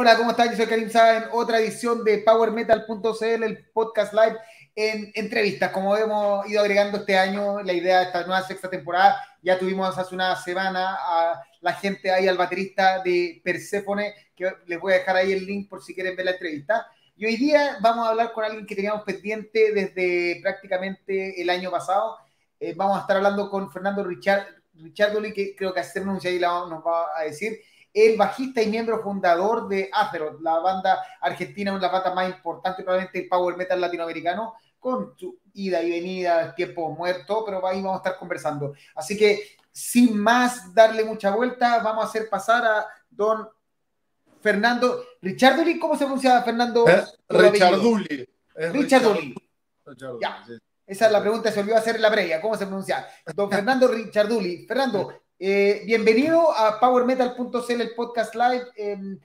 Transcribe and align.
Hola, 0.00 0.16
¿cómo 0.16 0.30
están? 0.30 0.48
Yo 0.50 0.56
soy 0.56 0.66
Karim 0.66 0.88
Sá 0.88 1.16
en 1.16 1.24
otra 1.32 1.58
edición 1.58 2.04
de 2.04 2.18
PowerMetal.cl, 2.18 3.42
el 3.42 3.66
podcast 3.72 4.14
live 4.14 4.38
en 4.76 5.10
entrevistas. 5.12 5.72
Como 5.72 5.96
hemos 5.96 6.48
ido 6.48 6.60
agregando 6.60 6.98
este 6.98 7.18
año, 7.18 7.60
la 7.64 7.72
idea 7.72 7.98
de 7.98 8.04
esta 8.04 8.24
nueva 8.24 8.46
sexta 8.46 8.70
temporada, 8.70 9.20
ya 9.42 9.58
tuvimos 9.58 9.98
hace 9.98 10.14
una 10.14 10.36
semana 10.36 10.94
a 11.00 11.42
la 11.60 11.72
gente 11.72 12.12
ahí, 12.12 12.28
al 12.28 12.38
baterista 12.38 13.02
de 13.02 13.40
Persephone, 13.42 14.14
que 14.36 14.52
les 14.66 14.78
voy 14.78 14.92
a 14.92 14.98
dejar 14.98 15.16
ahí 15.16 15.32
el 15.32 15.44
link 15.44 15.68
por 15.68 15.82
si 15.82 15.96
quieren 15.96 16.14
ver 16.14 16.26
la 16.26 16.30
entrevista. 16.30 16.86
Y 17.16 17.26
hoy 17.26 17.34
día 17.34 17.78
vamos 17.80 18.06
a 18.06 18.10
hablar 18.10 18.32
con 18.32 18.44
alguien 18.44 18.66
que 18.66 18.76
teníamos 18.76 19.02
pendiente 19.02 19.72
desde 19.72 20.38
prácticamente 20.40 21.42
el 21.42 21.50
año 21.50 21.72
pasado. 21.72 22.18
Eh, 22.60 22.72
vamos 22.76 22.98
a 22.98 23.00
estar 23.00 23.16
hablando 23.16 23.50
con 23.50 23.68
Fernando 23.72 24.04
Richard, 24.04 24.46
Richardoli, 24.74 25.32
que 25.32 25.56
creo 25.56 25.74
que 25.74 25.80
hacer 25.80 26.02
pronuncia 26.02 26.30
ahí 26.30 26.38
nos 26.38 26.86
va 26.86 27.06
a 27.16 27.24
decir 27.24 27.58
el 28.06 28.16
bajista 28.16 28.62
y 28.62 28.66
miembro 28.68 29.02
fundador 29.02 29.68
de 29.68 29.90
Azeroth, 29.92 30.40
la 30.40 30.58
banda 30.58 31.02
argentina, 31.20 31.72
una 31.72 31.80
de 31.80 31.86
las 31.86 31.92
bandas 31.92 32.14
más 32.14 32.28
importantes, 32.28 32.84
probablemente 32.84 33.18
el 33.20 33.28
power 33.28 33.56
metal 33.56 33.80
latinoamericano, 33.80 34.54
con 34.78 35.14
su 35.16 35.38
ida 35.54 35.82
y 35.82 35.90
venida, 35.90 36.54
tiempo 36.54 36.90
muerto, 36.90 37.44
pero 37.44 37.66
ahí 37.66 37.82
vamos 37.82 37.96
a 37.96 38.08
estar 38.08 38.18
conversando. 38.18 38.74
Así 38.94 39.16
que, 39.16 39.56
sin 39.72 40.18
más 40.18 40.72
darle 40.74 41.04
mucha 41.04 41.30
vuelta, 41.30 41.80
vamos 41.82 42.04
a 42.04 42.08
hacer 42.08 42.28
pasar 42.28 42.64
a 42.64 42.86
don 43.10 43.48
Fernando 44.40 45.04
Richardoli, 45.20 45.78
¿cómo 45.78 45.94
se 45.94 46.04
pronuncia 46.04 46.42
Fernando? 46.42 46.86
Eh, 46.88 47.04
Richarduli. 47.28 48.28
Richarduli. 48.54 49.34
Ya. 50.20 50.44
Esa 50.86 51.06
es 51.06 51.12
la 51.12 51.20
pregunta, 51.20 51.52
se 51.52 51.60
olvidó 51.60 51.76
hacer 51.76 51.96
en 51.96 52.02
la 52.02 52.10
previa. 52.10 52.40
¿Cómo 52.40 52.56
se 52.56 52.66
pronuncia? 52.66 53.06
Don 53.34 53.50
Fernando 53.50 53.88
Richarduli. 53.88 54.66
Fernando, 54.66 55.12
eh, 55.38 55.82
bienvenido 55.86 56.50
a 56.50 56.80
PowerMetal.cl, 56.80 57.80
el 57.80 57.94
podcast 57.94 58.34
live. 58.34 58.66
Em, 58.76 59.20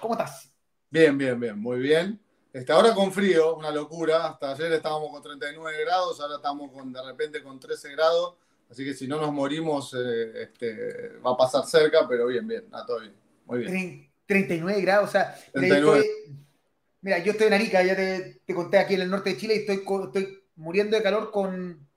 ¿Cómo 0.00 0.14
estás? 0.14 0.50
Bien, 0.90 1.16
bien, 1.18 1.38
bien, 1.38 1.58
muy 1.58 1.80
bien. 1.80 2.18
Este, 2.52 2.72
ahora 2.72 2.94
con 2.94 3.12
frío, 3.12 3.56
una 3.56 3.70
locura. 3.70 4.26
Hasta 4.26 4.52
ayer 4.52 4.72
estábamos 4.72 5.10
con 5.10 5.22
39 5.22 5.84
grados, 5.84 6.20
ahora 6.20 6.36
estamos 6.36 6.72
con, 6.72 6.92
de 6.92 7.02
repente 7.02 7.42
con 7.42 7.60
13 7.60 7.92
grados. 7.92 8.36
Así 8.70 8.84
que 8.84 8.94
si 8.94 9.06
no 9.06 9.20
nos 9.20 9.32
morimos, 9.32 9.94
eh, 9.94 10.42
este, 10.42 11.18
va 11.18 11.32
a 11.32 11.36
pasar 11.36 11.66
cerca, 11.66 12.06
pero 12.08 12.26
bien, 12.26 12.46
bien, 12.46 12.64
a 12.72 12.86
todo 12.86 13.00
bien. 13.00 13.14
Muy 13.44 13.58
bien. 13.60 14.10
39 14.26 14.80
grados, 14.82 15.08
o 15.08 15.12
sea, 15.12 15.38
mira, 15.54 17.18
yo 17.18 17.32
estoy 17.32 17.46
en 17.46 17.54
Arica, 17.54 17.82
ya 17.82 17.96
te, 17.96 18.42
conté 18.54 18.76
aquí 18.76 18.92
en 18.94 19.00
el 19.00 19.10
norte 19.10 19.30
de 19.30 19.36
Chile 19.38 19.54
y 19.54 19.58
estoy, 19.60 19.76
estoy 20.04 20.44
muriendo 20.54 20.98
de 20.98 21.02
calor 21.02 21.30
con 21.30 21.87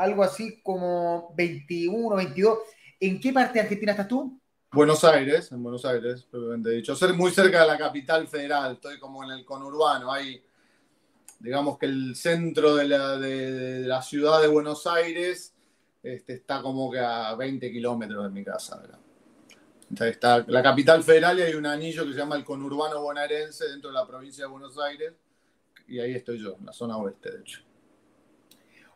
algo 0.00 0.22
así 0.24 0.60
como 0.62 1.32
21, 1.36 2.16
22. 2.16 2.58
¿En 3.00 3.20
qué 3.20 3.32
parte 3.32 3.54
de 3.54 3.60
Argentina 3.60 3.92
estás 3.92 4.08
tú? 4.08 4.40
Buenos 4.72 5.04
Aires, 5.04 5.52
en 5.52 5.62
Buenos 5.62 5.84
Aires, 5.84 6.26
probablemente 6.30 6.70
dicho. 6.70 6.94
Ser 6.94 7.12
muy 7.12 7.30
cerca 7.30 7.62
de 7.62 7.66
la 7.66 7.76
capital 7.76 8.26
federal, 8.26 8.74
estoy 8.74 8.98
como 8.98 9.24
en 9.24 9.30
el 9.30 9.44
conurbano, 9.44 10.12
hay, 10.12 10.42
digamos 11.38 11.76
que 11.78 11.86
el 11.86 12.14
centro 12.14 12.76
de 12.76 12.86
la, 12.86 14.02
ciudad 14.02 14.40
de 14.40 14.48
Buenos 14.48 14.86
Aires 14.86 15.54
este, 16.02 16.34
está 16.34 16.62
como 16.62 16.90
que 16.90 17.00
a 17.00 17.34
20 17.34 17.70
kilómetros 17.70 18.24
de 18.24 18.30
mi 18.30 18.44
casa. 18.44 18.80
Entonces 19.90 20.14
está 20.14 20.44
la 20.46 20.62
capital 20.62 21.02
federal 21.02 21.38
y 21.40 21.42
hay 21.42 21.54
un 21.54 21.66
anillo 21.66 22.06
que 22.06 22.12
se 22.12 22.18
llama 22.18 22.36
el 22.36 22.44
conurbano 22.44 23.02
bonaerense 23.02 23.68
dentro 23.68 23.90
de 23.90 23.94
la 23.94 24.06
provincia 24.06 24.44
de 24.44 24.50
Buenos 24.50 24.78
Aires, 24.78 25.12
y 25.88 25.98
ahí 25.98 26.14
estoy 26.14 26.38
yo, 26.38 26.56
en 26.58 26.66
la 26.66 26.72
zona 26.72 26.96
oeste, 26.96 27.32
de 27.32 27.40
hecho. 27.40 27.69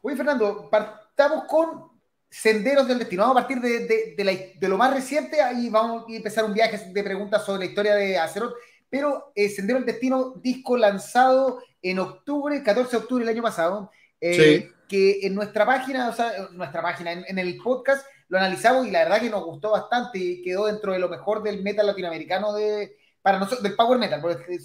Oye, 0.06 0.16
Fernando, 0.16 0.68
partamos 0.70 1.44
con 1.44 1.88
Senderos 2.28 2.86
del 2.86 2.98
Destino. 2.98 3.22
Vamos 3.22 3.38
a 3.38 3.46
partir 3.46 3.58
de, 3.58 4.68
lo 4.68 4.76
más 4.76 4.92
reciente 4.92 5.38
y 5.56 5.70
vamos 5.70 6.04
a 6.06 6.12
empezar 6.14 6.44
un 6.44 6.52
viaje 6.52 6.78
de 6.92 7.02
preguntas 7.02 7.42
sobre 7.42 7.60
la 7.60 7.64
historia 7.64 7.94
de 7.94 8.18
Azeroth. 8.18 8.52
Pero 8.90 9.32
eh, 9.34 9.48
Senderos 9.48 9.80
del 9.80 9.94
Destino, 9.94 10.34
disco 10.42 10.76
lanzado 10.76 11.62
en 11.80 12.00
octubre, 12.00 12.62
14 12.62 12.90
de 12.90 12.96
octubre 12.98 13.24
del 13.24 13.34
año 13.34 13.42
pasado, 13.42 13.90
eh, 14.20 14.70
que 14.86 15.20
en 15.22 15.34
nuestra 15.34 15.64
página, 15.64 16.10
o 16.10 16.12
sea, 16.12 16.36
en 16.36 16.54
nuestra 16.54 16.82
página, 16.82 17.12
en, 17.12 17.38
el 17.38 17.56
podcast, 17.56 18.06
lo 18.28 18.36
analizamos 18.36 18.86
y 18.86 18.90
la 18.90 19.04
verdad 19.04 19.22
que 19.22 19.30
nos 19.30 19.42
gustó 19.42 19.70
bastante 19.70 20.18
y 20.18 20.42
quedó 20.42 20.66
dentro 20.66 20.92
de 20.92 20.98
lo 20.98 21.08
mejor 21.08 21.42
del 21.42 21.62
metal 21.62 21.86
latinoamericano 21.86 22.52
de, 22.52 22.94
para 23.22 23.38
nosotros, 23.38 23.62
del 23.62 23.74
power 23.74 23.98
metal, 23.98 24.20
porque 24.20 24.58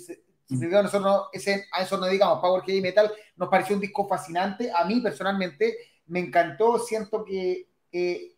nosotros 0.50 1.28
ese, 1.32 1.68
a 1.72 1.84
eso 1.84 1.98
nos 1.98 2.08
dedicamos, 2.08 2.40
Power 2.40 2.64
Heavy 2.64 2.82
Metal, 2.82 3.12
nos 3.36 3.50
pareció 3.50 3.76
un 3.76 3.82
disco 3.82 4.08
fascinante. 4.08 4.72
A 4.76 4.84
mí 4.86 5.00
personalmente 5.00 5.78
me 6.08 6.20
encantó, 6.20 6.80
siento 6.80 7.24
que 7.24 7.70
eh, 7.92 8.36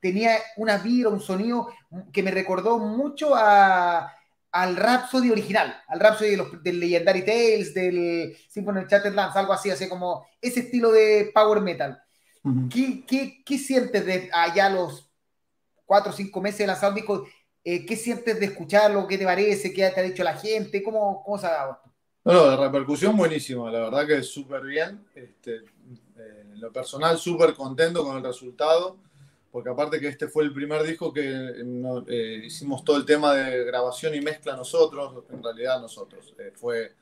tenía 0.00 0.38
una 0.56 0.78
vibra, 0.78 1.10
un 1.10 1.20
sonido 1.20 1.68
que 2.12 2.22
me 2.22 2.30
recordó 2.30 2.78
mucho 2.78 3.34
a, 3.34 4.12
al 4.52 4.76
Rhapsody 4.76 5.30
original, 5.30 5.82
al 5.88 6.00
Rhapsody 6.00 6.30
de 6.30 6.36
los, 6.36 6.62
del 6.62 6.80
Legendary 6.80 7.24
Tales, 7.24 7.74
del 7.74 8.36
Symphony 8.48 8.80
of 8.80 9.14
Lands, 9.14 9.36
algo 9.36 9.52
así, 9.52 9.70
así 9.70 9.88
como 9.88 10.26
ese 10.40 10.60
estilo 10.60 10.92
de 10.92 11.30
Power 11.34 11.60
Metal. 11.60 12.02
¿Qué, 12.72 13.04
qué, 13.04 13.42
qué, 13.44 13.58
sientes 13.58 14.06
de 14.06 14.30
allá 14.32 14.70
los 14.70 15.10
cuatro 15.84 16.12
o 16.12 16.14
cinco 16.14 16.40
meses 16.40 16.60
de 16.60 16.68
lanzado 16.68 16.90
un 16.92 16.96
disco? 16.96 17.26
Eh, 17.68 17.84
¿Qué 17.84 17.96
sientes 17.96 18.38
de 18.38 18.46
escucharlo? 18.46 19.08
¿Qué 19.08 19.18
te 19.18 19.24
parece? 19.24 19.72
¿Qué 19.72 19.90
te 19.92 20.00
ha 20.00 20.04
dicho 20.04 20.22
la 20.22 20.36
gente? 20.36 20.84
¿Cómo, 20.84 21.20
cómo 21.24 21.36
se 21.36 21.48
ha 21.48 21.50
dado 21.50 21.72
esto? 21.72 21.90
No, 22.22 22.48
de 22.48 22.56
repercusión 22.56 23.16
buenísima, 23.16 23.72
la 23.72 23.80
verdad 23.80 24.06
que 24.06 24.18
es 24.18 24.28
súper 24.28 24.62
bien. 24.62 25.04
Este, 25.16 25.56
eh, 25.56 26.44
en 26.52 26.60
lo 26.60 26.72
personal, 26.72 27.18
súper 27.18 27.54
contento 27.54 28.04
con 28.04 28.18
el 28.18 28.22
resultado, 28.22 28.98
porque 29.50 29.68
aparte 29.68 29.98
que 29.98 30.06
este 30.06 30.28
fue 30.28 30.44
el 30.44 30.52
primer 30.54 30.84
disco 30.84 31.12
que 31.12 31.24
eh, 32.06 32.42
hicimos 32.44 32.84
todo 32.84 32.98
el 32.98 33.04
tema 33.04 33.34
de 33.34 33.64
grabación 33.64 34.14
y 34.14 34.20
mezcla 34.20 34.54
nosotros, 34.54 35.24
en 35.28 35.42
realidad 35.42 35.80
nosotros. 35.80 36.34
fue 36.54 36.92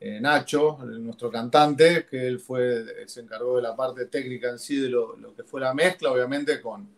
Nacho, 0.00 0.78
nuestro 0.78 1.30
cantante, 1.30 2.06
que 2.06 2.26
él 2.26 2.40
fue, 2.40 3.06
se 3.06 3.20
encargó 3.20 3.56
de 3.56 3.62
la 3.62 3.76
parte 3.76 4.06
técnica 4.06 4.48
en 4.48 4.58
sí 4.58 4.80
de 4.80 4.88
lo 4.88 5.34
que 5.36 5.44
fue 5.44 5.60
la 5.60 5.74
mezcla, 5.74 6.10
obviamente 6.10 6.62
con 6.62 6.97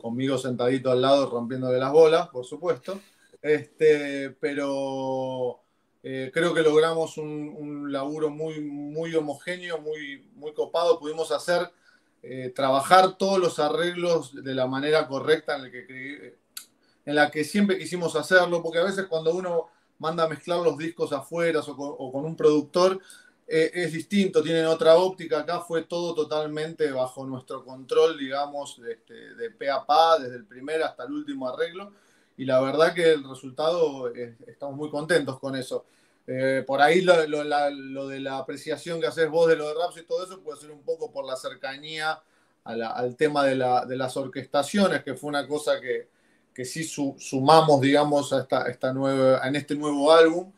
conmigo 0.00 0.38
sentadito 0.38 0.90
al 0.90 1.02
lado 1.02 1.30
rompiendo 1.30 1.68
de 1.68 1.78
las 1.78 1.92
bolas, 1.92 2.28
por 2.28 2.44
supuesto. 2.44 3.00
Este, 3.40 4.30
pero 4.40 5.60
eh, 6.02 6.30
creo 6.32 6.54
que 6.54 6.62
logramos 6.62 7.18
un, 7.18 7.92
laburo 7.92 8.30
muy, 8.30 8.60
muy 8.60 9.14
homogéneo, 9.14 9.78
muy, 9.78 10.30
muy 10.34 10.52
copado. 10.52 10.98
Pudimos 10.98 11.30
hacer, 11.32 11.70
eh, 12.22 12.52
trabajar 12.54 13.16
todos 13.16 13.38
los 13.38 13.58
arreglos 13.58 14.34
de 14.42 14.54
la 14.54 14.66
manera 14.66 15.06
correcta 15.06 15.56
en 15.56 15.62
la, 15.62 15.70
que, 15.70 16.38
en 17.04 17.14
la 17.14 17.30
que 17.30 17.44
siempre 17.44 17.78
quisimos 17.78 18.16
hacerlo, 18.16 18.62
porque 18.62 18.78
a 18.78 18.84
veces 18.84 19.06
cuando 19.06 19.34
uno 19.34 19.68
manda 19.98 20.24
a 20.24 20.28
mezclar 20.28 20.60
los 20.60 20.76
discos 20.76 21.12
afuera 21.12 21.60
o 21.66 22.12
con 22.12 22.24
un 22.24 22.36
productor, 22.36 23.00
eh, 23.46 23.70
es 23.74 23.92
distinto, 23.92 24.42
tienen 24.42 24.66
otra 24.66 24.96
óptica. 24.96 25.40
Acá 25.40 25.60
fue 25.60 25.82
todo 25.82 26.14
totalmente 26.14 26.90
bajo 26.90 27.26
nuestro 27.26 27.64
control, 27.64 28.18
digamos, 28.18 28.80
de, 28.80 28.92
este, 28.92 29.34
de 29.34 29.50
pe 29.50 29.70
a 29.70 29.84
pa, 29.84 30.18
desde 30.18 30.36
el 30.36 30.46
primer 30.46 30.82
hasta 30.82 31.04
el 31.04 31.12
último 31.12 31.48
arreglo. 31.48 31.92
Y 32.36 32.44
la 32.44 32.60
verdad 32.60 32.94
que 32.94 33.12
el 33.12 33.28
resultado, 33.28 34.12
estamos 34.46 34.76
muy 34.76 34.90
contentos 34.90 35.38
con 35.38 35.54
eso. 35.56 35.84
Eh, 36.26 36.64
por 36.66 36.80
ahí 36.80 37.02
lo, 37.02 37.18
de 37.18 38.20
la 38.20 38.38
apreciación 38.38 39.00
que 39.00 39.06
haces 39.06 39.28
vos 39.28 39.46
de 39.46 39.56
lo 39.56 39.68
de 39.68 39.74
Raps 39.74 39.98
y 39.98 40.04
todo 40.04 40.24
eso 40.24 40.40
puede 40.40 40.58
ser 40.58 40.70
un 40.70 40.82
poco 40.82 41.12
por 41.12 41.26
la 41.26 41.36
cercanía 41.36 42.18
al 42.64 43.14
tema 43.16 43.44
de, 43.44 43.56
las 43.56 44.16
orquestaciones, 44.16 45.04
que 45.04 45.14
fue 45.14 45.28
una 45.28 45.46
cosa 45.46 45.72
que, 45.80 46.64
sí 46.64 46.82
sumamos, 46.84 47.80
digamos, 47.82 48.32
a 48.32 48.48
en 49.46 49.56
este 49.56 49.74
nuevo 49.74 50.10
álbum 50.10 50.50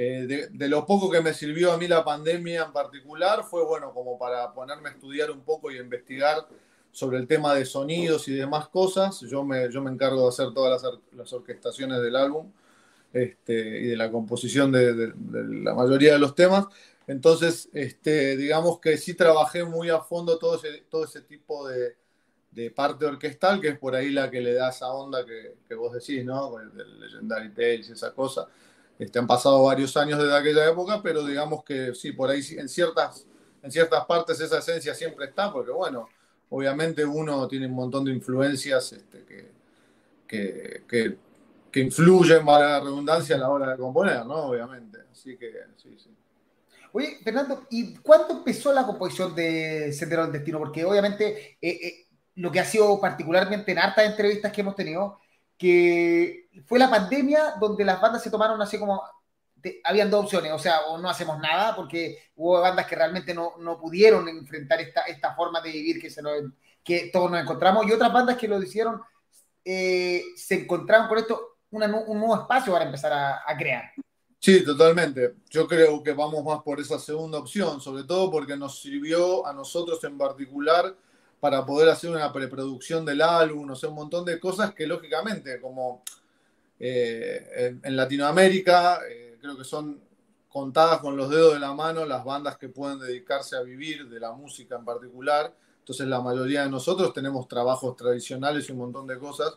eh, 0.00 0.48
de, 0.52 0.68
lo 0.68 0.86
poco 0.86 1.10
que 1.10 1.20
me 1.20 1.34
sirvió 1.34 1.72
a 1.72 1.76
mí 1.76 1.88
la 1.88 2.04
pandemia 2.04 2.62
en 2.66 2.72
particular 2.72 3.42
fue 3.42 3.64
bueno 3.64 3.92
como 3.92 4.16
para 4.16 4.54
ponerme 4.54 4.90
a 4.90 4.92
estudiar 4.92 5.28
un 5.32 5.40
poco 5.40 5.72
y 5.72 5.78
investigar 5.78 6.46
sobre 6.92 7.18
el 7.18 7.26
tema 7.26 7.52
de 7.52 7.64
sonidos 7.64 8.28
y 8.28 8.34
demás 8.34 8.68
cosas. 8.68 9.20
Yo 9.22 9.42
me, 9.42 9.68
yo 9.72 9.82
me 9.82 9.90
encargo 9.90 10.22
de 10.22 10.28
hacer 10.28 10.54
todas 10.54 10.84
las, 11.10 11.32
orquestaciones 11.32 12.00
del 12.00 12.14
álbum 12.14 12.52
este, 13.12 13.52
y 13.52 13.86
de 13.86 13.96
la 13.96 14.08
composición 14.08 14.70
de, 14.70 15.14
la 15.32 15.74
mayoría 15.74 16.12
de 16.12 16.20
los 16.20 16.36
temas. 16.36 16.66
Entonces, 17.08 17.68
este, 17.72 18.36
digamos 18.36 18.78
que 18.78 18.98
sí 18.98 19.14
trabajé 19.14 19.64
muy 19.64 19.90
a 19.90 19.98
fondo 19.98 20.38
todo 20.38 20.54
ese, 20.54 20.84
todo 20.88 21.06
ese 21.06 21.22
tipo 21.22 21.66
de, 21.66 21.96
parte 22.70 23.04
orquestal, 23.04 23.60
que 23.60 23.68
es 23.68 23.78
por 23.78 23.96
ahí 23.96 24.10
la 24.10 24.30
que 24.30 24.40
le 24.40 24.54
da 24.54 24.70
esa 24.70 24.92
onda 24.92 25.26
que, 25.26 25.74
vos 25.74 25.92
decís, 25.92 26.24
¿no? 26.24 26.56
El 26.60 27.00
Legendary 27.00 27.50
Tales 27.50 27.88
y 27.88 27.92
esa 27.92 28.12
cosa. 28.12 28.48
Este, 28.98 29.18
han 29.18 29.26
pasado 29.26 29.62
varios 29.62 29.96
años 29.96 30.18
desde 30.18 30.36
aquella 30.36 30.68
época, 30.68 31.00
pero 31.02 31.24
digamos 31.24 31.62
que 31.62 31.94
sí, 31.94 32.12
por 32.12 32.30
ahí 32.30 32.42
en 32.56 32.68
ciertas, 32.68 33.26
en 33.62 33.70
ciertas 33.70 34.04
partes 34.06 34.40
esa 34.40 34.58
esencia 34.58 34.94
siempre 34.94 35.26
está, 35.26 35.52
porque 35.52 35.70
bueno, 35.70 36.08
obviamente 36.50 37.04
uno 37.04 37.46
tiene 37.46 37.66
un 37.66 37.74
montón 37.74 38.04
de 38.04 38.12
influencias 38.12 38.92
este, 38.92 39.24
que, 39.24 39.52
que, 40.26 41.16
que, 41.70 41.80
influyen, 41.80 42.44
para 42.44 42.70
la 42.70 42.80
redundancia, 42.80 43.36
a 43.36 43.38
la 43.38 43.50
hora 43.50 43.70
de 43.70 43.76
componer, 43.76 44.26
¿no? 44.26 44.46
Obviamente. 44.46 44.98
Así 45.12 45.36
que 45.36 45.52
sí, 45.76 45.94
sí. 45.96 46.10
Oye, 46.92 47.18
Fernando, 47.22 47.66
¿y 47.70 47.94
cuándo 47.96 48.38
empezó 48.38 48.72
la 48.72 48.84
composición 48.84 49.34
de 49.34 49.92
Sendero 49.92 50.22
del 50.22 50.32
Destino? 50.32 50.58
Porque 50.58 50.84
obviamente 50.84 51.58
eh, 51.60 51.70
eh, 51.70 52.06
lo 52.34 52.50
que 52.50 52.60
ha 52.60 52.64
sido 52.64 53.00
particularmente 53.00 53.70
en 53.70 53.78
hartas 53.78 54.06
entrevistas 54.06 54.50
que 54.50 54.62
hemos 54.62 54.74
tenido 54.74 55.20
que 55.58 56.48
fue 56.64 56.78
la 56.78 56.88
pandemia 56.88 57.54
donde 57.60 57.84
las 57.84 58.00
bandas 58.00 58.22
se 58.22 58.30
tomaron 58.30 58.62
así 58.62 58.78
como, 58.78 59.02
habían 59.84 60.10
dos 60.10 60.24
opciones, 60.24 60.52
o 60.52 60.58
sea, 60.58 60.82
o 60.82 60.98
no 60.98 61.10
hacemos 61.10 61.38
nada, 61.40 61.74
porque 61.74 62.30
hubo 62.36 62.60
bandas 62.60 62.86
que 62.86 62.94
realmente 62.94 63.34
no, 63.34 63.54
no 63.58 63.78
pudieron 63.78 64.28
enfrentar 64.28 64.80
esta, 64.80 65.02
esta 65.02 65.34
forma 65.34 65.60
de 65.60 65.72
vivir 65.72 66.00
que, 66.00 66.10
se 66.10 66.22
que 66.84 67.10
todos 67.12 67.30
nos 67.30 67.42
encontramos, 67.42 67.86
y 67.86 67.92
otras 67.92 68.12
bandas 68.12 68.36
que 68.36 68.46
lo 68.46 68.62
hicieron, 68.62 69.02
eh, 69.64 70.22
se 70.36 70.62
encontraron 70.62 71.08
con 71.08 71.18
esto 71.18 71.58
un 71.70 71.80
nuevo 71.80 72.40
espacio 72.40 72.72
para 72.72 72.86
empezar 72.86 73.12
a, 73.12 73.42
a 73.46 73.56
crear. 73.56 73.92
Sí, 74.38 74.64
totalmente. 74.64 75.34
Yo 75.50 75.66
creo 75.66 76.02
que 76.02 76.12
vamos 76.12 76.42
más 76.44 76.62
por 76.62 76.80
esa 76.80 76.98
segunda 76.98 77.38
opción, 77.38 77.80
sobre 77.80 78.04
todo 78.04 78.30
porque 78.30 78.56
nos 78.56 78.80
sirvió 78.80 79.44
a 79.44 79.52
nosotros 79.52 80.02
en 80.04 80.16
particular 80.16 80.96
para 81.40 81.64
poder 81.64 81.88
hacer 81.88 82.10
una 82.10 82.32
preproducción 82.32 83.04
del 83.04 83.22
álbum, 83.22 83.66
no 83.66 83.76
sé, 83.76 83.86
un 83.86 83.94
montón 83.94 84.24
de 84.24 84.40
cosas 84.40 84.74
que 84.74 84.86
lógicamente, 84.86 85.60
como 85.60 86.02
eh, 86.80 87.78
en, 87.82 87.96
Latinoamérica, 87.96 89.00
eh, 89.08 89.36
creo 89.40 89.56
que 89.56 89.64
son 89.64 90.00
contadas 90.48 90.98
con 90.98 91.16
los 91.16 91.30
dedos 91.30 91.54
de 91.54 91.60
la 91.60 91.74
mano 91.74 92.04
las 92.04 92.24
bandas 92.24 92.56
que 92.56 92.68
pueden 92.68 92.98
dedicarse 92.98 93.56
a 93.56 93.60
vivir 93.60 94.08
de 94.08 94.18
la 94.18 94.32
música 94.32 94.76
en 94.76 94.84
particular. 94.84 95.54
Entonces 95.80 96.06
la 96.06 96.20
mayoría 96.20 96.64
de 96.64 96.70
nosotros 96.70 97.12
tenemos 97.12 97.46
trabajos 97.48 97.96
tradicionales 97.96 98.68
y 98.68 98.72
un 98.72 98.78
montón 98.78 99.06
de 99.06 99.18
cosas. 99.18 99.54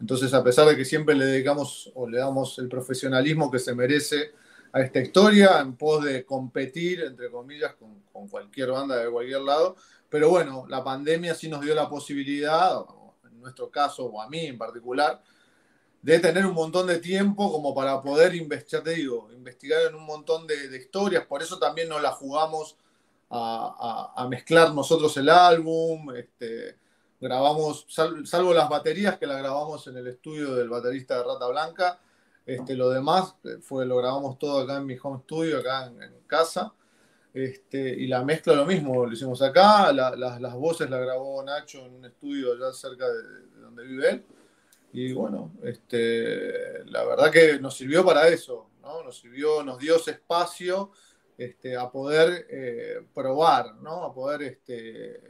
Entonces 0.00 0.32
a 0.34 0.42
pesar 0.42 0.66
de 0.66 0.76
que 0.76 0.84
siempre 0.84 1.14
le 1.14 1.26
dedicamos 1.26 1.90
o 1.94 2.08
le 2.08 2.18
damos 2.18 2.58
el 2.58 2.68
profesionalismo 2.68 3.50
que 3.50 3.58
se 3.58 3.74
merece 3.74 4.32
a 4.72 4.80
esta 4.80 5.00
historia 5.00 5.60
en 5.60 5.76
pos 5.76 6.04
de 6.04 6.24
competir, 6.24 7.02
entre 7.02 7.30
comillas, 7.30 7.74
con, 7.74 8.02
con 8.12 8.28
cualquier 8.28 8.70
banda 8.70 8.96
de 8.96 9.10
cualquier 9.10 9.40
lado, 9.40 9.76
pero 10.10 10.28
bueno, 10.28 10.66
la 10.68 10.82
pandemia 10.82 11.34
sí 11.34 11.48
nos 11.48 11.60
dio 11.60 11.74
la 11.74 11.88
posibilidad, 11.88 12.84
en 13.24 13.40
nuestro 13.40 13.70
caso, 13.70 14.06
o 14.06 14.20
a 14.20 14.28
mí 14.28 14.40
en 14.40 14.58
particular, 14.58 15.22
de 16.02 16.18
tener 16.18 16.44
un 16.46 16.54
montón 16.54 16.88
de 16.88 16.98
tiempo 16.98 17.50
como 17.52 17.74
para 17.74 18.02
poder 18.02 18.34
investigar, 18.34 18.82
te 18.82 18.94
digo, 18.94 19.30
investigar 19.32 19.82
en 19.82 19.94
un 19.94 20.04
montón 20.04 20.46
de, 20.48 20.76
historias. 20.76 21.26
Por 21.26 21.42
eso 21.42 21.58
también 21.58 21.88
nos 21.88 22.02
la 22.02 22.10
jugamos 22.10 22.76
a, 23.30 24.26
mezclar 24.28 24.74
nosotros 24.74 25.16
el 25.16 25.28
álbum. 25.28 26.14
Este, 26.16 26.76
grabamos, 27.20 27.86
salvo 27.88 28.52
las 28.52 28.68
baterías 28.68 29.16
que 29.16 29.26
las 29.26 29.38
grabamos 29.38 29.86
en 29.86 29.96
el 29.96 30.08
estudio 30.08 30.54
del 30.56 30.68
baterista 30.70 31.18
de 31.18 31.24
Rata 31.24 31.46
Blanca. 31.46 32.00
Este, 32.46 32.74
lo 32.74 32.90
demás 32.90 33.36
eh, 33.44 33.58
fue, 33.60 33.86
lo 33.86 33.98
grabamos 33.98 34.38
todo 34.38 34.60
acá 34.60 34.78
en 34.78 34.86
mi 34.86 34.96
home 35.00 35.20
studio, 35.22 35.58
acá 35.58 35.86
en 35.86 36.22
casa. 36.26 36.72
Este, 37.32 37.78
y 37.78 38.08
la 38.08 38.24
mezcla 38.24 38.54
lo 38.54 38.66
mismo, 38.66 39.06
lo 39.06 39.12
hicimos 39.12 39.40
acá, 39.40 39.92
las 39.92 40.54
voces 40.54 40.90
la 40.90 40.98
grabó 40.98 41.42
Nacho 41.44 41.86
en 41.86 41.94
un 41.94 42.04
estudio 42.04 42.52
allá 42.54 42.72
cerca 42.72 43.06
de, 43.08 43.60
donde 43.60 43.84
vive 43.84 44.10
él. 44.10 44.24
Y 44.92 45.12
bueno, 45.12 45.52
este, 45.62 46.84
la 46.86 47.04
verdad 47.04 47.30
que 47.30 47.60
nos 47.60 47.76
sirvió 47.76 48.04
para 48.04 48.26
eso, 48.26 48.70
¿no? 48.82 49.04
Nos 49.04 49.18
sirvió, 49.18 49.62
nos 49.62 49.78
dio 49.78 49.94
espacio 49.94 50.90
este, 51.38 51.76
a 51.76 51.88
poder 51.88 52.46
eh, 52.50 53.06
probar, 53.14 53.76
¿no? 53.76 54.02
A 54.02 54.12
poder 54.12 54.42
este, 54.42 55.20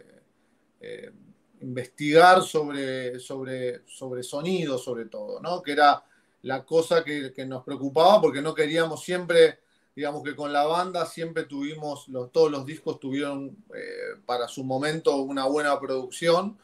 eh, 0.81 1.13
investigar 1.61 2.41
sobre, 2.41 3.21
sobre, 3.21 3.83
sobre 3.87 4.23
sonido, 4.23 4.79
sobre 4.79 5.05
todo, 5.05 5.39
¿no? 5.41 5.61
Que 5.61 5.73
era 5.73 6.03
la 6.43 6.65
cosa 6.65 7.05
que 7.05 7.45
nos 7.47 7.63
preocupaba 7.63 8.19
porque 8.23 8.41
no 8.41 8.55
queríamos 8.55 9.05
siempre 9.05 9.59
digamos 9.95 10.23
que 10.23 10.37
con 10.37 10.53
la 10.53 10.65
banda 10.65 11.07
siempre 11.07 11.45
tuvimos, 11.45 12.07
todos 12.33 12.51
los 12.51 12.65
discos 12.65 13.01
tuvieron 13.01 13.57
eh, 13.75 14.21
para 14.25 14.49
su 14.49 14.65
momento 14.65 15.17
una 15.17 15.47
buena 15.47 15.79
producción, 15.79 16.57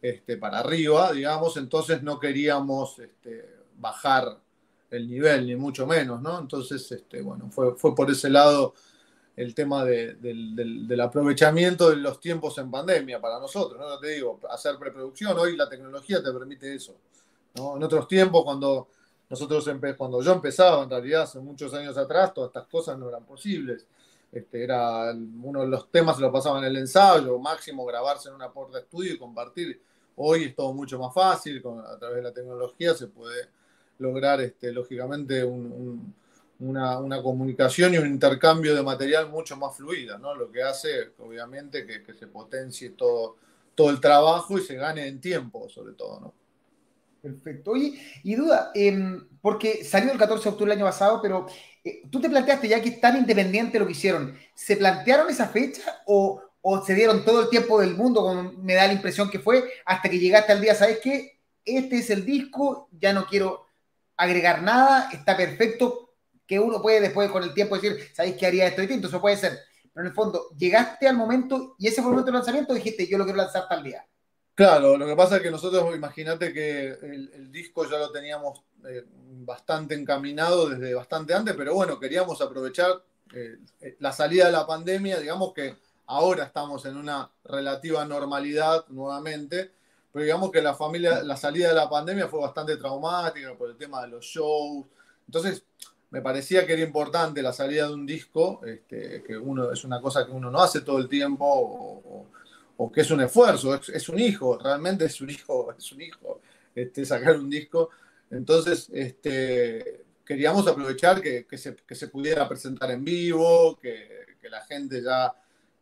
este, 0.00 0.36
para 0.36 0.58
arriba, 0.58 1.12
digamos, 1.12 1.56
entonces 1.56 2.02
no 2.02 2.18
queríamos 2.18 2.98
este, 2.98 3.48
bajar 3.78 4.38
el 4.90 5.08
nivel, 5.08 5.46
ni 5.46 5.56
mucho 5.56 5.86
menos, 5.86 6.20
¿no? 6.20 6.38
Entonces, 6.38 6.90
este, 6.90 7.22
bueno, 7.22 7.48
fue, 7.50 7.76
fue 7.76 7.94
por 7.94 8.10
ese 8.10 8.28
lado 8.28 8.74
el 9.36 9.54
tema 9.54 9.84
del, 9.84 11.00
aprovechamiento 11.00 11.90
de 11.90 11.96
los 11.96 12.20
tiempos 12.20 12.58
en 12.58 12.70
pandemia 12.70 13.20
para 13.20 13.38
nosotros, 13.38 13.80
¿no? 13.80 13.98
Te 13.98 14.08
digo, 14.08 14.38
hacer 14.50 14.76
preproducción, 14.78 15.38
hoy 15.38 15.56
la 15.56 15.68
tecnología 15.68 16.22
te 16.22 16.30
permite 16.32 16.74
eso, 16.74 16.94
¿no? 17.54 17.76
En 17.76 17.82
otros 17.82 18.06
tiempos, 18.06 18.44
cuando 18.44 18.88
nosotros, 19.32 19.66
cuando 19.96 20.20
yo 20.20 20.34
empezaba, 20.34 20.82
en 20.82 20.90
realidad, 20.90 21.22
hace 21.22 21.38
muchos 21.38 21.72
años 21.72 21.96
atrás, 21.96 22.34
todas 22.34 22.48
estas 22.48 22.66
cosas 22.66 22.98
no 22.98 23.08
eran 23.08 23.24
posibles. 23.24 23.86
Este, 24.30 24.62
era 24.62 25.10
uno 25.10 25.62
de 25.62 25.68
los 25.68 25.90
temas 25.90 26.16
se 26.16 26.22
lo 26.22 26.30
pasaban 26.30 26.62
en 26.64 26.68
el 26.68 26.76
ensayo, 26.76 27.38
máximo 27.38 27.86
grabarse 27.86 28.28
en 28.28 28.34
una 28.34 28.52
puerta 28.52 28.76
de 28.76 28.82
estudio 28.82 29.14
y 29.14 29.18
compartir. 29.18 29.80
Hoy 30.16 30.44
es 30.44 30.54
todo 30.54 30.74
mucho 30.74 30.98
más 30.98 31.14
fácil, 31.14 31.62
a 31.66 31.96
través 31.98 32.16
de 32.16 32.22
la 32.24 32.32
tecnología 32.34 32.92
se 32.92 33.06
puede 33.06 33.48
lograr, 34.00 34.42
este, 34.42 34.70
lógicamente, 34.70 35.42
una, 35.44 37.22
comunicación 37.22 37.94
y 37.94 37.96
un 37.96 38.08
intercambio 38.08 38.74
de 38.74 38.82
material 38.82 39.30
mucho 39.30 39.56
más 39.56 39.74
fluida, 39.74 40.18
¿no? 40.18 40.34
Lo 40.34 40.52
que 40.52 40.62
hace, 40.62 41.12
obviamente, 41.20 41.86
que, 41.86 42.02
que 42.02 42.12
se 42.12 42.26
potencie 42.26 42.90
todo, 42.90 43.36
todo 43.74 43.88
el 43.88 43.98
trabajo 43.98 44.58
y 44.58 44.60
se 44.60 44.74
gane 44.74 45.06
en 45.06 45.22
tiempo, 45.22 45.70
sobre 45.70 45.94
todo, 45.94 46.20
¿no? 46.20 46.41
Perfecto. 47.22 47.70
Oye, 47.70 47.94
y 48.24 48.34
duda, 48.34 48.72
em, 48.74 49.28
porque 49.40 49.84
salió 49.84 50.10
el 50.10 50.18
14 50.18 50.42
de 50.42 50.50
octubre 50.50 50.72
el 50.72 50.78
año 50.78 50.86
pasado, 50.86 51.20
pero 51.22 51.46
eh, 51.84 52.02
tú 52.10 52.20
te 52.20 52.28
planteaste, 52.28 52.66
ya 52.66 52.82
que 52.82 52.88
es 52.88 53.00
tan 53.00 53.16
independiente 53.16 53.78
lo 53.78 53.86
que 53.86 53.92
hicieron, 53.92 54.36
¿se 54.56 54.76
plantearon 54.76 55.30
esa 55.30 55.46
fecha 55.48 56.02
o, 56.06 56.42
se 56.84 56.94
dieron 56.94 57.24
todo 57.24 57.42
el 57.42 57.48
tiempo 57.48 57.80
del 57.80 57.94
mundo, 57.96 58.22
como 58.22 58.52
me 58.52 58.74
da 58.74 58.86
la 58.88 58.92
impresión 58.92 59.30
que 59.30 59.38
fue, 59.38 59.64
hasta 59.84 60.08
que 60.08 60.18
llegaste 60.18 60.52
al 60.52 60.60
día, 60.60 60.74
¿sabes 60.74 60.98
qué? 61.02 61.40
Este 61.64 61.98
es 61.98 62.10
el 62.10 62.24
disco, 62.24 62.88
ya 62.92 63.12
no 63.12 63.26
quiero 63.26 63.66
agregar 64.16 64.62
nada, 64.62 65.08
está 65.12 65.36
perfecto, 65.36 66.14
que 66.46 66.58
uno 66.60 66.82
puede 66.82 67.00
después 67.00 67.30
con 67.30 67.42
el 67.44 67.54
tiempo 67.54 67.76
decir, 67.76 67.96
¿sabéis 68.14 68.36
qué 68.36 68.46
haría 68.46 68.66
esto 68.66 68.80
distinto? 68.80 69.08
Eso 69.08 69.20
puede 69.20 69.36
ser. 69.36 69.58
Pero 69.92 70.06
en 70.06 70.10
el 70.10 70.14
fondo, 70.14 70.48
llegaste 70.56 71.08
al 71.08 71.16
momento 71.16 71.76
y 71.78 71.88
ese 71.88 71.96
fue 71.96 72.10
el 72.10 72.16
momento 72.16 72.30
de 72.32 72.38
lanzamiento, 72.38 72.74
dijiste, 72.74 73.06
yo 73.06 73.18
lo 73.18 73.24
quiero 73.24 73.38
lanzar 73.38 73.68
tal 73.68 73.82
día. 73.82 74.04
Claro, 74.54 74.98
lo 74.98 75.06
que 75.06 75.16
pasa 75.16 75.36
es 75.36 75.42
que 75.42 75.50
nosotros, 75.50 75.94
imagínate 75.96 76.52
que 76.52 76.88
el, 76.88 77.50
disco 77.50 77.88
ya 77.88 77.98
lo 77.98 78.10
teníamos 78.10 78.62
eh, 78.86 79.04
bastante 79.06 79.94
encaminado 79.94 80.68
desde 80.68 80.94
bastante 80.94 81.32
antes, 81.32 81.54
pero 81.56 81.74
bueno, 81.74 81.98
queríamos 81.98 82.40
aprovechar 82.42 83.02
eh, 83.34 83.58
la 83.98 84.12
salida 84.12 84.46
de 84.46 84.52
la 84.52 84.66
pandemia, 84.66 85.18
digamos 85.18 85.54
que 85.54 85.76
ahora 86.06 86.44
estamos 86.44 86.84
en 86.84 86.98
una 86.98 87.30
relativa 87.44 88.04
normalidad 88.04 88.84
nuevamente, 88.88 89.70
pero 90.12 90.22
digamos 90.22 90.50
que 90.50 90.60
la 90.60 90.74
familia, 90.74 91.22
la 91.22 91.36
salida 91.38 91.68
de 91.68 91.74
la 91.74 91.88
pandemia 91.88 92.28
fue 92.28 92.40
bastante 92.40 92.76
traumática 92.76 93.54
por 93.56 93.70
el 93.70 93.76
tema 93.78 94.02
de 94.02 94.08
los 94.08 94.24
shows, 94.24 94.84
entonces 95.26 95.64
me 96.10 96.20
parecía 96.20 96.66
que 96.66 96.74
era 96.74 96.82
importante 96.82 97.40
la 97.40 97.54
salida 97.54 97.86
de 97.86 97.94
un 97.94 98.04
disco, 98.04 98.60
este, 98.66 99.22
que 99.22 99.38
uno 99.38 99.72
es 99.72 99.82
una 99.84 99.98
cosa 99.98 100.26
que 100.26 100.32
uno 100.32 100.50
no 100.50 100.60
hace 100.60 100.82
todo 100.82 100.98
el 100.98 101.08
tiempo, 101.08 102.26
o 102.76 102.90
que 102.90 103.02
es 103.02 103.10
un 103.10 103.20
esfuerzo, 103.20 103.74
es, 103.74 104.08
un 104.08 104.18
hijo, 104.18 104.58
realmente 104.58 105.04
es 105.04 105.20
un 105.20 105.30
hijo, 105.30 105.72
es 105.78 105.92
un 105.92 106.02
hijo 106.02 106.40
este, 106.74 107.04
sacar 107.04 107.38
un 107.38 107.50
disco. 107.50 107.90
Entonces, 108.30 108.88
este, 108.92 110.04
queríamos 110.24 110.66
aprovechar 110.66 111.20
que, 111.20 111.46
se, 111.56 112.08
pudiera 112.08 112.48
presentar 112.48 112.90
en 112.90 113.04
vivo, 113.04 113.78
que, 113.80 114.22
la 114.50 114.62
gente 114.62 115.02
ya, 115.02 115.32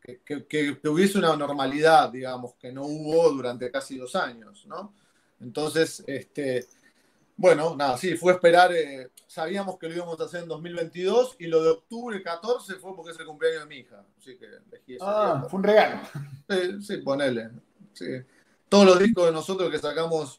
que, 0.03 0.89
hubiese 0.89 1.19
una 1.19 1.37
normalidad, 1.37 2.11
digamos, 2.11 2.55
que 2.55 2.73
no 2.73 2.85
hubo 2.85 3.31
durante 3.31 3.71
casi 3.71 3.97
dos 3.97 4.15
años, 4.15 4.65
¿no? 4.67 4.95
Entonces, 5.41 6.05
este, 6.07 6.67
bueno, 7.41 7.75
nada, 7.75 7.97
sí, 7.97 8.19
fue 8.19 8.35
esperar, 8.35 8.71
eh, 8.71 9.09
sabíamos 9.27 9.79
que 9.79 9.89
lo 9.89 9.95
íbamos 9.95 10.21
a 10.21 10.25
hacer 10.25 10.43
en 10.43 10.49
2022 10.49 11.37
y 11.39 11.47
lo 11.47 11.63
de 11.63 11.71
octubre 11.71 12.23
14 12.23 12.75
fue 12.75 12.95
porque 12.95 13.13
es 13.13 13.19
el 13.19 13.25
cumpleaños 13.25 13.63
de 13.63 13.67
mi 13.67 13.77
hija. 13.77 14.05
Así 14.19 14.37
que 14.37 14.45
elegí 14.45 14.97
ese 14.97 14.99
Ah, 15.01 15.47
fue 15.49 15.61
un 15.61 15.65
regalo. 15.65 16.01
Sí, 16.51 16.83
sí 16.83 16.97
ponele. 16.99 17.49
Sí. 17.95 18.05
Todos 18.69 18.85
los 18.85 18.99
discos 18.99 19.25
de 19.25 19.33
nosotros 19.33 19.71
que 19.71 19.79
sacamos, 19.79 20.39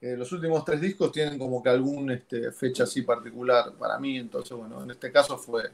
eh, 0.00 0.16
los 0.16 0.32
últimos 0.32 0.64
tres 0.64 0.80
discos 0.80 1.12
tienen 1.12 1.38
como 1.38 1.62
que 1.62 1.68
alguna 1.68 2.14
este, 2.14 2.50
fecha 2.50 2.82
así 2.82 3.02
particular 3.02 3.72
para 3.78 4.00
mí. 4.00 4.18
Entonces, 4.18 4.56
bueno, 4.56 4.82
en 4.82 4.90
este 4.90 5.12
caso 5.12 5.38
fue, 5.38 5.70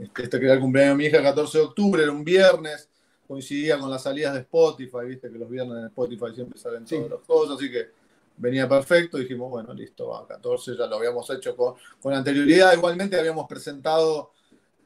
este, 0.00 0.24
este 0.24 0.40
que 0.40 0.46
era 0.46 0.54
el 0.54 0.60
cumpleaños 0.60 0.94
de 0.94 0.98
mi 0.98 1.04
hija, 1.04 1.22
14 1.22 1.58
de 1.58 1.64
octubre, 1.64 2.02
era 2.02 2.10
un 2.10 2.24
viernes, 2.24 2.88
coincidía 3.28 3.78
con 3.78 3.88
las 3.88 4.02
salidas 4.02 4.34
de 4.34 4.40
Spotify, 4.40 5.06
viste 5.06 5.30
que 5.30 5.38
los 5.38 5.48
viernes 5.48 5.78
en 5.78 5.84
Spotify 5.84 6.34
siempre 6.34 6.58
salen 6.58 6.84
todas 6.84 7.08
las 7.08 7.20
cosas, 7.20 7.54
así 7.56 7.70
que 7.70 7.97
venía 8.38 8.68
perfecto, 8.68 9.18
dijimos, 9.18 9.50
bueno, 9.50 9.74
listo, 9.74 10.08
va, 10.08 10.26
14 10.26 10.76
ya 10.76 10.86
lo 10.86 10.96
habíamos 10.96 11.28
hecho 11.30 11.56
con, 11.56 11.74
con 12.00 12.14
anterioridad, 12.14 12.72
igualmente 12.72 13.18
habíamos 13.18 13.46
presentado 13.46 14.32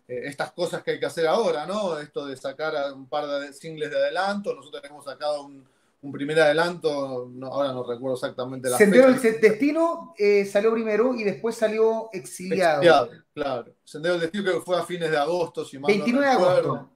eh, 0.08 0.22
estas 0.24 0.52
cosas 0.52 0.82
que 0.82 0.92
hay 0.92 1.00
que 1.00 1.06
hacer 1.06 1.26
ahora, 1.26 1.66
¿no? 1.66 1.98
Esto 1.98 2.26
de 2.26 2.36
sacar 2.36 2.74
un 2.92 3.06
par 3.06 3.26
de 3.26 3.52
singles 3.52 3.90
de 3.90 3.96
adelanto, 3.96 4.54
nosotros 4.54 4.82
hemos 4.84 5.04
sacado 5.04 5.44
un, 5.44 5.70
primer 6.10 6.40
adelanto, 6.40 7.30
ahora 7.44 7.72
no 7.72 7.84
recuerdo 7.84 8.16
exactamente 8.16 8.68
la 8.68 8.76
Sendero 8.76 9.06
del 9.06 9.40
Destino 9.40 10.12
eh, 10.18 10.44
salió 10.44 10.72
primero 10.72 11.14
y 11.14 11.22
después 11.22 11.54
salió 11.54 12.08
Exiliado. 12.12 12.80
Exiliado 12.80 13.10
claro. 13.32 13.72
Sendero 13.84 14.14
del 14.14 14.22
Destino 14.22 14.42
creo 14.42 14.58
que 14.58 14.64
fue 14.64 14.76
a 14.76 14.82
fines 14.82 15.12
de 15.12 15.16
agosto, 15.16 15.64
si 15.64 15.78
29 15.78 16.26
de 16.26 16.32
agosto. 16.32 16.88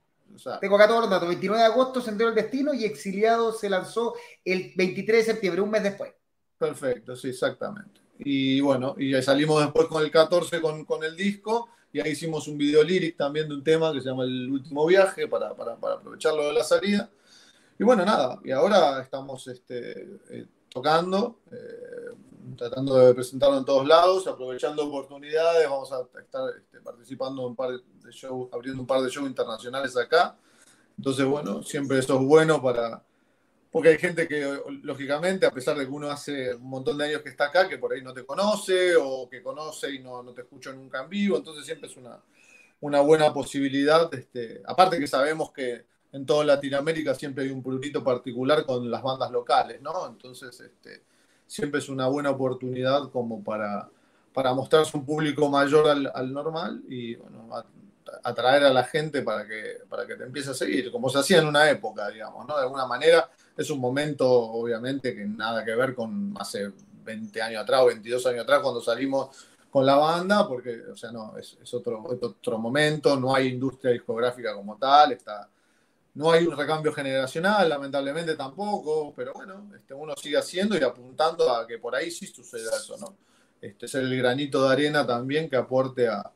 Tengo 0.61 0.77
acá 0.77 0.89
todos 0.89 1.03
los 1.03 1.11
datos. 1.11 1.29
29 1.29 1.63
de 1.63 1.67
agosto, 1.67 2.01
Sendero 2.01 2.31
del 2.31 2.43
Destino 2.43 2.75
y 2.75 2.85
Exiliado 2.85 3.53
se 3.53 3.71
lanzó 3.71 4.15
el 4.45 4.73
23 4.77 5.25
de 5.25 5.33
septiembre, 5.33 5.63
un 5.63 5.71
mes 5.71 5.85
después. 5.85 6.13
Perfecto, 6.59 7.15
sí, 7.17 7.29
exactamente. 7.29 8.01
y 8.19 8.61
bueno, 8.61 8.95
y 8.99 9.21
salimos 9.23 9.63
después 9.63 9.87
con 9.89 10.03
el 10.03 10.11
14 10.11 10.61
con, 10.61 10.85
con 10.85 11.05
el 11.05 11.17
disco 11.17 11.69
y 11.97 12.01
ahí 12.01 12.13
hicimos 12.13 12.47
un 12.47 12.59
video 12.59 12.83
lyric 12.83 13.17
también 13.17 13.49
de 13.49 13.55
un 13.55 13.65
tema 13.65 13.91
que 13.91 14.03
se 14.03 14.09
llama 14.11 14.25
El 14.25 14.51
último 14.51 14.85
viaje 14.85 15.27
para, 15.29 15.55
para, 15.55 15.77
para 15.77 15.95
aprovecharlo 15.95 16.47
de 16.47 16.53
la 16.53 16.63
salida. 16.63 17.09
Y 17.79 17.85
bueno, 17.85 18.05
nada, 18.05 18.39
y 18.45 18.51
ahora 18.51 19.01
estamos 19.01 19.47
este, 19.49 20.03
eh, 20.29 20.47
tocando, 20.69 21.41
eh, 21.51 22.15
tratando 22.55 22.97
de 22.99 23.15
presentarlo 23.15 23.57
en 23.57 23.65
todos 23.65 23.87
lados, 23.87 24.27
aprovechando 24.27 24.87
oportunidades, 24.87 25.69
vamos 25.71 25.91
a 25.91 26.03
estar 26.21 26.51
este, 26.59 26.81
participando 26.81 27.41
en 27.41 27.49
un 27.49 27.57
par 27.57 27.71
de 27.71 28.13
shows, 28.13 28.51
abriendo 28.53 28.83
un 28.83 28.87
par 28.87 29.01
de 29.01 29.09
shows 29.09 29.27
internacionales 29.27 29.97
acá. 29.97 30.37
Entonces, 30.99 31.25
bueno, 31.25 31.63
siempre 31.63 31.99
eso 31.99 32.21
es 32.21 32.27
bueno 32.27 32.61
para, 32.61 33.03
porque 33.77 33.91
hay 33.91 33.99
gente 33.99 34.27
que, 34.27 34.59
lógicamente, 34.85 35.45
a 35.45 35.51
pesar 35.51 35.77
de 35.77 35.85
que 35.85 35.91
uno 35.91 36.11
hace 36.11 36.55
un 36.55 36.71
montón 36.71 36.97
de 36.97 37.09
años 37.09 37.21
que 37.21 37.29
está 37.29 37.49
acá, 37.49 37.69
que 37.69 37.77
por 37.77 37.93
ahí 37.93 38.01
no 38.01 38.15
te 38.15 38.25
conoce 38.25 38.97
o 38.97 39.29
que 39.29 39.43
conoce 39.43 39.91
y 39.93 39.99
no, 39.99 40.23
no 40.23 40.33
te 40.33 40.41
escucha 40.41 40.73
nunca 40.73 41.03
en 41.03 41.11
vivo, 41.11 41.37
entonces 41.37 41.67
siempre 41.67 41.87
es 41.87 41.95
una, 41.99 42.19
una 42.81 43.03
buena 43.03 43.35
posibilidad. 43.35 44.09
Este, 44.15 44.63
aparte 44.65 44.99
que 44.99 45.07
sabemos 45.07 45.53
que 45.53 45.85
en 46.11 46.25
toda 46.25 46.47
Latinoamérica 46.47 47.15
siempre 47.15 47.45
hay 47.45 47.51
un 47.51 47.63
puntito 47.63 48.03
particular 48.03 48.65
con 48.65 48.91
las 48.91 49.03
bandas 49.03 49.31
locales, 49.31 49.83
¿no? 49.83 50.07
Entonces, 50.07 50.59
este, 50.59 51.03
siempre 51.47 51.81
es 51.81 51.91
una 51.91 52.07
buena 52.07 52.31
oportunidad 52.31 53.11
como 53.11 53.45
para, 53.45 53.91
para 54.33 54.55
mostrarse 54.55 54.97
un 54.97 55.05
público 55.05 55.51
mayor 55.51 55.87
al, 55.87 56.11
al 56.15 56.33
normal 56.33 56.83
y, 56.89 57.17
bueno, 57.17 57.63
atraer 58.23 58.65
a 58.65 58.71
la 58.71 58.85
gente 58.85 59.21
para 59.21 59.47
que, 59.47 59.81
para 59.87 60.07
que 60.07 60.15
te 60.15 60.25
empiece 60.25 60.53
a 60.53 60.55
seguir, 60.55 60.91
como 60.91 61.11
se 61.11 61.19
hacía 61.19 61.41
en 61.41 61.47
una 61.47 61.69
época, 61.69 62.09
digamos, 62.09 62.47
¿no? 62.47 62.57
De 62.57 62.63
alguna 62.63 62.87
manera 62.87 63.29
es 63.57 63.71
un 63.71 63.81
momento, 63.81 64.29
obviamente, 64.29 65.15
que 65.15 65.25
nada 65.25 65.65
que 65.65 65.75
ver 65.75 65.95
con 65.95 66.35
hace 66.39 66.71
20 67.05 67.43
años 67.43 67.63
atrás 67.63 67.83
o 67.83 67.87
22 67.87 68.27
años 68.27 68.43
atrás 68.43 68.61
cuando 68.61 68.81
salimos 68.81 69.31
con 69.71 69.85
la 69.85 69.97
banda, 69.97 70.47
porque, 70.47 70.83
o 70.93 70.97
sea, 70.97 71.11
no, 71.11 71.37
es, 71.39 71.57
otro, 71.75 72.03
otro 72.21 72.59
momento, 72.59 73.19
no 73.19 73.35
hay 73.35 73.49
industria 73.49 73.93
discográfica 73.93 74.55
como 74.55 74.77
tal, 74.77 75.13
está, 75.13 75.49
no 76.15 76.31
hay 76.31 76.47
un 76.47 76.57
recambio 76.57 76.93
generacional, 76.93 77.69
lamentablemente 77.69 78.35
tampoco, 78.37 79.13
pero 79.15 79.33
bueno, 79.35 79.71
este, 79.75 79.95
uno 79.95 80.15
sigue 80.17 80.39
haciendo 80.39 80.79
y 80.79 80.83
apuntando 80.83 81.55
a 81.55 81.67
que 81.67 81.79
por 81.79 81.95
ahí 81.95 82.11
sí 82.11 82.27
suceda 82.27 82.77
eso, 82.77 82.97
¿no? 82.99 83.17
Este 83.61 83.87
es 83.87 83.95
el 83.95 84.17
granito 84.17 84.67
de 84.67 84.73
arena 84.73 85.07
también 85.07 85.49
que 85.49 85.57
aporte 85.57 86.09
a, 86.09 86.31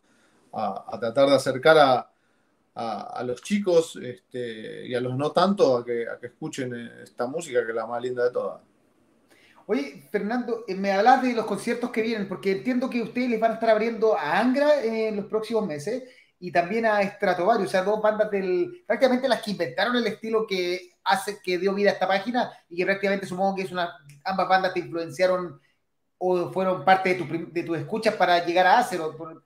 a 0.53 0.99
tratar 0.99 1.29
de 1.29 1.35
acercar 1.35 1.79
a, 1.79 2.10
a, 2.75 3.23
los 3.25 3.43
chicos 3.43 3.99
este, 4.03 4.87
y 4.87 4.95
a 4.95 5.00
los 5.00 5.17
no 5.17 5.33
tanto 5.33 5.77
a 5.77 5.85
que, 5.85 6.09
a 6.09 6.19
que 6.19 6.29
escuchen 6.29 6.75
esta 7.03 7.27
música 7.27 7.65
que 7.65 7.71
es 7.71 7.75
la 7.75 7.87
más 7.87 8.03
linda 8.03 8.25
de 8.25 8.31
todas. 8.31 8.61
Oye, 9.67 10.03
Fernando, 10.11 10.65
eh, 10.67 10.75
me 10.75 10.91
hablas 10.91 11.23
de 11.23 11.33
los 11.33 11.47
conciertos 11.47 11.91
que 11.91 12.03
vienen, 12.03 12.29
porque 12.29 12.53
entiendo 12.53 12.91
que 12.91 13.03
ustedes 13.03 13.31
les 13.31 13.41
van 13.41 13.53
a 13.53 13.55
estar 13.55 13.71
abriendo 13.71 14.19
a 14.19 14.41
Angra 14.41 14.83
en 14.83 15.17
los 15.17 15.27
próximos 15.27 15.67
meses 15.67 16.05
y 16.41 16.50
también 16.50 16.87
a 16.87 17.03
Stratovarius, 17.03 17.69
o 17.69 17.71
sea, 17.71 17.83
dos 17.83 18.00
bandas 18.00 18.31
del, 18.31 18.83
prácticamente 18.87 19.29
las 19.29 19.43
que 19.43 19.53
inventaron 19.53 19.95
el 19.95 20.07
estilo 20.07 20.47
que 20.47 20.95
hace, 21.05 21.39
que 21.43 21.59
dio 21.59 21.75
vida 21.75 21.91
a 21.91 21.93
esta 21.93 22.09
página 22.09 22.50
y 22.69 22.79
que 22.79 22.85
prácticamente 22.85 23.27
supongo 23.27 23.55
que 23.55 23.62
es 23.62 23.71
una, 23.71 23.95
ambas 24.25 24.49
bandas 24.49 24.75
te 24.75 24.81
influenciaron 24.81 25.61
o 26.19 26.50
fueron 26.50 26.85
parte 26.85 27.15
de 27.15 27.15
tu, 27.15 27.53
de 27.53 27.62
tus 27.62 27.79
escuchas 27.79 28.15
para 28.15 28.45
llegar 28.45 28.67
a 28.67 28.79
Acer, 28.79 29.00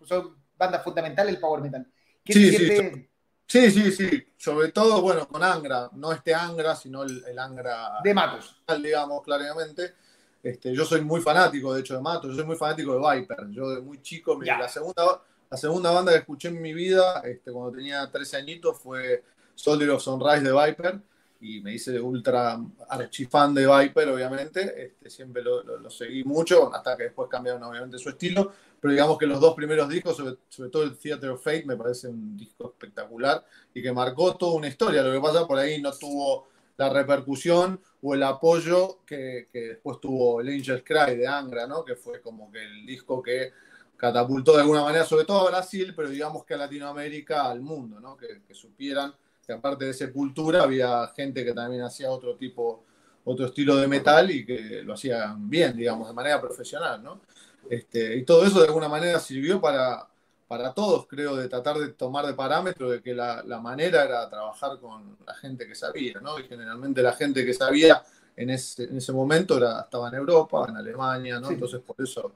son 0.05 0.37
bandas 0.57 0.83
fundamentales 0.83 1.35
del 1.35 1.41
power 1.41 1.61
metal. 1.61 1.87
¿Qué 2.25 2.33
sí, 2.33 2.51
sí, 2.51 3.09
Sí, 3.47 3.71
sí, 3.71 3.93
sí. 3.93 4.27
Sobre 4.37 4.73
todo, 4.73 5.01
bueno, 5.01 5.29
con 5.29 5.43
Angra. 5.43 5.91
No 5.93 6.13
este 6.13 6.35
Angra, 6.35 6.75
sino 6.77 7.03
el, 7.03 7.39
Angra. 7.39 8.01
De 8.03 8.15
Matos. 8.15 8.63
Digamos, 8.83 9.23
claramente. 9.23 9.95
Este, 10.43 10.75
yo 10.75 10.85
soy 10.85 11.01
muy 11.01 11.21
fanático, 11.21 11.73
de 11.75 11.81
hecho, 11.81 11.95
de 11.95 12.03
Matos. 12.03 12.31
Yo 12.31 12.37
soy 12.37 12.45
muy 12.45 12.57
fanático 12.57 12.95
de 12.95 13.21
Viper. 13.21 13.49
Yo 13.51 13.71
de 13.71 13.81
muy 13.81 14.03
chico, 14.03 14.39
la 14.43 14.69
segunda, 14.69 15.23
la 15.51 15.57
segunda 15.57 15.91
banda 15.91 16.13
que 16.13 16.19
escuché 16.19 16.49
en 16.49 16.61
mi 16.61 16.75
vida, 16.75 17.21
este, 17.25 17.51
cuando 17.53 17.73
tenía 17.77 18.11
13 18.11 18.37
añitos, 18.37 18.79
fue 18.79 19.25
Soldier 19.55 19.91
of 19.91 20.03
Sunrise 20.03 20.43
de 20.43 20.53
Viper 20.53 21.01
y 21.41 21.61
me 21.61 21.75
hice 21.75 22.01
ultra 22.01 22.59
archifan 22.89 23.55
de 23.55 23.67
Viper, 23.67 24.09
obviamente. 24.09 24.87
Este, 24.87 25.11
siempre 25.11 25.43
lo, 25.43 25.63
lo, 25.63 25.91
seguí 25.91 26.25
mucho, 26.25 26.75
hasta 26.75 26.97
que 26.97 27.05
después 27.05 27.29
cambiaron, 27.29 27.63
obviamente, 27.63 27.99
su 27.99 28.09
estilo. 28.09 28.53
Pero 28.81 28.93
digamos 28.93 29.19
que 29.19 29.27
los 29.27 29.41
dos 29.41 29.55
primeros 29.55 29.89
discos, 29.89 30.17
sobre, 30.17 30.71
todo 30.71 30.83
el 30.85 30.97
Theater 30.97 31.31
of 31.31 31.43
Fate, 31.43 31.65
me 31.67 31.77
parece 31.77 32.09
un 32.09 32.37
disco 32.37 32.71
espectacular 32.71 33.45
y 33.73 33.83
que 33.83 33.93
marcó 33.93 34.37
toda 34.37 34.55
una 34.55 34.69
historia. 34.69 35.03
Lo 35.03 35.13
que 35.13 35.21
pasa 35.21 35.47
por 35.47 35.59
ahí 35.59 35.81
no 35.81 35.93
tuvo 35.93 36.49
la 36.77 36.91
repercusión 36.91 37.81
o 38.03 38.15
el 38.15 38.23
apoyo 38.23 39.01
que, 39.07 39.49
que 39.53 39.61
después 39.69 40.01
tuvo 40.01 40.41
el 40.41 40.49
Angel's 40.49 40.83
Cry 40.85 41.17
de 41.17 41.27
Angra, 41.27 41.67
¿no? 41.67 41.85
Que 41.85 41.97
fue 41.97 42.21
como 42.21 42.51
que 42.51 42.63
el 42.63 42.85
disco 42.85 43.23
que 43.23 43.53
catapultó 43.97 44.55
de 44.55 44.63
alguna 44.63 44.83
manera, 44.83 45.05
sobre 45.05 45.25
todo 45.25 45.47
a 45.47 45.51
Brasil, 45.51 45.95
pero 45.97 46.09
digamos 46.09 46.45
que 46.45 46.55
a 46.55 46.59
Latinoamérica, 46.59 47.51
al 47.51 47.61
mundo, 47.61 48.01
¿no? 48.01 48.17
Que, 48.17 48.43
que 48.47 48.55
supieran 48.55 49.15
que 49.45 49.53
aparte 49.53 49.85
de 49.85 49.95
Sepultura 49.95 50.63
había 50.63 51.07
gente 51.09 51.45
que 51.45 51.53
también 51.53 51.83
hacía 51.83 52.11
otro 52.11 52.37
tipo, 52.37 52.85
otro 53.25 53.47
estilo 53.47 53.77
de 53.77 53.87
metal 53.87 54.31
y 54.31 54.45
que 54.45 54.83
lo 54.83 54.95
hacían 54.95 55.49
bien, 55.49 55.77
digamos, 55.77 56.09
de 56.09 56.15
manera 56.15 56.41
profesional, 56.41 57.03
¿no? 57.03 57.21
Este, 57.69 58.17
y 58.17 58.25
todo 58.25 58.45
eso 58.45 58.61
de 58.61 58.67
alguna 58.67 58.89
manera 58.89 59.19
sirvió 59.19 59.61
para, 59.61 60.07
para 60.47 60.73
todos, 60.73 61.07
creo, 61.07 61.37
de 61.37 61.49
tratar 61.49 61.79
de 61.79 61.89
tomar 61.89 62.27
de 62.27 62.35
parámetro 62.35 62.91
de 62.91 63.03
que 63.03 63.15
la, 63.15 63.43
la, 63.43 63.61
manera 63.61 64.05
era 64.05 64.29
trabajar 64.29 64.79
con 64.79 65.17
la 65.27 65.35
gente 65.35 65.67
que 65.67 65.75
sabía, 65.75 66.21
¿no? 66.21 66.39
Y 66.39 66.45
generalmente 66.45 67.03
la 67.03 67.13
gente 67.13 67.45
que 67.45 67.55
sabía 67.55 68.03
en 68.37 68.51
ese, 68.51 68.85
en 68.85 68.99
ese 68.99 69.13
momento 69.13 69.57
era, 69.57 69.81
estaba 69.81 70.09
en 70.09 70.15
Europa, 70.15 70.67
en 70.69 70.77
Alemania, 70.77 71.41
¿no? 71.41 71.51
Entonces 71.51 71.81
por 71.81 71.97
eso 71.99 72.33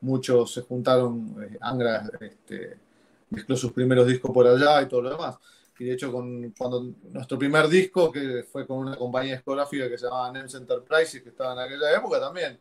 muchos 0.00 0.54
se 0.54 0.62
juntaron, 0.62 1.36
eh, 1.42 1.58
Angra 1.60 2.10
este, 2.20 2.78
mezcló 3.28 3.56
sus 3.56 3.72
primeros 3.72 4.06
discos 4.06 4.30
por 4.30 4.46
allá 4.46 4.80
y 4.80 4.88
todo 4.88 5.02
lo 5.02 5.10
demás 5.10 5.36
y 5.80 5.86
de 5.86 5.94
hecho 5.94 6.12
con, 6.12 6.52
cuando 6.58 6.92
nuestro 7.10 7.38
primer 7.38 7.66
disco, 7.66 8.12
que 8.12 8.44
fue 8.52 8.66
con 8.66 8.80
una 8.80 8.96
compañía 8.96 9.36
discográfica 9.36 9.88
que 9.88 9.96
se 9.96 10.04
llamaba 10.04 10.30
Nems 10.30 10.54
Enterprises, 10.54 11.22
que 11.22 11.30
estaba 11.30 11.54
en 11.54 11.58
aquella 11.60 11.96
época 11.96 12.20
también, 12.20 12.60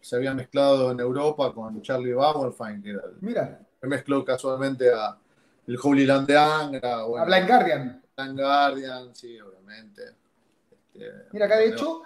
se 0.00 0.14
había 0.14 0.32
mezclado 0.32 0.92
en 0.92 1.00
Europa 1.00 1.52
con 1.52 1.82
Charlie 1.82 2.12
Bauerfein, 2.12 2.80
que 2.80 2.90
era 2.90 3.02
Mira. 3.20 3.60
me 3.80 3.88
mezcló 3.88 4.24
casualmente 4.24 4.92
a 4.94 5.18
el 5.66 5.76
Holy 5.82 6.06
Land 6.06 6.28
de 6.28 6.38
Angra. 6.38 7.00
a 7.00 7.24
Blind 7.24 7.48
Guardian. 7.48 8.02
Blind 8.16 8.38
Guardian, 8.38 9.12
sí, 9.12 9.40
obviamente. 9.40 10.02
Este, 10.94 11.12
Mira, 11.32 11.46
acá 11.46 11.56
de 11.56 11.66
hecho, 11.66 12.02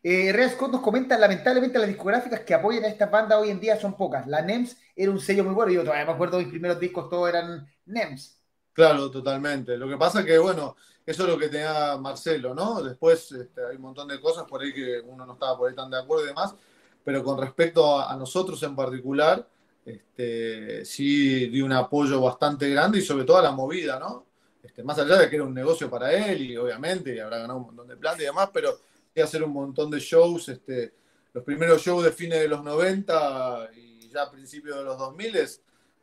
eh, 0.00 0.48
Scott 0.50 0.70
nos 0.70 0.80
comenta, 0.80 1.18
lamentablemente 1.18 1.76
las 1.76 1.88
discográficas 1.88 2.40
que 2.42 2.54
apoyan 2.54 2.84
a 2.84 2.88
estas 2.88 3.10
bandas 3.10 3.36
hoy 3.36 3.50
en 3.50 3.58
día 3.58 3.76
son 3.76 3.96
pocas. 3.96 4.28
La 4.28 4.42
NEMS 4.42 4.76
era 4.94 5.10
un 5.10 5.18
sello 5.18 5.42
muy 5.42 5.54
bueno, 5.54 5.72
yo 5.72 5.82
todavía 5.82 6.06
me 6.06 6.12
acuerdo 6.12 6.38
mis 6.38 6.46
primeros 6.46 6.78
discos 6.78 7.10
todos 7.10 7.28
eran 7.28 7.66
NEMS. 7.86 8.37
Claro, 8.78 9.10
totalmente. 9.10 9.76
Lo 9.76 9.88
que 9.88 9.96
pasa 9.96 10.20
es 10.20 10.26
que, 10.26 10.38
bueno, 10.38 10.76
eso 11.04 11.24
es 11.24 11.28
lo 11.28 11.36
que 11.36 11.48
tenía 11.48 11.96
Marcelo, 11.96 12.54
¿no? 12.54 12.80
Después 12.80 13.32
este, 13.32 13.60
hay 13.66 13.74
un 13.74 13.82
montón 13.82 14.06
de 14.06 14.20
cosas 14.20 14.44
por 14.44 14.62
ahí 14.62 14.72
que 14.72 15.00
uno 15.00 15.26
no 15.26 15.32
estaba 15.32 15.58
por 15.58 15.68
ahí 15.68 15.74
tan 15.74 15.90
de 15.90 15.98
acuerdo 15.98 16.26
y 16.26 16.28
demás, 16.28 16.54
pero 17.02 17.24
con 17.24 17.40
respecto 17.40 18.00
a, 18.00 18.14
nosotros 18.14 18.62
en 18.62 18.76
particular, 18.76 19.44
este, 19.84 20.84
sí 20.84 21.48
di 21.48 21.60
un 21.60 21.72
apoyo 21.72 22.20
bastante 22.20 22.70
grande 22.70 23.00
y 23.00 23.02
sobre 23.02 23.24
todo 23.24 23.38
a 23.38 23.42
la 23.42 23.50
movida, 23.50 23.98
¿no? 23.98 24.26
Este, 24.62 24.84
más 24.84 24.96
allá 24.96 25.16
de 25.16 25.28
que 25.28 25.34
era 25.34 25.44
un 25.44 25.54
negocio 25.54 25.90
para 25.90 26.12
él 26.12 26.40
y 26.42 26.56
obviamente 26.56 27.16
y 27.16 27.18
habrá 27.18 27.38
ganado 27.38 27.58
un 27.58 27.66
montón 27.66 27.88
de 27.88 27.96
plata 27.96 28.22
y 28.22 28.26
demás, 28.26 28.50
pero 28.54 28.78
de 29.12 29.20
hacer 29.20 29.42
un 29.42 29.54
montón 29.54 29.90
de 29.90 29.98
shows, 29.98 30.50
este, 30.50 30.94
los 31.32 31.42
primeros 31.42 31.82
shows 31.82 32.04
de 32.04 32.12
fines 32.12 32.38
de 32.38 32.46
los 32.46 32.62
90 32.62 33.70
y 33.74 34.08
ya 34.08 34.22
a 34.22 34.30
principios 34.30 34.76
de 34.76 34.84
los 34.84 34.96
2000 34.96 35.34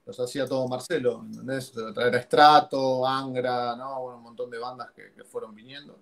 los 0.06 0.20
hacía 0.20 0.48
todo 0.48 0.68
Marcelo, 0.68 1.24
¿entendés? 1.26 1.72
Traer 1.94 2.16
a 2.16 2.22
Strato, 2.22 3.06
Angra, 3.06 3.76
¿no? 3.76 4.04
un 4.04 4.22
montón 4.22 4.50
de 4.50 4.60
bandas 4.60 4.92
que, 4.92 5.24
fueron 5.24 5.56
viniendo. 5.56 6.00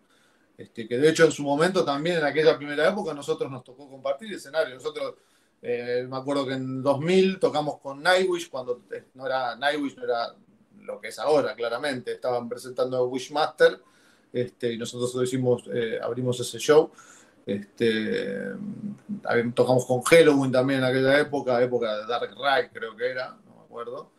Este, 0.58 0.88
que 0.88 0.98
de 0.98 1.10
hecho 1.10 1.26
en 1.26 1.32
su 1.32 1.42
momento 1.42 1.84
también 1.84 2.18
en 2.18 2.26
aquella 2.26 2.56
primera 2.56 2.88
época 2.88 3.12
nosotros 3.14 3.50
nos 3.50 3.64
tocó 3.64 3.90
compartir 3.90 4.32
escenario. 4.34 4.76
Nosotros, 4.76 5.16
eh, 5.62 6.06
me 6.08 6.18
acuerdo 6.18 6.46
que 6.46 6.54
en 6.54 6.84
2000 6.84 7.40
tocamos 7.40 7.80
con 7.80 8.04
Nightwish, 8.04 8.50
cuando 8.50 8.82
eh, 8.92 9.06
no 9.14 9.26
era 9.26 9.56
Nightwish, 9.56 9.96
no 9.96 10.04
era 10.04 10.36
lo 10.82 11.00
que 11.00 11.08
es 11.08 11.20
ahora, 11.20 11.56
claramente. 11.56 12.12
Estaban 12.12 12.50
presentando 12.50 13.06
Wishmaster 13.06 13.82
este, 14.34 14.74
y 14.74 14.78
nosotros 14.78 15.16
hicimos, 15.24 15.64
eh, 15.74 16.00
abrimos 16.02 16.40
ese 16.40 16.60
show. 16.60 16.92
Este, 17.46 18.52
tocamos 19.54 19.86
con 19.86 20.02
Halloween 20.02 20.52
también 20.52 20.80
en 20.80 20.86
aquella 20.86 21.20
época, 21.20 21.62
época 21.62 21.98
de 21.98 22.06
Dark 22.06 22.32
Ride 22.32 22.70
creo 22.72 22.96
que 22.96 23.12
era, 23.12 23.36
acuerdo. 23.74 24.12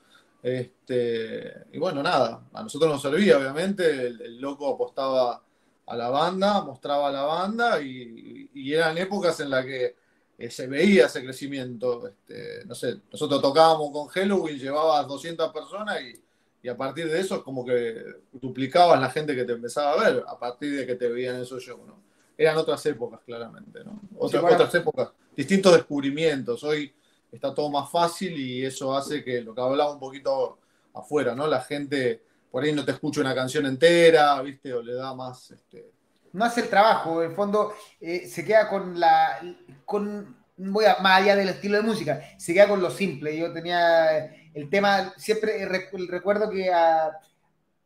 Este, 0.43 1.53
y 1.73 1.79
bueno, 1.79 2.03
nada, 2.03 2.43
a 2.53 2.63
nosotros 2.63 2.91
nos 2.91 3.01
servía, 3.01 3.39
obviamente, 3.39 4.09
el, 4.09 4.41
loco 4.41 4.75
apostaba 4.75 5.43
a 5.87 5.97
la 5.97 6.11
banda, 6.11 6.63
mostraba 6.63 7.09
a 7.09 7.13
la 7.13 7.23
banda 7.23 7.81
y, 7.81 8.51
eran 8.55 8.99
épocas 8.99 9.41
en 9.41 9.51
las 9.51 9.65
que 9.65 9.97
eh, 10.39 10.51
se 10.51 10.67
veía 10.67 11.07
ese 11.07 11.23
crecimiento. 11.23 12.07
Este, 12.07 12.65
no 12.67 12.75
sé, 12.75 13.01
nosotros 13.11 13.41
tocábamos 13.41 13.91
con 13.91 14.09
Halloween, 14.09 14.59
llevabas 14.59 15.07
200 15.07 15.53
personas 15.53 15.99
y, 16.03 16.69
a 16.69 16.77
partir 16.77 17.11
de 17.11 17.21
eso 17.21 17.37
es 17.37 17.43
como 17.43 17.65
que 17.65 18.03
duplicabas 18.33 18.99
la 18.99 19.11
gente 19.11 19.37
que 19.37 19.45
te 19.45 19.53
empezaba 19.53 19.93
a 19.93 20.11
ver 20.11 20.25
a 20.27 20.39
partir 20.39 20.75
de 20.75 20.87
que 20.87 20.95
te 20.95 21.09
veían 21.09 21.41
esos 21.41 21.63
shows, 21.63 21.87
¿no? 21.87 22.03
Eran 22.39 22.57
otras 22.57 22.85
épocas, 22.87 23.21
claramente, 23.25 23.85
¿no? 23.85 24.01
Otras, 24.17 24.43
otras 24.43 24.75
épocas, 24.75 25.11
distintos 25.37 25.75
descubrimientos. 25.75 26.65
Hoy 26.65 26.93
está 27.35 27.55
todo 27.55 27.71
más 27.71 27.91
fácil 27.91 28.38
y 28.38 28.64
eso 28.64 28.97
hace 28.97 29.25
que 29.25 29.41
lo 29.41 29.55
que 29.55 29.61
hablaba 29.61 29.93
un 29.93 29.99
poquito 29.99 30.59
afuera, 30.95 31.35
¿no? 31.35 31.47
La 31.47 31.61
gente 31.61 32.23
por 32.50 32.62
ahí 32.62 32.73
no 32.73 32.85
te 32.85 32.93
escucha 32.93 33.21
una 33.21 33.35
canción 33.35 33.67
entera, 33.67 34.41
¿viste? 34.41 34.73
O 34.73 34.81
le 34.81 34.95
da 34.95 35.12
más... 35.14 35.50
Este... 35.50 35.91
No 36.33 36.45
hace 36.45 36.61
el 36.62 36.69
trabajo, 36.69 37.23
en 37.23 37.35
fondo 37.35 37.75
eh, 38.00 38.29
se 38.29 38.45
queda 38.45 38.69
con 38.69 38.99
la... 38.99 39.41
Con, 39.85 40.37
voy 40.57 40.85
a, 40.85 40.99
más 40.99 41.21
allá 41.21 41.35
del 41.35 41.49
estilo 41.49 41.76
de 41.76 41.83
música, 41.83 42.23
se 42.38 42.55
queda 42.55 42.69
con 42.69 42.81
lo 42.81 42.91
simple. 42.91 43.37
Yo 43.37 43.53
tenía 43.53 44.33
el 44.55 44.71
tema, 44.71 45.12
siempre 45.17 45.67
recuerdo 45.67 46.49
que 46.49 46.73
a, 46.73 47.11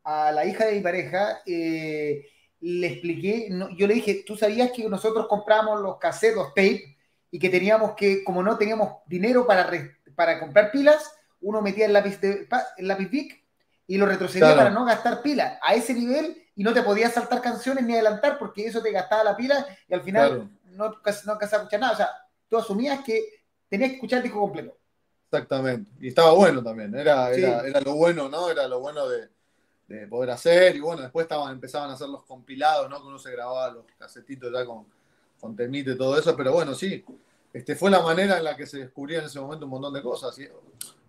la 0.04 0.44
hija 0.44 0.66
de 0.66 0.72
mi 0.72 0.80
pareja 0.80 1.40
eh, 1.46 2.26
le 2.60 2.86
expliqué, 2.86 3.48
yo 3.76 3.86
le 3.86 3.94
dije, 3.94 4.22
tú 4.26 4.36
sabías 4.36 4.70
que 4.72 4.88
nosotros 4.88 5.26
compramos 5.28 5.80
los 5.80 5.98
cassettes, 5.98 6.48
tape, 6.48 6.97
y 7.30 7.38
que 7.38 7.48
teníamos 7.48 7.92
que, 7.94 8.24
como 8.24 8.42
no 8.42 8.56
teníamos 8.56 9.02
dinero 9.06 9.46
para, 9.46 9.70
para 10.14 10.40
comprar 10.40 10.70
pilas, 10.70 11.12
uno 11.40 11.60
metía 11.62 11.86
el 11.86 11.92
lápiz, 11.92 12.20
de, 12.20 12.48
el 12.76 12.88
lápiz 12.88 13.08
Bic 13.10 13.44
y 13.86 13.96
lo 13.96 14.06
retrocedía 14.06 14.54
para 14.54 14.70
no 14.70 14.84
gastar 14.84 15.22
pilas 15.22 15.58
a 15.62 15.74
ese 15.74 15.94
nivel 15.94 16.42
y 16.54 16.62
no 16.62 16.74
te 16.74 16.82
podías 16.82 17.14
saltar 17.14 17.40
canciones 17.40 17.84
ni 17.84 17.94
adelantar 17.94 18.38
porque 18.38 18.66
eso 18.66 18.82
te 18.82 18.90
gastaba 18.90 19.24
la 19.24 19.36
pila 19.36 19.66
y 19.88 19.94
al 19.94 20.02
final 20.02 20.50
no, 20.64 20.84
no 20.84 20.84
alcanzabas 20.84 21.52
a 21.52 21.56
escuchar 21.56 21.80
nada. 21.80 21.92
O 21.92 21.96
sea, 21.96 22.10
tú 22.48 22.58
asumías 22.58 23.00
que 23.04 23.44
tenías 23.68 23.90
que 23.90 23.96
escuchar 23.96 24.18
el 24.18 24.24
disco 24.24 24.40
completo. 24.40 24.76
Exactamente. 25.30 25.90
Y 26.00 26.08
estaba 26.08 26.32
bueno 26.32 26.62
también. 26.62 26.94
Era, 26.94 27.30
era, 27.32 27.80
lo 27.80 27.94
bueno, 27.94 28.28
¿no? 28.28 28.50
Era 28.50 28.66
lo 28.66 28.80
bueno 28.80 29.06
de, 29.08 30.06
poder 30.06 30.30
hacer. 30.30 30.74
Y 30.76 30.80
bueno, 30.80 31.02
después 31.02 31.24
estaban, 31.24 31.52
empezaban 31.52 31.90
a 31.90 31.94
hacer 31.94 32.08
los 32.08 32.24
compilados, 32.24 32.88
¿no? 32.88 33.00
Que 33.00 33.08
uno 33.08 33.18
se 33.18 33.30
grababa 33.30 33.70
los 33.70 33.84
casetitos 33.98 34.50
ya 34.52 34.64
con, 34.64 34.86
con 35.40 35.56
temite 35.56 35.92
y 35.92 35.96
todo 35.96 36.18
eso. 36.18 36.36
Pero 36.36 36.52
bueno, 36.52 36.74
sí. 36.74 37.04
Este, 37.52 37.74
fue 37.74 37.90
la 37.90 38.02
manera 38.02 38.38
en 38.38 38.44
la 38.44 38.56
que 38.56 38.66
se 38.66 38.78
descubría 38.78 39.20
en 39.20 39.26
ese 39.26 39.40
momento 39.40 39.64
un 39.64 39.70
montón 39.70 39.94
de 39.94 40.02
cosas. 40.02 40.36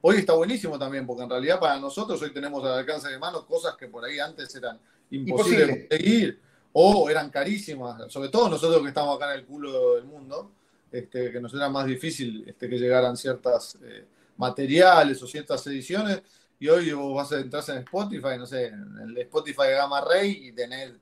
hoy 0.01 0.17
está 0.17 0.33
buenísimo 0.33 0.79
también, 0.79 1.05
porque 1.05 1.24
en 1.24 1.29
realidad 1.29 1.59
para 1.59 1.79
nosotros 1.79 2.21
hoy 2.21 2.31
tenemos 2.31 2.63
al 2.63 2.79
alcance 2.79 3.09
de 3.09 3.19
mano 3.19 3.45
cosas 3.45 3.75
que 3.75 3.88
por 3.88 4.05
ahí 4.05 4.19
antes 4.19 4.55
eran 4.55 4.79
imposibles 5.12 5.67
de 5.67 5.88
conseguir 5.88 6.39
o 6.71 7.09
eran 7.09 7.29
carísimas, 7.29 8.12
sobre 8.12 8.29
todo 8.29 8.48
nosotros 8.48 8.81
que 8.81 8.89
estamos 8.89 9.17
acá 9.17 9.33
en 9.33 9.39
el 9.39 9.45
culo 9.45 9.95
del 9.95 10.05
mundo. 10.05 10.51
Este, 10.91 11.31
que 11.31 11.39
nos 11.39 11.53
era 11.53 11.69
más 11.69 11.86
difícil 11.86 12.43
este, 12.48 12.67
que 12.67 12.79
llegaran 12.79 13.15
ciertas 13.15 13.77
eh, 13.83 14.05
materiales 14.38 15.21
o 15.21 15.27
ciertas 15.27 15.65
ediciones. 15.67 16.21
Y 16.59 16.67
hoy 16.67 16.91
vos 16.93 17.15
vas 17.15 17.31
a 17.31 17.39
entrar 17.39 17.63
en 17.69 17.77
Spotify, 17.77 18.38
no 18.38 18.45
sé, 18.45 18.67
en 18.67 18.98
el 19.03 19.17
Spotify 19.19 19.67
de 19.67 19.74
Gamma 19.74 20.01
Ray 20.01 20.48
y 20.48 20.51
tenés 20.51 20.93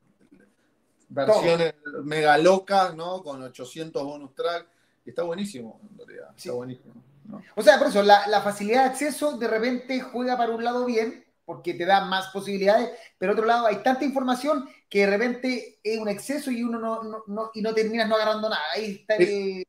versiones 1.09 1.75
mega 2.03 2.37
locas, 2.37 2.95
¿no? 2.95 3.23
Con 3.23 3.41
800 3.43 4.03
bonus 4.03 4.35
tracks. 4.35 4.67
Y 5.05 5.09
está 5.09 5.23
buenísimo, 5.23 5.79
en 5.89 5.97
realidad. 5.97 6.29
Está 6.35 6.51
buenísimo. 6.51 6.93
O 7.55 7.61
sea, 7.61 7.77
por 7.77 7.87
eso, 7.87 8.03
la, 8.03 8.27
la, 8.27 8.41
facilidad 8.41 8.83
de 8.83 8.89
acceso 8.89 9.37
de 9.37 9.47
repente 9.47 9.99
juega 9.99 10.37
para 10.37 10.53
un 10.53 10.63
lado 10.63 10.85
bien, 10.85 11.25
porque 11.45 11.73
te 11.73 11.85
da 11.85 12.05
más 12.05 12.27
posibilidades, 12.27 12.91
pero 13.17 13.33
otro 13.33 13.45
lado 13.45 13.67
hay 13.67 13.77
tanta 13.77 14.05
información 14.05 14.67
que 14.89 14.99
de 14.99 15.07
repente 15.07 15.79
es 15.83 15.99
un 15.99 16.09
exceso 16.09 16.51
y 16.51 16.63
uno 16.63 16.79
no, 16.79 17.23
no, 17.27 17.51
y 17.53 17.61
no 17.61 17.73
terminas 17.73 18.07
no 18.07 18.15
agarrando 18.15 18.49
nada. 18.49 18.61
Ahí 18.73 18.99
está 19.01 19.15
el... 19.15 19.63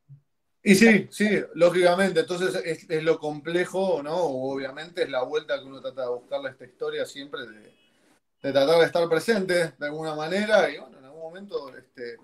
Y 0.63 0.75
sí, 0.75 1.09
sí, 1.11 1.41
lógicamente. 1.55 2.21
Entonces 2.21 2.87
es, 2.89 3.03
lo 3.03 3.19
complejo, 3.19 4.03
¿no? 4.03 4.17
Obviamente 4.17 5.05
es 5.05 5.09
la 5.09 5.23
vuelta 5.23 5.59
que 5.59 5.65
uno 5.65 5.81
trata 5.81 6.03
de 6.03 6.09
buscarle 6.09 6.49
a 6.49 6.53
esta 6.53 6.65
historia 6.65 7.07
siempre 7.07 7.41
de, 7.47 8.53
tratar 8.53 8.79
de 8.79 8.85
estar 8.85 9.09
presente 9.09 9.73
de 9.79 9.87
alguna 9.87 10.15
manera 10.15 10.69
y 10.71 10.79
bueno, 10.79 10.98
momento 11.29 11.77
este, 11.77 12.17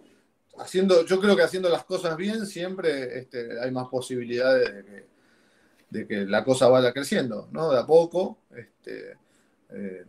haciendo, 0.58 1.04
yo 1.04 1.20
creo 1.20 1.36
que 1.36 1.42
haciendo 1.42 1.68
las 1.68 1.84
cosas 1.84 2.16
bien 2.16 2.46
siempre 2.46 3.18
este, 3.18 3.60
hay 3.60 3.70
más 3.70 3.88
posibilidades 3.88 5.04
de 5.90 6.06
que, 6.06 6.24
la 6.26 6.42
cosa 6.44 6.68
vaya 6.68 6.92
creciendo, 6.92 7.48
¿no? 7.52 7.70
De 7.70 7.78
a 7.78 7.86
poco. 7.86 8.38
Este, 8.54 9.16
eh, 9.70 10.04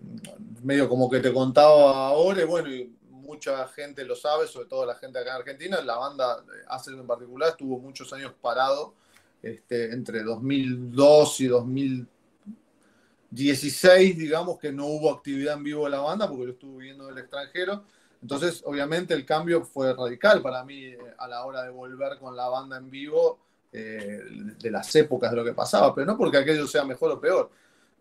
medio 0.63 0.89
como 0.89 1.09
que 1.09 1.19
te 1.19 1.33
contaba 1.33 2.07
ahora, 2.07 2.45
bueno, 2.45 2.69
y 2.69 2.95
mucha 3.09 3.67
gente 3.69 4.05
lo 4.05 4.15
sabe, 4.15 4.47
sobre 4.47 4.67
todo 4.67 4.85
la 4.85 4.95
gente 4.95 5.17
acá 5.19 5.31
en 5.31 5.37
Argentina, 5.37 5.81
la 5.81 5.97
banda 5.97 6.43
Acer 6.67 6.93
en 6.93 7.07
particular 7.07 7.49
estuvo 7.49 7.79
muchos 7.79 8.13
años 8.13 8.33
parado, 8.39 8.93
este, 9.41 9.91
entre 9.91 10.21
2002 10.23 11.41
y 11.41 11.47
2016, 11.47 14.17
digamos 14.17 14.59
que 14.59 14.71
no 14.71 14.85
hubo 14.87 15.11
actividad 15.11 15.55
en 15.55 15.63
vivo 15.63 15.85
de 15.85 15.91
la 15.91 16.01
banda 16.01 16.27
porque 16.27 16.45
lo 16.45 16.51
estuvo 16.51 16.77
viendo 16.77 17.07
del 17.07 17.17
extranjero. 17.17 17.85
Entonces, 18.21 18.63
obviamente, 18.65 19.13
el 19.13 19.25
cambio 19.25 19.63
fue 19.63 19.93
radical 19.93 20.41
para 20.41 20.63
mí 20.63 20.85
eh, 20.85 20.97
a 21.17 21.27
la 21.27 21.45
hora 21.45 21.63
de 21.63 21.69
volver 21.69 22.17
con 22.19 22.35
la 22.35 22.47
banda 22.47 22.77
en 22.77 22.89
vivo 22.89 23.39
eh, 23.71 24.19
de 24.59 24.71
las 24.71 24.95
épocas 24.95 25.31
de 25.31 25.37
lo 25.37 25.43
que 25.43 25.53
pasaba, 25.53 25.93
pero 25.93 26.07
no 26.07 26.17
porque 26.17 26.37
aquello 26.37 26.67
sea 26.67 26.85
mejor 26.85 27.11
o 27.11 27.19
peor, 27.19 27.51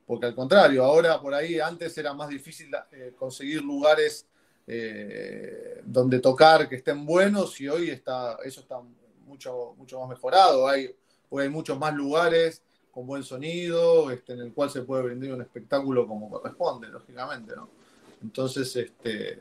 porque 0.07 0.27
al 0.27 0.35
contrario, 0.35 0.85
ahora 0.85 1.21
por 1.21 1.35
ahí 1.35 1.59
antes 1.59 1.97
era 1.99 2.15
más 2.15 2.29
difícil 2.29 2.71
eh, 2.93 3.13
conseguir 3.17 3.63
lugares 3.63 4.27
donde 5.85 6.21
tocar 6.21 6.67
que 6.67 6.77
estén 6.77 7.05
buenos 7.05 7.61
y 7.61 7.69
hoy 7.69 7.91
está, 7.91 8.39
eso 8.43 8.63
está 8.63 8.81
mucho, 9.27 9.75
mucho 9.77 10.01
más 10.01 10.09
mejorado. 10.09 10.67
Hay, 10.67 10.91
hay 11.33 11.49
muchos 11.51 11.79
más 11.79 11.93
lugares 11.95 12.63
con 12.91 13.07
buen 13.07 13.25
sonido, 13.25 14.11
este, 14.11 14.35
en 14.35 14.41
el 14.41 14.55
cual 14.55 14.71
se 14.71 14.83
puede 14.83 15.03
brindar 15.03 15.33
un 15.33 15.43
espectáculo 15.43 16.07
como 16.07 16.31
corresponde, 16.31 16.89
lógicamente, 16.89 17.55
¿no? 17.57 17.69
Entonces, 18.23 18.75
este, 18.77 19.41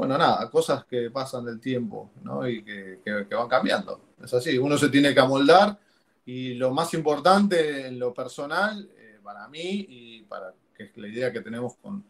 bueno, 0.00 0.18
nada, 0.18 0.50
cosas 0.50 0.84
que 0.84 1.10
pasan 1.10 1.44
del 1.44 1.60
tiempo, 1.60 2.10
¿no? 2.22 2.48
Y 2.48 2.64
que, 2.64 3.00
que 3.04 3.34
van 3.34 3.48
cambiando. 3.48 4.14
Es 4.22 4.34
así, 4.34 4.58
uno 4.58 4.76
se 4.76 4.88
tiene 4.88 5.14
que 5.14 5.20
amoldar 5.20 5.78
y 6.26 6.54
lo 6.54 6.72
más 6.72 6.92
importante 6.94 7.86
en 7.86 7.98
lo 7.98 8.12
personal 8.12 8.88
para 9.22 9.46
mí 9.46 9.86
y 9.88 10.22
para 10.22 10.52
que 10.76 10.84
es 10.84 10.96
la 10.96 11.06
idea 11.06 11.32
que 11.32 11.40
tenemos 11.40 11.76
con, 11.76 12.04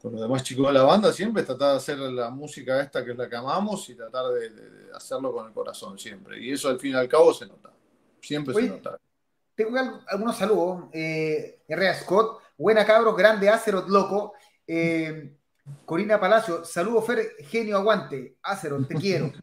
con 0.00 0.12
los 0.12 0.20
demás 0.20 0.44
chicos 0.44 0.68
de 0.68 0.74
la 0.74 0.84
banda, 0.84 1.12
siempre 1.12 1.42
es 1.42 1.46
tratar 1.48 1.72
de 1.72 1.76
hacer 1.78 1.98
la 1.98 2.30
música 2.30 2.80
esta 2.80 3.04
que 3.04 3.10
es 3.10 3.16
la 3.16 3.28
que 3.28 3.34
amamos 3.34 3.88
y 3.88 3.96
tratar 3.96 4.26
de, 4.26 4.92
hacerlo 4.94 5.32
con 5.32 5.46
el 5.46 5.52
corazón 5.52 5.98
siempre. 5.98 6.40
Y 6.40 6.52
eso 6.52 6.68
al 6.68 6.78
fin 6.78 6.92
y 6.92 6.94
al 6.94 7.08
cabo 7.08 7.34
se 7.34 7.46
nota. 7.46 7.72
Siempre 8.20 8.54
se 8.54 8.68
nota. 8.68 8.96
Tengo 9.56 9.76
algunos 10.06 10.36
saludos. 10.36 10.84
Eh, 10.92 11.62
Herrera 11.66 11.94
Scott, 11.94 12.40
buena 12.56 12.86
cabros, 12.86 13.16
grande 13.16 13.48
Acerot 13.48 13.88
loco. 13.88 14.34
Eh, 14.66 15.34
Corina 15.84 16.18
Palacio, 16.18 16.64
saludos 16.64 17.06
Fer, 17.06 17.36
genio 17.40 17.76
aguante. 17.76 18.38
Acerot, 18.42 18.88
te 18.88 18.94
quiero. 18.94 19.32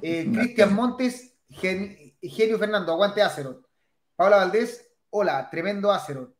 Eh, 0.00 0.26
Cristian 0.32 0.74
Montes, 0.74 1.36
genio 1.50 2.58
Fernando, 2.58 2.92
aguante 2.92 3.20
Acerot. 3.20 3.68
Paula 4.16 4.38
Valdés, 4.38 4.90
hola, 5.10 5.48
tremendo 5.50 5.92
Acerot. 5.92 6.34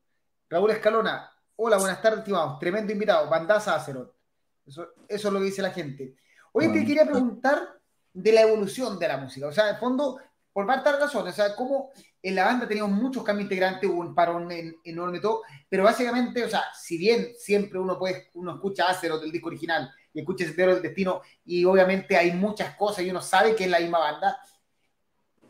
Raúl 0.48 0.70
Escalona, 0.70 1.30
hola, 1.56 1.76
buenas 1.76 2.00
tardes, 2.00 2.20
estimados. 2.20 2.58
Tremendo 2.58 2.90
invitado, 2.90 3.28
Bandaza 3.28 3.74
Acerot. 3.74 4.16
Eso, 4.64 4.88
eso 5.06 5.28
es 5.28 5.34
lo 5.34 5.38
que 5.38 5.44
dice 5.44 5.60
la 5.60 5.70
gente. 5.70 6.16
Hoy 6.52 6.72
te 6.72 6.84
quería 6.86 7.04
preguntar 7.04 7.78
de 8.12 8.32
la 8.32 8.42
evolución 8.42 8.98
de 8.98 9.08
la 9.08 9.18
música. 9.18 9.46
O 9.46 9.52
sea, 9.52 9.70
en 9.70 9.78
fondo, 9.78 10.18
por 10.52 10.66
varias 10.66 11.00
razones. 11.00 11.32
O 11.32 11.36
sea, 11.36 11.56
cómo 11.56 11.90
en 12.22 12.34
la 12.34 12.44
banda 12.44 12.68
teníamos 12.68 12.92
muchos 12.92 13.24
cambios 13.24 13.44
integrantes, 13.44 13.88
hubo 13.90 14.00
un 14.00 14.14
parón 14.14 14.48
enorme 14.84 15.20
todo, 15.20 15.42
pero 15.68 15.84
básicamente, 15.84 16.44
o 16.44 16.48
sea, 16.48 16.64
si 16.74 16.98
bien 16.98 17.32
siempre 17.36 17.78
uno 17.78 17.98
puede, 17.98 18.30
uno 18.34 18.54
escucha 18.54 18.88
Acerot 18.88 19.20
del 19.20 19.32
disco 19.32 19.48
original 19.48 19.90
y 20.14 20.20
escucha 20.20 20.44
Sendero 20.44 20.74
del 20.74 20.82
Destino, 20.82 21.22
y 21.44 21.64
obviamente 21.64 22.16
hay 22.16 22.32
muchas 22.32 22.76
cosas 22.76 23.04
y 23.04 23.10
uno 23.10 23.20
sabe 23.20 23.56
que 23.56 23.64
es 23.64 23.70
la 23.70 23.80
misma 23.80 23.98
banda, 23.98 24.38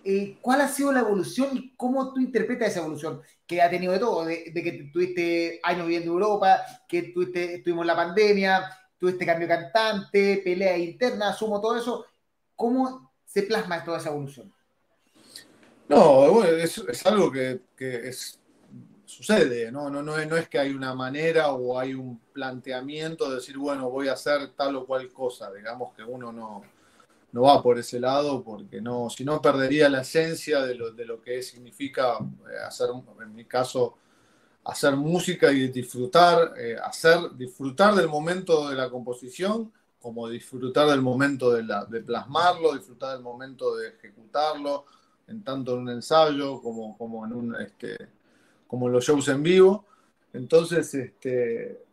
eh, 0.04 0.38
¿cuál 0.40 0.60
ha 0.60 0.68
sido 0.68 0.92
la 0.92 1.00
evolución 1.00 1.56
y 1.56 1.76
cómo 1.76 2.12
tú 2.12 2.20
interpretas 2.20 2.68
esa 2.68 2.80
evolución? 2.80 3.20
Que 3.46 3.62
ha 3.62 3.70
tenido 3.70 3.92
de 3.92 3.98
todo, 3.98 4.24
de, 4.24 4.52
que 4.52 4.90
tuviste 4.92 5.60
años 5.62 5.86
viviendo 5.86 6.10
en 6.10 6.14
Europa, 6.14 6.60
que 6.88 7.02
tuviste, 7.02 7.56
estuvimos 7.56 7.82
en 7.82 7.86
la 7.88 7.96
pandemia, 7.96 8.78
tuviste 8.98 9.26
cambio 9.26 9.46
de 9.46 9.54
cantante, 9.54 10.40
pelea 10.44 10.76
interna, 10.76 11.32
sumo 11.32 11.60
todo 11.60 11.76
eso. 11.76 12.06
¿Cómo 12.56 13.12
se 13.24 13.42
plasma 13.42 13.84
toda 13.84 13.98
esa 13.98 14.10
evolución? 14.10 14.52
No, 15.94 16.32
bueno, 16.32 16.56
es, 16.56 17.06
algo 17.06 17.30
que, 17.30 17.60
sucede, 19.04 19.70
¿no? 19.70 19.90
No, 19.90 20.02
no, 20.02 20.16
es 20.16 20.48
que 20.48 20.58
hay 20.58 20.70
una 20.70 20.94
manera 20.94 21.52
o 21.52 21.78
hay 21.78 21.94
un 21.94 22.18
planteamiento 22.32 23.28
de 23.28 23.36
decir, 23.36 23.58
bueno, 23.58 23.90
voy 23.90 24.08
a 24.08 24.14
hacer 24.14 24.52
tal 24.56 24.76
o 24.76 24.86
cual 24.86 25.12
cosa, 25.12 25.52
digamos 25.52 25.94
que 25.94 26.02
uno 26.02 26.32
no 26.32 26.62
no 27.32 27.42
va 27.42 27.62
por 27.62 27.78
ese 27.78 27.98
lado, 27.98 28.44
porque 28.44 28.80
no, 28.80 29.08
si 29.08 29.24
no 29.24 29.40
perdería 29.40 29.88
la 29.88 30.02
esencia 30.02 30.60
de 30.60 30.74
lo, 30.74 30.92
de 30.92 31.06
lo 31.06 31.20
que 31.22 31.42
significa 31.42 32.18
eh, 32.18 32.58
hacer, 32.64 32.90
en 33.22 33.34
mi 33.34 33.46
caso, 33.46 33.96
hacer 34.64 34.94
música 34.96 35.50
y 35.50 35.68
disfrutar, 35.68 36.52
eh, 36.58 36.76
hacer, 36.82 37.34
disfrutar 37.34 37.94
del 37.94 38.08
momento 38.08 38.68
de 38.68 38.76
la 38.76 38.90
composición, 38.90 39.72
como 39.98 40.28
disfrutar 40.28 40.88
del 40.88 41.00
momento 41.00 41.50
de, 41.52 41.62
la, 41.64 41.84
de, 41.86 42.02
plasmarlo, 42.02 42.74
disfrutar 42.74 43.14
del 43.14 43.22
momento 43.22 43.76
de 43.76 43.88
ejecutarlo, 43.88 44.84
en 45.28 45.42
tanto 45.42 45.74
en 45.74 45.80
un 45.80 45.90
ensayo 45.90 46.60
como, 46.60 46.96
como 46.96 47.24
en 47.26 47.32
un 47.32 47.56
este, 47.60 47.96
como 48.66 48.86
en 48.86 48.92
los 48.94 49.04
shows 49.04 49.28
en 49.28 49.42
vivo. 49.42 49.86
Entonces, 50.32 50.94
este, 50.94 51.84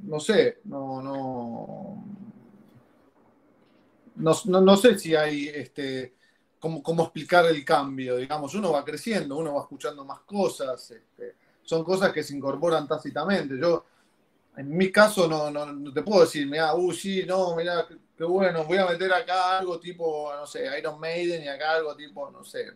no 0.00 0.20
sé, 0.20 0.58
no, 0.64 1.02
no, 1.02 2.04
no, 4.16 4.76
sé 4.76 4.98
si 4.98 5.14
hay 5.14 5.48
este, 5.48 6.14
cómo, 6.58 6.82
cómo, 6.82 7.04
explicar 7.04 7.46
el 7.46 7.64
cambio, 7.64 8.16
digamos, 8.16 8.54
uno 8.54 8.72
va 8.72 8.84
creciendo, 8.84 9.36
uno 9.36 9.54
va 9.54 9.62
escuchando 9.62 10.04
más 10.04 10.20
cosas, 10.20 10.90
este, 10.90 11.34
son 11.62 11.84
cosas 11.84 12.12
que 12.12 12.22
se 12.22 12.34
incorporan 12.34 12.88
tácitamente. 12.88 13.58
Yo, 13.58 13.84
en 14.58 14.76
mi 14.76 14.90
caso, 14.90 15.28
no, 15.28 15.50
no, 15.50 15.92
te 15.92 16.02
puedo 16.02 16.22
decir, 16.22 16.44
mira, 16.46 16.74
uh, 16.74 16.92
sí, 16.92 17.24
no, 17.24 17.54
mira, 17.54 17.86
qué 18.16 18.24
bueno, 18.24 18.64
voy 18.64 18.78
a 18.78 18.86
meter 18.86 19.12
acá 19.12 19.58
algo 19.58 19.78
tipo, 19.78 20.32
no 20.34 20.46
sé, 20.46 20.66
Iron 20.76 20.98
Maiden 20.98 21.44
y 21.44 21.48
acá 21.48 21.76
algo 21.76 21.94
tipo, 21.94 22.28
no 22.28 22.42
sé, 22.42 22.72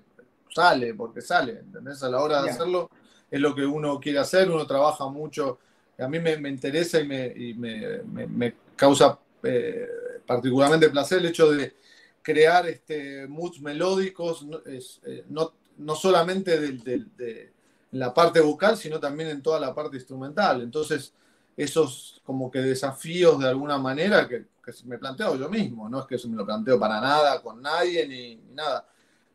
sale, 0.48 0.94
porque 0.94 1.20
sale, 1.20 1.58
¿entendés? 1.58 2.00
A 2.04 2.08
la 2.08 2.20
hora 2.20 2.40
de 2.40 2.50
hacerlo 2.50 2.88
es 3.28 3.40
lo 3.40 3.52
que 3.52 3.66
uno 3.66 3.98
quiere 3.98 4.20
hacer, 4.20 4.48
uno 4.48 4.64
trabaja 4.64 5.08
mucho, 5.08 5.58
a 5.98 6.06
mí 6.06 6.20
me, 6.20 6.34
interesa 6.48 7.00
y 7.00 7.06
me, 7.06 8.02
me, 8.04 8.54
causa 8.76 9.18
eh, 9.42 9.88
particularmente 10.24 10.88
placer 10.88 11.18
el 11.18 11.26
hecho 11.26 11.50
de 11.50 11.74
crear 12.22 12.68
este, 12.68 13.26
moods 13.26 13.60
melódicos, 13.60 14.44
no, 14.44 14.60
eh, 14.66 15.24
no, 15.28 15.94
solamente 15.96 16.60
de, 16.60 17.50
la 17.90 18.14
parte 18.14 18.40
vocal, 18.40 18.76
sino 18.76 19.00
también 19.00 19.30
en 19.30 19.42
toda 19.42 19.58
la 19.58 19.74
parte 19.74 19.96
instrumental. 19.96 20.62
Entonces, 20.62 21.12
esos 21.56 22.20
como 22.24 22.50
que 22.50 22.60
desafíos 22.60 23.38
de 23.38 23.48
alguna 23.48 23.78
manera 23.78 24.28
que, 24.28 24.46
me 24.84 24.96
planteo 24.96 25.36
yo 25.36 25.48
mismo, 25.48 25.88
no 25.88 26.00
es 26.00 26.06
que 26.06 26.28
me 26.28 26.36
lo 26.36 26.46
planteo 26.46 26.78
para 26.78 27.00
nada, 27.00 27.42
con 27.42 27.60
nadie, 27.60 28.06
ni, 28.06 28.36
nada. 28.54 28.86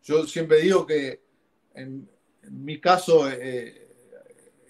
Yo 0.04 0.26
siempre 0.26 0.62
digo 0.62 0.86
que 0.86 1.22
en, 1.74 2.10
mi 2.50 2.80
caso 2.80 3.30
eh, 3.30 3.88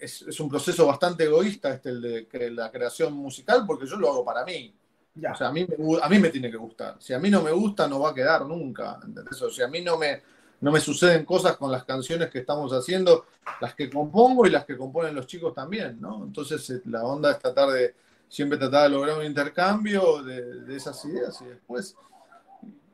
es, 0.00 0.40
un 0.40 0.48
proceso 0.48 0.84
bastante 0.84 1.24
egoísta 1.24 1.74
este, 1.74 1.90
el 1.90 2.00
de 2.00 2.50
la 2.50 2.72
creación 2.72 3.12
musical, 3.12 3.64
porque 3.64 3.86
yo 3.86 3.96
lo 3.96 4.10
hago 4.10 4.24
para 4.24 4.44
mí. 4.44 4.74
O 5.16 5.36
sea, 5.36 5.48
a 5.48 5.52
mí, 5.52 5.66
me, 5.66 5.76
a 6.02 6.08
mí 6.08 6.18
me 6.18 6.30
tiene 6.30 6.50
que 6.50 6.56
gustar. 6.56 6.96
Si 7.00 7.12
a 7.12 7.18
mí 7.18 7.30
no 7.30 7.42
me 7.42 7.50
gusta, 7.50 7.88
no 7.88 8.00
va 8.00 8.10
a 8.10 8.14
quedar 8.14 8.44
nunca. 8.46 8.98
¿entendés? 9.04 9.40
O 9.42 9.50
sea, 9.50 9.66
a 9.66 9.70
mí 9.70 9.80
no 9.80 9.96
me, 9.96 10.22
no 10.60 10.72
me 10.72 10.80
suceden 10.80 11.24
cosas 11.24 11.56
con 11.56 11.70
las 11.70 11.84
canciones 11.84 12.30
que 12.30 12.40
estamos 12.40 12.72
haciendo, 12.72 13.26
las 13.60 13.74
que 13.74 13.88
compongo 13.88 14.46
y 14.46 14.50
las 14.50 14.64
que 14.64 14.76
componen 14.76 15.14
los 15.14 15.26
chicos 15.26 15.54
también, 15.54 16.00
¿no? 16.00 16.24
Entonces 16.24 16.68
eh, 16.70 16.82
la 16.86 17.04
onda 17.04 17.32
es 17.32 17.38
tratar 17.38 17.70
de, 17.70 17.94
siempre 18.28 18.58
tratar 18.58 18.84
de 18.84 18.96
lograr 18.96 19.18
un 19.18 19.24
intercambio 19.24 20.22
de, 20.22 20.76
esas 20.76 21.02
ideas 21.04 21.40
y 21.42 21.46
después 21.46 21.96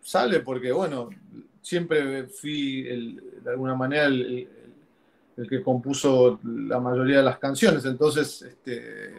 sale 0.03 0.40
porque, 0.40 0.70
bueno, 0.72 1.09
siempre 1.62 2.24
fui 2.24 2.83
de 3.42 3.50
alguna 3.50 3.74
manera 3.74 4.05
el, 4.07 4.48
que 5.48 5.62
compuso 5.62 6.38
la 6.44 6.79
mayoría 6.79 7.16
de 7.16 7.24
las 7.24 7.38
canciones, 7.38 7.85
entonces 7.87 8.42
este, 8.42 9.14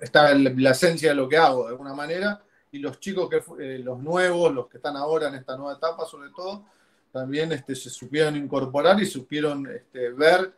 está 0.00 0.34
la 0.34 0.70
esencia 0.70 1.10
de 1.10 1.14
lo 1.14 1.28
que 1.28 1.36
hago 1.36 1.64
de 1.64 1.70
alguna 1.70 1.94
manera 1.94 2.42
y 2.72 2.78
los 2.78 3.00
chicos 3.00 3.28
que 3.28 3.42
eh, 3.62 3.78
los 3.78 3.98
nuevos, 4.00 4.52
los 4.54 4.68
que 4.68 4.76
están 4.76 4.96
ahora 4.96 5.28
en 5.28 5.34
esta 5.34 5.56
nueva 5.56 5.74
etapa 5.74 6.04
sobre 6.06 6.30
todo, 6.30 6.64
también 7.12 7.50
este, 7.52 7.74
se 7.74 7.90
supieron 7.90 8.36
incorporar 8.36 9.00
y 9.00 9.06
supieron 9.06 9.66
este, 9.66 10.10
ver 10.10 10.52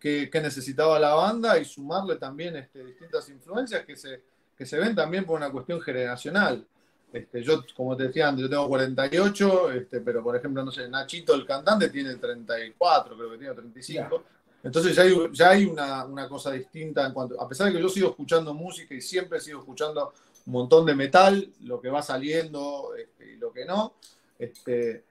qué, 0.00 0.28
necesitaba 0.34 0.98
la 0.98 1.14
banda 1.14 1.58
y 1.58 1.64
sumarle 1.64 2.16
también 2.16 2.56
este, 2.56 2.84
distintas 2.84 3.28
influencias 3.28 3.84
que 3.84 3.94
se, 3.94 4.22
que 4.56 4.66
se 4.66 4.78
ven 4.78 4.94
también 4.94 5.24
por 5.24 5.36
una 5.36 5.50
cuestión 5.50 5.80
generacional. 5.80 6.66
Este, 7.12 7.42
yo, 7.42 7.62
como 7.76 7.96
te 7.96 8.04
decía 8.04 8.28
antes, 8.28 8.42
yo 8.42 8.50
tengo 8.50 8.68
48, 8.68 9.72
este, 9.72 10.00
pero 10.00 10.22
por 10.22 10.34
ejemplo, 10.34 10.64
no 10.64 10.72
sé, 10.72 10.88
Nachito, 10.88 11.34
el 11.34 11.46
cantante, 11.46 11.88
tiene 11.90 12.16
34, 12.16 13.16
creo 13.16 13.30
que 13.30 13.38
tiene 13.38 13.54
35. 13.54 14.24
Entonces 14.64 14.96
ya 14.96 15.02
hay, 15.02 15.14
ya 15.32 15.50
hay 15.50 15.64
una, 15.66 16.04
una, 16.04 16.28
cosa 16.28 16.52
distinta 16.52 17.04
en 17.04 17.12
cuanto, 17.12 17.40
a 17.40 17.48
pesar 17.48 17.66
de 17.66 17.74
que 17.74 17.82
yo 17.82 17.88
sigo 17.88 18.10
escuchando 18.10 18.54
música 18.54 18.94
y 18.94 19.00
siempre 19.00 19.40
sigo 19.40 19.60
escuchando 19.60 20.12
un 20.46 20.52
montón 20.52 20.86
de 20.86 20.94
metal, 20.94 21.52
lo 21.62 21.80
que 21.80 21.90
va 21.90 22.02
saliendo 22.02 22.94
este, 22.96 23.32
y 23.32 23.36
lo 23.36 23.52
que 23.52 23.64
no, 23.64 23.94
este, 24.38 25.04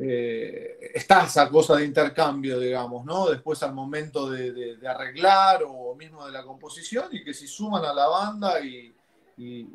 eh, 0.00 0.92
está 0.94 1.24
esa 1.24 1.48
cosa 1.48 1.76
de 1.76 1.84
intercambio, 1.84 2.60
digamos, 2.60 3.04
¿no? 3.04 3.28
Después 3.28 3.60
al 3.64 3.74
momento 3.74 4.30
de, 4.30 4.78
arreglar 4.86 5.64
o 5.66 5.94
mismo 5.96 6.24
de 6.24 6.32
la 6.32 6.44
composición 6.44 7.08
y 7.10 7.24
que 7.24 7.34
si 7.34 7.48
suman 7.48 7.84
a 7.84 7.92
la 7.92 8.06
banda 8.06 8.60
y, 8.60 8.94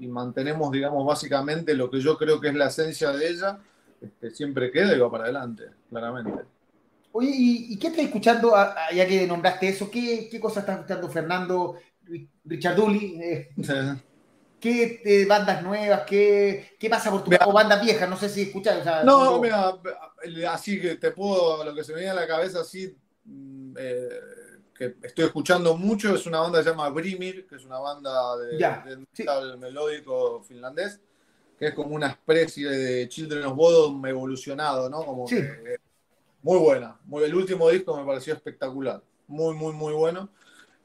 mantenemos, 0.08 0.72
digamos, 0.72 1.06
básicamente 1.06 1.74
lo 1.74 1.90
que 1.90 2.00
yo 2.00 2.18
creo 2.18 2.40
que 2.40 2.50
es 2.50 2.56
la 2.56 2.68
esencia 2.68 3.12
de 3.12 3.30
ella, 3.30 3.60
este, 4.02 4.32
siempre 4.32 4.72
queda 4.72 4.96
y 4.96 5.00
va 5.00 5.10
para 5.12 5.26
adelante, 5.26 5.64
claramente. 5.90 6.44
Oye, 7.12 7.32
¿y, 7.34 7.78
qué 7.78 7.88
estás 7.88 8.06
escuchando, 8.06 8.54
ya 8.94 9.08
que 9.08 9.28
nombraste 9.28 9.70
eso? 9.70 9.90
¿Qué, 9.92 10.30
qué 10.30 10.40
cosas 10.40 10.64
está 10.64 10.74
escuchando 10.74 11.10
Fernando, 11.10 11.78
Richard 12.46 12.76
Dully? 12.76 13.20
Eh, 13.22 13.50
¿Qué 14.64 15.02
eh, 15.04 15.26
bandas 15.26 15.62
nuevas? 15.62 16.04
¿Qué, 16.08 16.78
qué 16.80 16.90
pasa 16.90 17.12
por 17.12 17.22
tu 17.22 17.32
o 17.46 17.52
bandas 17.52 17.82
viejas? 17.82 18.10
No 18.10 18.16
sé 18.16 18.30
si 18.30 18.44
escuchas. 18.44 19.04
no, 19.04 19.42
mira, 19.42 19.78
así 20.50 20.80
que 20.80 20.96
te 20.96 21.12
puedo, 21.12 21.66
lo 21.66 21.76
que 21.76 21.84
se 21.84 21.92
me 21.92 22.00
viene 22.00 22.12
a 22.12 22.22
la 22.22 22.26
cabeza 22.26 22.62
así, 22.62 22.96
mm, 23.26 23.76
eh, 23.78 24.10
que 24.74 24.96
estoy 25.02 25.26
escuchando 25.26 25.76
mucho, 25.76 26.16
es 26.16 26.26
una 26.28 26.40
banda 26.40 26.60
que 26.60 26.64
se 26.64 26.70
llama 26.70 26.88
Brimir, 26.92 27.46
que 27.46 27.56
es 27.56 27.66
una 27.66 27.78
banda 27.80 28.38
de, 28.38 29.06
metal 29.18 29.58
melódico 29.58 30.42
finlandés, 30.48 30.98
que 31.60 31.68
es 31.68 31.74
como 31.74 31.94
una 31.94 32.08
especie 32.08 32.70
de 32.70 33.10
Children 33.10 33.44
of 33.44 33.58
Bodom 33.58 34.06
evolucionado, 34.06 34.90
¿no? 34.90 35.04
Como 35.04 35.26
muy 36.42 36.58
buena. 36.60 36.98
Muy, 37.04 37.26
el 37.26 37.36
último 37.36 37.70
disco 37.70 37.98
me 37.98 38.06
pareció 38.06 38.34
espectacular. 38.34 39.04
Muy, 39.28 39.56
muy, 39.56 39.74
muy 39.74 39.94
bueno. 39.94 40.30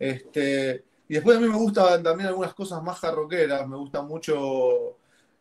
Este, 0.00 0.84
y 1.08 1.14
después 1.14 1.38
a 1.38 1.40
mí 1.40 1.48
me 1.48 1.56
gustan 1.56 2.02
también 2.02 2.28
algunas 2.28 2.52
cosas 2.52 2.82
más 2.82 2.98
jarroqueras, 2.98 3.66
me 3.66 3.76
gusta 3.76 4.02
mucho... 4.02 4.96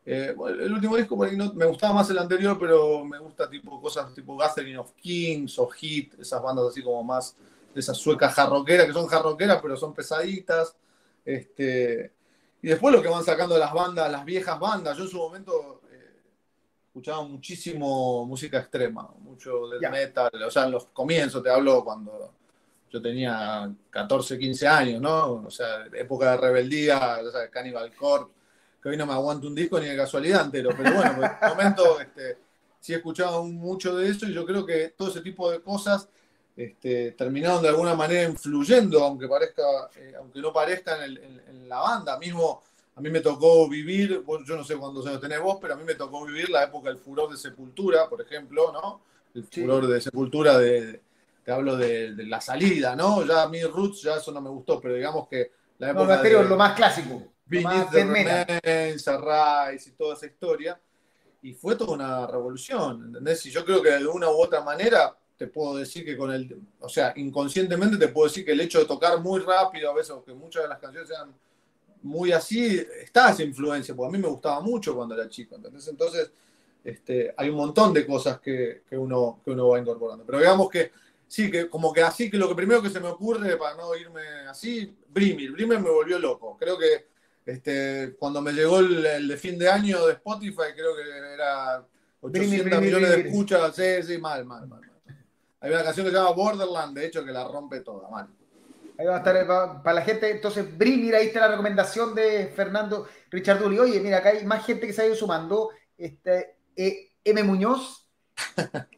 Eh, 0.06 0.34
el 0.62 0.72
último 0.72 0.96
disco 0.96 1.18
me 1.18 1.66
gustaba 1.66 1.96
más 1.96 2.10
el 2.10 2.18
anterior, 2.18 2.58
pero 2.58 3.04
me 3.04 3.20
gusta 3.20 3.50
tipo 3.50 3.82
cosas 3.82 4.14
tipo 4.14 4.38
Gathering 4.38 4.78
of 4.78 4.94
Kings 4.94 5.60
o 5.60 5.68
Hit, 5.68 6.18
esas 6.18 6.42
bandas 6.42 6.68
así 6.70 6.82
como 6.82 7.04
más 7.04 7.36
de 7.74 7.82
esas 7.82 7.98
suecas 7.98 8.34
jarroqueras, 8.34 8.88
que 8.88 8.94
son 8.94 9.08
jarroqueras, 9.08 9.60
pero 9.62 9.76
son 9.76 9.94
pesaditas. 9.94 10.78
Este, 11.26 12.14
y 12.62 12.70
después 12.70 12.96
lo 12.96 13.02
que 13.02 13.10
van 13.10 13.26
sacando 13.26 13.58
las 13.58 13.74
bandas, 13.74 14.10
las 14.10 14.24
viejas 14.24 14.58
bandas. 14.58 14.96
Yo 14.98 15.04
en 15.04 15.10
su 15.10 15.18
momento 15.18 15.82
eh, 15.92 16.22
escuchaba 16.88 17.24
muchísimo 17.24 18.26
música 18.26 18.60
extrema, 18.60 19.10
mucho 19.20 19.68
del 19.68 19.92
metal, 19.92 20.32
o 20.42 20.50
sea, 20.50 20.64
en 20.64 20.72
los 20.72 20.86
comienzos 20.86 21.44
te 21.44 21.50
hablo 21.50 21.84
cuando 21.84 22.32
yo 22.92 23.02
tenía 23.02 23.72
14, 23.90 24.38
15 24.38 24.68
años, 24.68 25.02
¿no? 25.02 25.34
O 25.46 25.52
sea, 25.52 25.86
época 25.94 26.32
de 26.32 26.38
rebeldía, 26.38 27.20
o 27.24 27.32
sea, 27.32 27.50
Cannibal 27.50 27.94
Corpse, 27.96 28.34
que 28.82 28.90
hoy 28.90 28.98
no 28.98 29.06
me 29.06 29.14
aguanto 29.14 29.48
un 29.48 29.56
disco 29.56 29.80
ni 29.80 29.88
de 29.88 29.98
casualidad 29.98 30.46
entero, 30.46 30.70
pero 30.76 30.94
bueno, 30.94 31.18
en 31.18 31.24
este 31.24 31.48
momento 31.48 32.00
este, 32.02 32.38
sí 32.80 32.94
he 32.94 32.98
escuchado 32.98 33.44
mucho 33.44 33.96
de 33.96 34.10
eso 34.10 34.26
y 34.26 34.34
yo 34.34 34.46
creo 34.46 34.66
que 34.66 34.94
todo 34.98 35.10
ese 35.10 35.22
tipo 35.22 35.52
de 35.52 35.62
cosas 35.62 36.08
este, 36.56 37.12
terminaron 37.12 37.62
de 37.62 37.70
alguna 37.70 37.96
manera 37.96 38.24
influyendo, 38.24 39.04
aunque 39.04 39.28
parezca, 39.28 39.64
eh, 39.96 40.14
aunque 40.18 40.40
no 40.40 40.52
parezca 40.52 41.06
en, 41.06 41.70
la 41.70 41.80
banda. 41.80 42.18
Mismo 42.18 42.64
a 42.96 43.02
mí 43.02 43.10
me 43.10 43.20
tocó 43.20 43.68
vivir, 43.68 44.24
yo 44.46 44.56
no 44.56 44.64
sé 44.64 44.78
cuántos 44.78 45.06
años 45.06 45.20
tenés 45.20 45.42
vos, 45.42 45.58
pero 45.62 45.74
a 45.74 45.78
mí 45.78 45.84
me 45.84 45.96
tocó 45.96 46.26
vivir 46.26 46.50
la 46.50 46.64
época 46.64 46.90
del 46.90 46.98
furor 46.98 47.30
de 47.30 47.38
Sepultura, 47.38 48.08
por 48.08 48.22
ejemplo, 48.22 48.72
¿no? 48.72 49.02
El 49.36 49.44
furor 49.44 49.86
de 49.86 50.00
Sepultura 50.00 50.58
de 50.58 51.02
te 51.48 51.54
hablo 51.54 51.78
de, 51.78 52.14
la 52.26 52.42
salida, 52.42 52.94
¿no? 52.94 53.26
Ya 53.26 53.44
a 53.44 53.48
mí 53.48 53.64
Roots, 53.64 54.02
ya 54.02 54.18
eso 54.18 54.34
no 54.34 54.42
me 54.42 54.50
gustó, 54.50 54.82
pero 54.82 54.96
digamos 54.96 55.30
que 55.30 55.54
la 55.78 55.92
época 55.92 56.22
no, 56.22 56.44
lo 56.44 56.58
más 56.58 56.76
clásico. 56.76 57.24
Beneath 57.46 57.90
the 57.90 58.04
Remains, 58.04 59.08
Rise 59.08 59.90
y 59.90 59.94
toda 59.94 60.16
esa 60.16 60.26
historia. 60.26 60.78
Y 61.42 61.54
fue 61.54 61.78
toda 61.78 61.94
una 61.94 62.28
revolución, 62.28 63.06
¿entendés? 63.06 63.46
Y 63.46 63.52
yo 63.52 63.64
creo 63.64 63.82
que 63.82 63.92
de 63.92 64.06
una 64.06 64.30
u 64.30 64.34
otra 64.34 64.60
manera 64.60 65.18
te 65.38 65.48
puedo 65.48 65.78
decir 65.78 66.04
que 66.04 66.18
con 66.18 66.34
el, 66.34 66.54
o 66.82 66.90
sea, 66.90 67.14
inconscientemente 67.16 67.96
te 67.96 68.10
puedo 68.10 68.28
decir 68.28 68.44
que 68.44 68.52
el 68.52 68.60
hecho 68.60 68.80
de 68.80 68.86
tocar 68.86 69.18
muy 69.22 69.40
rápido, 69.40 69.90
a 69.90 69.94
veces, 69.94 70.14
que 70.26 70.34
muchas 70.34 70.64
de 70.64 70.68
las 70.68 70.80
canciones 70.80 71.08
sean 71.08 71.34
muy 72.02 72.34
así, 72.34 72.86
está 73.02 73.32
esa 73.32 73.44
influencia, 73.44 73.96
porque 73.96 74.10
a 74.10 74.18
mí 74.18 74.22
me 74.22 74.28
gustaba 74.28 74.60
mucho 74.60 74.94
cuando 74.94 75.16
era 75.16 75.30
chico, 75.30 75.56
¿entendés? 75.56 75.88
Entonces, 75.88 76.30
este, 76.84 77.34
hay 77.38 77.48
un 77.48 77.56
montón 77.56 77.94
de 77.94 78.06
cosas 78.06 78.42
que, 78.42 78.84
que, 78.90 78.98
uno, 78.98 79.40
que 79.46 79.52
uno 79.52 79.70
va 79.70 79.80
incorporando. 79.80 80.26
Pero 80.26 80.40
digamos 80.40 80.70
que 80.70 80.92
sí, 81.28 81.52
que 81.52 81.70
como 81.70 81.94
que 81.94 82.02
así, 82.02 82.30
que 82.30 82.38
lo 82.38 82.48
que 82.50 82.56
primero 82.56 82.82
que 82.82 82.90
se 82.90 83.00
me 83.00 83.08
ocurre 83.08 83.58
para 83.58 83.76
no 83.76 83.96
irme 83.96 84.22
así, 84.48 84.98
Brimir. 85.10 85.52
Brimir 85.52 85.80
me 85.80 85.90
volvió 85.90 86.20
loco. 86.20 86.58
Creo 86.60 86.78
que 86.78 87.08
este, 87.46 88.16
cuando 88.20 88.42
me 88.42 88.52
llegó 88.52 88.80
el, 88.80 89.28
de 89.28 89.38
fin 89.38 89.58
de 89.58 89.70
año 89.70 90.06
de 90.06 90.14
Spotify, 90.14 90.74
creo 90.76 90.96
que 90.96 91.34
era 91.34 91.86
800 92.22 92.82
millones 92.82 93.10
de 93.10 93.22
escuchas. 93.22 93.76
Sí, 93.76 94.04
sí, 94.04 94.18
mal, 94.18 94.46
mal, 94.46 94.68
mal, 94.68 94.82
Hay 95.62 95.72
una 95.72 95.84
canción 95.84 96.06
que 96.06 96.12
se 96.12 96.18
llama 96.18 96.32
Borderland, 96.32 96.98
de 96.98 97.06
hecho, 97.06 97.24
que 97.24 97.32
la 97.32 97.48
rompe 97.48 97.82
toda, 97.82 98.10
mal. 98.10 98.28
Ahí 98.98 99.06
va 99.06 99.16
a 99.16 99.18
estar 99.20 99.84
para 99.84 99.94
la 99.94 100.02
gente. 100.02 100.30
Entonces, 100.30 100.78
Brimir, 100.78 101.16
ahí 101.16 101.28
está 101.28 101.42
la 101.42 101.50
recomendación 101.50 102.16
de 102.16 102.48
Fernando 102.48 103.08
Richarduli. 103.30 103.78
Oye, 103.80 104.00
mira, 104.00 104.18
acá 104.18 104.30
hay 104.30 104.44
más 104.44 104.66
gente 104.66 104.88
que 104.88 104.94
se 104.94 105.04
ha 105.04 105.06
ido 105.06 105.16
sumando. 105.16 105.70
Este, 105.98 106.58
eh, 106.76 107.12
M. 107.24 107.44
Muñoz 107.44 108.07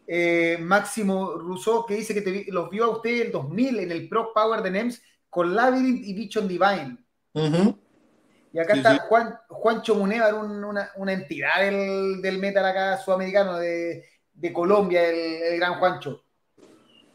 eh, 0.08 0.58
Máximo 0.60 1.36
Rousseau, 1.36 1.86
que 1.86 1.96
dice 1.96 2.14
que 2.14 2.46
los 2.50 2.70
vio 2.70 2.86
a 2.86 2.90
usted 2.90 3.28
en 3.28 3.32
2000 3.32 3.80
en 3.80 3.92
el 3.92 4.10
Pro 4.10 4.34
Power 4.34 4.62
de 4.62 4.72
NEMS 4.72 5.02
con 5.30 5.56
Labyrinth 5.56 6.06
y 6.06 6.14
Vision 6.14 6.48
Divine. 6.48 6.98
Y 8.52 8.60
acá 8.60 8.74
está 8.74 8.98
Juan, 9.00 9.38
Juancho 9.48 9.96
Munevar, 9.96 10.34
una, 10.34 10.92
una, 10.96 11.14
entidad 11.14 11.62
del, 11.62 12.22
del, 12.22 12.40
metal 12.40 12.66
acá 12.66 12.98
sudamericano 12.98 13.58
de, 13.58 14.06
de 14.34 14.54
Colombia, 14.54 15.08
el, 15.08 15.58
gran 15.58 15.76
Juancho. 15.76 16.24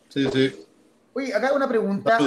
Sí, 0.08 0.28
sí. 0.32 0.64
Oye, 1.12 1.34
acá 1.34 1.52
una 1.52 1.68
pregunta. 1.68 2.18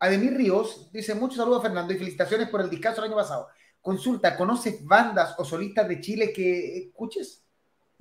Ademir 0.00 0.36
Ríos 0.36 0.90
dice: 0.92 1.14
Muchos 1.14 1.36
saludos, 1.36 1.62
Fernando, 1.62 1.92
y 1.92 1.98
felicitaciones 1.98 2.48
por 2.48 2.60
el 2.60 2.70
discazo 2.70 3.00
el 3.00 3.08
año 3.08 3.16
pasado. 3.16 3.46
Consulta: 3.80 4.36
¿conoces 4.36 4.84
bandas 4.84 5.36
o 5.38 5.44
solistas 5.44 5.88
de 5.88 6.00
Chile 6.00 6.32
que 6.32 6.78
escuches? 6.78 7.44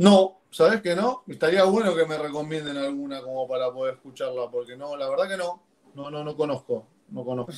No, 0.02 0.42
¿sabes 0.50 0.82
que 0.82 0.96
no? 0.96 1.24
Estaría 1.28 1.64
bueno 1.66 1.96
que 1.96 2.08
me 2.08 2.18
recomienden 2.18 2.76
alguna 2.76 3.22
como 3.22 3.48
para 3.48 3.72
poder 3.72 3.94
escucharla, 3.94 4.50
porque 4.50 4.76
no, 4.76 4.98
la 4.98 5.08
verdad 5.08 5.30
que 5.30 5.38
no. 5.38 5.62
No, 5.94 6.10
no, 6.10 6.24
no 6.24 6.36
conozco. 6.36 6.88
No 7.10 7.24
conozco. 7.24 7.54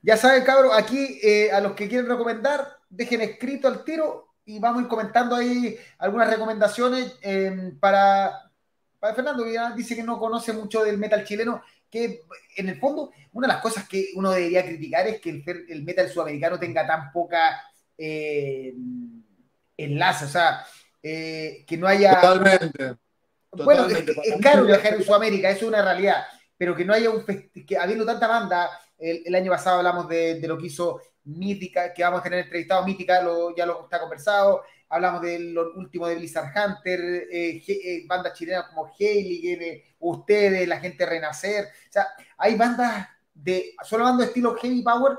ya 0.00 0.16
saben, 0.16 0.44
cabrón, 0.44 0.70
aquí 0.72 1.18
eh, 1.20 1.50
a 1.50 1.60
los 1.60 1.72
que 1.72 1.88
quieren 1.88 2.08
recomendar, 2.08 2.78
dejen 2.88 3.22
escrito 3.22 3.66
al 3.66 3.82
tiro 3.82 4.34
y 4.44 4.60
vamos 4.60 4.78
a 4.78 4.82
ir 4.82 4.88
comentando 4.88 5.34
ahí 5.34 5.76
algunas 5.98 6.30
recomendaciones 6.30 7.18
em, 7.22 7.76
para, 7.80 8.52
para 9.00 9.14
Fernando, 9.14 9.42
que 9.42 9.54
ya 9.54 9.72
dice 9.72 9.96
que 9.96 10.04
no 10.04 10.20
conoce 10.20 10.52
mucho 10.52 10.84
del 10.84 10.96
metal 10.96 11.24
chileno, 11.24 11.60
que 11.90 12.22
en 12.56 12.68
el 12.68 12.78
fondo, 12.78 13.10
una 13.32 13.48
de 13.48 13.54
las 13.54 13.62
cosas 13.62 13.88
que 13.88 14.10
uno 14.14 14.30
debería 14.30 14.64
criticar 14.64 15.08
es 15.08 15.20
que 15.20 15.42
el, 15.68 15.82
metal 15.82 16.08
sudamericano 16.08 16.56
tenga 16.56 16.86
tan 16.86 17.10
poca 17.10 17.60
eh, 17.98 18.74
enlace, 19.76 20.26
o 20.26 20.28
sea, 20.28 20.64
eh, 21.02 21.64
que 21.66 21.76
no 21.76 21.86
haya... 21.86 22.20
Totalmente. 22.20 22.96
Bueno, 23.52 23.86
es, 23.86 24.40
caro 24.40 24.64
viajar 24.64 24.94
en 24.94 25.02
Sudamérica, 25.02 25.50
eso 25.50 25.64
es 25.64 25.68
una 25.68 25.82
realidad, 25.82 26.24
pero 26.56 26.76
que 26.76 26.84
no 26.84 26.94
haya 26.94 27.10
un 27.10 27.24
que 27.24 27.76
habiendo 27.76 28.06
tanta 28.06 28.28
banda, 28.28 28.70
el, 28.96 29.34
año 29.34 29.50
pasado 29.50 29.78
hablamos 29.78 30.08
de, 30.08 30.40
lo 30.46 30.56
que 30.56 30.66
hizo 30.66 31.00
Mítica, 31.24 31.92
que 31.92 32.02
vamos 32.02 32.20
a 32.20 32.22
tener 32.22 32.40
entrevistado 32.40 32.84
Mítica, 32.84 33.20
ya 33.56 33.66
lo 33.66 33.82
está 33.82 33.98
conversado, 33.98 34.62
hablamos 34.88 35.22
de 35.22 35.38
lo 35.40 35.72
último 35.74 36.06
de 36.06 36.14
Blizzard 36.14 36.52
Hunter, 36.54 37.00
eh, 37.30 37.62
eh, 37.66 38.04
bandas 38.06 38.34
chilenas 38.34 38.66
como 38.68 38.86
Hailey, 38.86 39.82
ustedes, 39.98 40.68
la 40.68 40.78
gente 40.78 41.04
Renacer, 41.04 41.64
o 41.64 41.92
sea, 41.92 42.06
hay 42.38 42.54
bandas 42.54 43.08
de, 43.34 43.74
solo 43.82 44.04
hablando 44.04 44.22
de 44.22 44.28
estilo 44.28 44.54
Heavy 44.54 44.82
Power, 44.82 45.18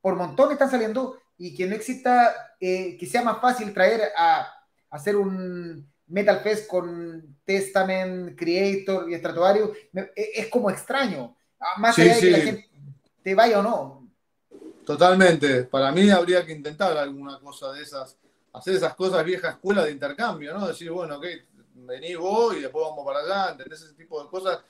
por 0.00 0.16
montón 0.16 0.52
están 0.52 0.70
saliendo 0.70 1.18
y 1.36 1.54
que 1.54 1.66
no 1.66 1.74
exista, 1.74 2.54
que 2.58 3.06
sea 3.10 3.22
más 3.22 3.38
fácil 3.40 3.74
traer 3.74 4.12
a 4.16 4.55
hacer 4.90 5.16
un 5.16 5.88
Metal 6.08 6.40
Fest 6.40 6.68
con 6.68 7.36
Testament, 7.44 8.38
Creator 8.38 9.10
y 9.10 9.14
Estratovario, 9.14 9.72
e, 9.92 10.32
es 10.34 10.48
como 10.48 10.70
extraño. 10.70 11.36
Ah, 11.58 11.78
más 11.78 11.98
allá 11.98 12.14
de 12.14 12.20
que 12.20 12.30
la 12.30 12.38
gente 12.38 12.70
te 13.22 13.34
vaya 13.34 13.58
o 13.58 13.62
no. 13.62 14.08
Totalmente. 14.84 15.64
Para 15.64 15.90
mí 15.90 16.08
habría 16.10 16.46
que 16.46 16.52
intentar 16.52 16.96
alguna 16.96 17.40
cosa 17.40 17.72
de 17.72 17.82
esas, 17.82 18.16
hacer 18.52 18.74
esas 18.74 18.94
cosas 18.94 19.24
vieja 19.24 19.50
escuela 19.50 19.84
de 19.84 19.90
intercambio, 19.90 20.54
¿no? 20.54 20.68
Decir, 20.68 20.90
bueno, 20.90 21.16
ok, 21.16 21.26
venís 21.74 22.16
vos 22.16 22.56
y 22.56 22.60
después 22.60 22.84
vamos 22.88 23.04
para 23.04 23.20
allá, 23.20 23.52
¿entendés? 23.52 23.82
Ese 23.82 23.94
tipo 23.94 24.22
de 24.22 24.28
cosas. 24.28 24.60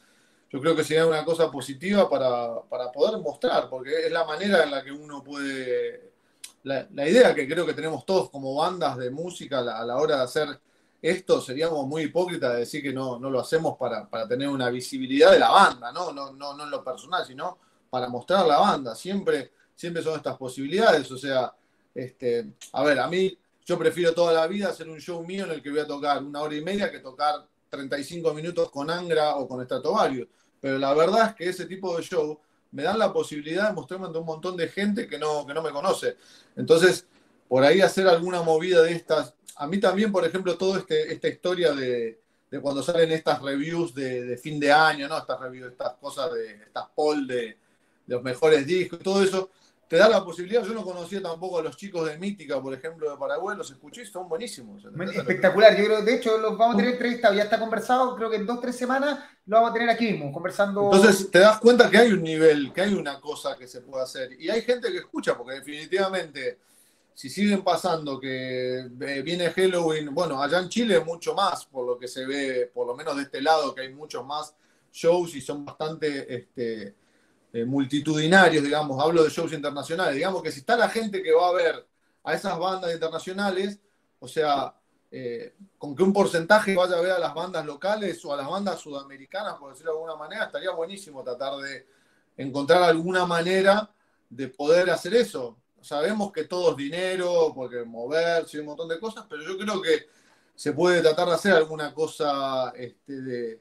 Yo 0.48 0.60
creo 0.60 0.76
que 0.76 0.84
sería 0.84 1.06
una 1.06 1.24
cosa 1.24 1.50
positiva 1.50 2.08
para, 2.08 2.62
para 2.62 2.90
poder 2.92 3.20
mostrar, 3.20 3.68
porque 3.68 4.06
es 4.06 4.12
la 4.12 4.24
manera 4.24 4.62
en 4.62 4.70
la 4.70 4.82
que 4.82 4.92
uno 4.92 5.22
puede 5.22 6.15
la, 6.66 7.08
idea 7.08 7.32
que 7.32 7.46
creo 7.46 7.64
que 7.64 7.74
tenemos 7.74 8.04
todos 8.04 8.28
como 8.28 8.56
bandas 8.56 8.96
de 8.96 9.10
música 9.10 9.60
a 9.60 9.84
la, 9.84 9.96
hora 9.96 10.16
de 10.16 10.22
hacer 10.24 10.60
esto, 11.00 11.40
seríamos 11.40 11.86
muy 11.86 12.02
hipócritas 12.02 12.54
de 12.54 12.58
decir 12.60 12.82
que 12.82 12.92
no, 12.92 13.20
no 13.20 13.30
lo 13.30 13.38
hacemos 13.38 13.76
para, 13.78 14.08
tener 14.26 14.48
una 14.48 14.68
visibilidad 14.68 15.30
de 15.30 15.38
la 15.38 15.50
banda, 15.50 15.92
¿no? 15.92 16.12
No, 16.12 16.32
no, 16.32 16.54
no 16.54 16.64
en 16.64 16.70
lo 16.70 16.82
personal, 16.82 17.24
sino 17.24 17.58
para 17.88 18.08
mostrar 18.08 18.44
la 18.46 18.58
banda. 18.58 18.96
Siempre, 18.96 19.52
siempre 19.76 20.02
son 20.02 20.16
estas 20.16 20.36
posibilidades. 20.36 21.08
O 21.12 21.16
sea, 21.16 21.54
este, 21.94 22.54
a 22.72 22.82
ver, 22.82 22.98
a 22.98 23.06
mí 23.06 23.38
yo 23.64 23.78
prefiero 23.78 24.12
toda 24.12 24.32
la 24.32 24.48
vida 24.48 24.70
hacer 24.70 24.88
un 24.88 24.98
show 24.98 25.24
mío 25.24 25.44
en 25.44 25.52
el 25.52 25.62
que 25.62 25.70
voy 25.70 25.80
a 25.80 25.86
tocar 25.86 26.20
una 26.20 26.40
hora 26.40 26.56
y 26.56 26.62
media 26.62 26.90
que 26.90 26.98
tocar 26.98 27.46
35 27.70 28.34
minutos 28.34 28.72
con 28.72 28.90
Angra 28.90 29.36
o 29.36 29.46
con 29.46 29.64
Stratovarius. 29.64 30.26
Pero 30.60 30.78
la 30.78 30.92
verdad 30.94 31.28
es 31.28 31.34
que 31.36 31.48
ese 31.48 31.66
tipo 31.66 31.96
de 31.96 32.02
show 32.02 32.40
me 32.72 32.82
dan 32.82 32.98
la 32.98 33.12
posibilidad 33.12 33.68
de 33.68 33.74
mostrarme 33.74 34.06
ante 34.06 34.18
un 34.18 34.26
montón 34.26 34.56
de 34.56 34.68
gente 34.68 35.06
que 35.06 35.18
no, 35.18 35.46
que 35.46 35.54
no 35.54 35.62
me 35.62 35.70
conoce. 35.70 36.16
Entonces, 36.56 37.06
por 37.48 37.64
ahí 37.64 37.80
hacer 37.80 38.06
alguna 38.06 38.42
movida 38.42 38.82
de 38.82 38.92
estas. 38.92 39.34
A 39.56 39.66
mí 39.66 39.78
también, 39.78 40.12
por 40.12 40.24
ejemplo, 40.24 40.56
toda 40.56 40.78
este, 40.78 41.12
esta 41.12 41.28
historia 41.28 41.72
de, 41.72 42.20
cuando 42.60 42.82
salen 42.82 43.12
estas 43.12 43.40
reviews 43.40 43.94
de, 43.94 44.36
fin 44.36 44.60
de 44.60 44.72
año, 44.72 45.08
¿no? 45.08 45.18
Estas 45.18 45.40
reviews, 45.40 45.72
estas 45.72 45.94
cosas 45.94 46.32
de 46.32 46.54
estas 46.64 46.86
poll 46.94 47.26
de, 47.26 47.36
de 47.36 48.14
los 48.14 48.22
mejores 48.22 48.66
discos, 48.66 48.98
todo 49.00 49.22
eso 49.22 49.50
te 49.88 49.96
da 49.96 50.08
la 50.08 50.24
posibilidad. 50.24 50.64
Yo 50.64 50.74
no 50.74 50.84
conocía 50.84 51.22
tampoco 51.22 51.58
a 51.58 51.62
los 51.62 51.76
chicos 51.76 52.08
de 52.08 52.18
Mítica, 52.18 52.60
por 52.60 52.74
ejemplo, 52.74 53.10
de 53.10 53.16
Paraguay, 53.16 53.56
los 53.56 53.70
escuché 53.70 54.02
y 54.02 54.06
son 54.06 54.28
buenísimos. 54.28 54.84
Espectacular. 55.14 55.76
Yo 55.76 55.84
creo, 55.84 56.02
de 56.02 56.14
hecho, 56.14 56.38
los 56.38 56.56
vamos 56.58 56.74
a 56.74 56.78
tener 56.78 56.92
entrevistados, 56.92 57.36
ya 57.36 57.44
está 57.44 57.58
conversado, 57.58 58.16
creo 58.16 58.30
que 58.30 58.36
en 58.36 58.46
dos 58.46 58.58
o 58.58 58.60
tres 58.60 58.76
semanas 58.76 59.20
lo 59.46 59.56
vamos 59.56 59.70
a 59.70 59.74
tener 59.74 59.88
aquí 59.88 60.12
mismo, 60.12 60.32
conversando. 60.32 60.90
Entonces 60.92 61.30
te 61.30 61.38
das 61.38 61.60
cuenta 61.60 61.88
que 61.88 61.98
hay 61.98 62.12
un 62.12 62.22
nivel, 62.22 62.72
que 62.72 62.80
hay 62.80 62.94
una 62.94 63.20
cosa 63.20 63.56
que 63.56 63.68
se 63.68 63.80
puede 63.80 64.02
hacer. 64.02 64.40
Y 64.40 64.48
hay 64.48 64.62
gente 64.62 64.90
que 64.90 64.98
escucha, 64.98 65.36
porque 65.36 65.54
definitivamente, 65.54 66.58
si 67.14 67.30
siguen 67.30 67.62
pasando 67.62 68.18
que 68.18 68.78
eh, 68.78 69.22
viene 69.22 69.50
Halloween, 69.50 70.12
bueno, 70.12 70.42
allá 70.42 70.58
en 70.58 70.68
Chile 70.68 70.98
mucho 71.00 71.34
más, 71.34 71.64
por 71.64 71.86
lo 71.86 71.96
que 71.96 72.08
se 72.08 72.26
ve, 72.26 72.70
por 72.74 72.86
lo 72.86 72.96
menos 72.96 73.16
de 73.16 73.22
este 73.22 73.40
lado, 73.40 73.72
que 73.72 73.82
hay 73.82 73.94
muchos 73.94 74.26
más 74.26 74.52
shows 74.92 75.36
y 75.36 75.40
son 75.40 75.64
bastante. 75.64 76.34
Este, 76.34 77.05
eh, 77.52 77.64
multitudinarios, 77.64 78.64
digamos, 78.64 79.02
hablo 79.02 79.24
de 79.24 79.30
shows 79.30 79.52
internacionales, 79.52 80.14
digamos 80.14 80.42
que 80.42 80.52
si 80.52 80.60
está 80.60 80.76
la 80.76 80.88
gente 80.88 81.22
que 81.22 81.32
va 81.32 81.48
a 81.48 81.52
ver 81.52 81.86
a 82.24 82.34
esas 82.34 82.58
bandas 82.58 82.92
internacionales, 82.92 83.80
o 84.18 84.28
sea, 84.28 84.74
eh, 85.10 85.54
con 85.78 85.94
que 85.94 86.02
un 86.02 86.12
porcentaje 86.12 86.74
vaya 86.74 86.96
a 86.96 87.00
ver 87.00 87.12
a 87.12 87.18
las 87.18 87.32
bandas 87.32 87.64
locales 87.64 88.22
o 88.24 88.32
a 88.32 88.36
las 88.36 88.48
bandas 88.48 88.80
sudamericanas, 88.80 89.54
por 89.54 89.70
decirlo 89.70 89.92
de 89.92 89.98
alguna 89.98 90.16
manera, 90.16 90.44
estaría 90.46 90.70
buenísimo 90.72 91.22
tratar 91.22 91.56
de 91.58 91.86
encontrar 92.36 92.82
alguna 92.82 93.24
manera 93.24 93.90
de 94.28 94.48
poder 94.48 94.90
hacer 94.90 95.14
eso. 95.14 95.56
Sabemos 95.80 96.32
que 96.32 96.44
todo 96.44 96.72
es 96.72 96.76
dinero, 96.76 97.52
porque 97.54 97.84
moverse 97.84 98.56
y 98.56 98.60
un 98.60 98.66
montón 98.66 98.88
de 98.88 98.98
cosas, 98.98 99.24
pero 99.28 99.42
yo 99.42 99.56
creo 99.56 99.80
que 99.80 100.08
se 100.54 100.72
puede 100.72 101.00
tratar 101.02 101.28
de 101.28 101.34
hacer 101.34 101.52
alguna 101.52 101.94
cosa 101.94 102.72
este, 102.76 103.20
de, 103.20 103.60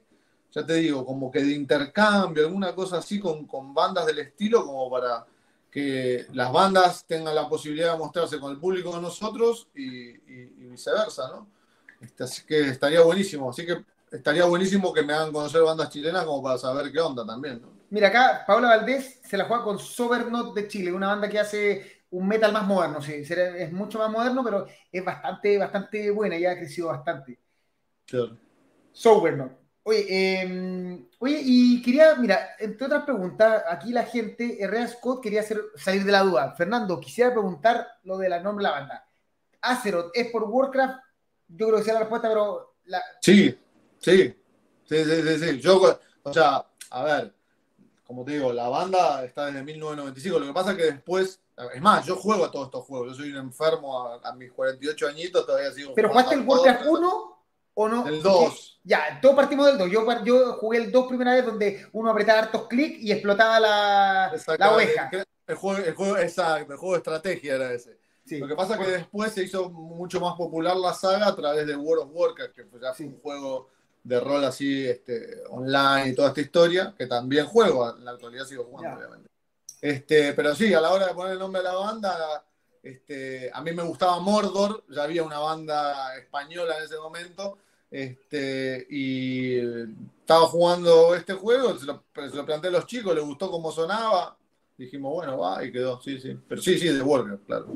ya 0.56 0.64
te 0.64 0.72
digo, 0.76 1.04
como 1.04 1.30
que 1.30 1.42
de 1.42 1.52
intercambio, 1.52 2.46
alguna 2.46 2.74
cosa 2.74 2.96
así 2.96 3.20
con, 3.20 3.46
bandas 3.74 4.06
del 4.06 4.20
estilo, 4.20 4.64
como 4.64 4.90
para 4.90 5.26
que 5.70 6.24
las 6.32 6.50
bandas 6.50 7.04
tengan 7.06 7.34
la 7.34 7.46
posibilidad 7.46 7.92
de 7.92 7.98
mostrarse 7.98 8.40
con 8.40 8.52
el 8.52 8.58
público 8.58 8.94
de 8.94 9.02
nosotros 9.02 9.68
y, 9.74 10.12
viceversa, 10.70 11.28
¿no? 11.28 11.46
Este, 12.00 12.24
así 12.24 12.42
que 12.46 12.70
estaría 12.70 13.02
buenísimo, 13.02 13.50
así 13.50 13.66
que 13.66 13.84
estaría 14.10 14.46
buenísimo 14.46 14.94
que 14.94 15.02
me 15.02 15.12
hagan 15.12 15.30
conocer 15.30 15.60
bandas 15.60 15.90
chilenas 15.90 16.24
como 16.24 16.42
para 16.42 16.56
saber 16.56 16.90
qué 16.90 17.00
onda 17.00 17.26
también, 17.26 17.60
¿no? 17.60 17.68
Mira, 17.90 18.08
acá 18.08 18.44
Paula 18.46 18.68
Valdés 18.68 19.20
se 19.28 19.36
la 19.36 19.44
juega 19.44 19.62
con 19.62 19.78
Sobernot 19.78 20.54
de 20.54 20.68
Chile, 20.68 20.90
una 20.90 21.08
banda 21.08 21.28
que 21.28 21.38
hace 21.38 22.04
un 22.10 22.26
metal 22.26 22.52
más 22.54 22.66
moderno, 22.66 23.02
sí, 23.02 23.12
es 23.12 23.72
mucho 23.72 23.98
más 23.98 24.10
moderno, 24.10 24.42
pero 24.42 24.66
es 24.90 25.04
bastante, 25.04 25.58
bastante 25.58 26.10
buena, 26.10 26.38
ya 26.38 26.52
ha 26.52 26.56
crecido 26.56 26.88
bastante. 26.88 27.38
Claro. 28.06 28.38
Sobernot. 28.92 29.65
Oye, 29.88 30.40
em, 30.40 31.08
oye, 31.20 31.40
y 31.44 31.80
quería, 31.80 32.16
mira, 32.16 32.56
entre 32.58 32.86
otras 32.86 33.04
preguntas, 33.04 33.62
aquí 33.70 33.92
la 33.92 34.02
gente, 34.02 34.60
Herrera 34.60 34.88
Scott 34.88 35.22
quería 35.22 35.42
hacer, 35.42 35.62
salir 35.76 36.02
de 36.02 36.10
la 36.10 36.24
duda. 36.24 36.52
Fernando, 36.56 36.98
quisiera 36.98 37.30
preguntar 37.30 37.86
lo 38.02 38.18
de 38.18 38.28
la 38.28 38.40
nombre 38.40 38.64
de 38.64 38.68
la 38.68 38.78
banda. 38.80 39.08
Azeroth, 39.60 40.10
¿es 40.12 40.32
por 40.32 40.42
Warcraft? 40.42 40.98
Yo 41.46 41.68
creo 41.68 41.78
que 41.78 41.84
sea 41.84 41.94
la 41.94 42.00
respuesta, 42.00 42.28
pero... 42.28 42.74
La... 42.86 43.00
Sí, 43.20 43.56
sí, 44.00 44.34
sí, 44.86 45.04
sí, 45.04 45.38
sí, 45.38 45.60
Yo, 45.60 46.00
o 46.24 46.32
sea, 46.32 46.66
a 46.90 47.04
ver, 47.04 47.32
como 48.04 48.24
te 48.24 48.32
digo, 48.32 48.52
la 48.52 48.68
banda 48.68 49.24
está 49.24 49.46
desde 49.46 49.62
1995. 49.62 50.40
Lo 50.40 50.46
que 50.46 50.52
pasa 50.52 50.72
es 50.72 50.78
que 50.78 50.84
después, 50.86 51.40
es 51.72 51.80
más, 51.80 52.04
yo 52.04 52.16
juego 52.16 52.44
a 52.44 52.50
todos 52.50 52.66
estos 52.66 52.84
juegos. 52.86 53.10
Yo 53.10 53.14
soy 53.14 53.30
un 53.30 53.36
enfermo 53.36 54.20
a, 54.20 54.32
mis 54.32 54.50
48 54.50 55.06
añitos, 55.06 55.46
todavía 55.46 55.70
sigo. 55.70 55.94
¿Pero 55.94 56.08
jugaste 56.08 56.34
el 56.34 56.40
Warcraft 56.40 56.86
1 56.88 57.35
o 57.78 57.88
no? 57.88 58.06
El 58.08 58.22
2. 58.22 58.80
Ya, 58.84 59.18
todos 59.20 59.36
partimos 59.36 59.66
del 59.66 59.78
2. 59.78 59.90
Yo, 59.90 60.24
yo 60.24 60.52
jugué 60.54 60.78
el 60.78 60.90
2 60.90 61.06
primera 61.08 61.34
vez 61.34 61.44
donde 61.44 61.86
uno 61.92 62.10
apretaba 62.10 62.40
hartos 62.40 62.66
clics 62.68 63.00
y 63.00 63.12
explotaba 63.12 63.60
la, 63.60 64.32
la 64.58 64.74
oveja. 64.74 65.10
El 65.46 65.54
juego, 65.54 65.84
el 65.84 65.94
juego, 65.94 66.18
exacto, 66.18 66.72
el 66.72 66.78
juego 66.78 66.94
de 66.94 66.98
estrategia 66.98 67.54
era 67.54 67.72
ese. 67.72 67.98
Lo 68.30 68.48
que 68.48 68.56
pasa 68.56 68.74
es 68.74 68.80
que 68.84 68.92
después 68.92 69.32
se 69.32 69.44
hizo 69.44 69.70
mucho 69.70 70.20
más 70.20 70.34
popular 70.34 70.76
la 70.76 70.92
saga 70.92 71.28
a 71.28 71.36
través 71.36 71.66
de 71.66 71.76
World 71.76 72.04
of 72.04 72.10
Warcraft, 72.12 72.54
que 72.54 72.64
ya 72.80 72.92
fue 72.92 73.06
un 73.06 73.20
juego 73.20 73.68
de 74.02 74.20
rol 74.20 74.44
así 74.44 74.86
este, 74.86 75.42
online 75.50 76.08
y 76.08 76.14
toda 76.14 76.28
esta 76.28 76.40
historia, 76.40 76.94
que 76.96 77.06
también 77.06 77.46
juego, 77.46 77.96
en 77.96 78.04
la 78.04 78.12
actualidad 78.12 78.46
sigo 78.46 78.64
jugando, 78.64 78.98
obviamente. 78.98 79.28
Este, 79.80 80.32
pero 80.32 80.54
sí, 80.54 80.72
a 80.74 80.80
la 80.80 80.90
hora 80.90 81.06
de 81.08 81.14
poner 81.14 81.34
el 81.34 81.38
nombre 81.38 81.60
de 81.60 81.68
la 81.68 81.74
banda, 81.74 82.44
este, 82.82 83.50
a 83.52 83.60
mí 83.62 83.72
me 83.72 83.82
gustaba 83.82 84.18
Mordor, 84.20 84.84
ya 84.88 85.02
había 85.02 85.22
una 85.22 85.38
banda 85.38 86.16
española 86.16 86.78
en 86.78 86.84
ese 86.84 86.96
momento, 86.96 87.58
este, 87.90 88.86
y 88.90 89.58
estaba 90.20 90.46
jugando 90.46 91.14
este 91.14 91.34
juego, 91.34 91.78
se 91.78 91.86
lo, 91.86 92.02
planteé 92.44 92.68
a 92.68 92.72
los 92.72 92.86
chicos, 92.86 93.14
les 93.14 93.24
gustó 93.24 93.50
cómo 93.50 93.70
sonaba. 93.70 94.36
Dijimos, 94.76 95.12
bueno, 95.14 95.38
va, 95.38 95.64
y 95.64 95.72
quedó, 95.72 96.00
sí, 96.00 96.20
sí. 96.20 96.38
Pero 96.48 96.60
sí, 96.60 96.78
sí, 96.78 96.88
de 96.88 97.00
Warcraft, 97.00 97.46
claro. 97.46 97.66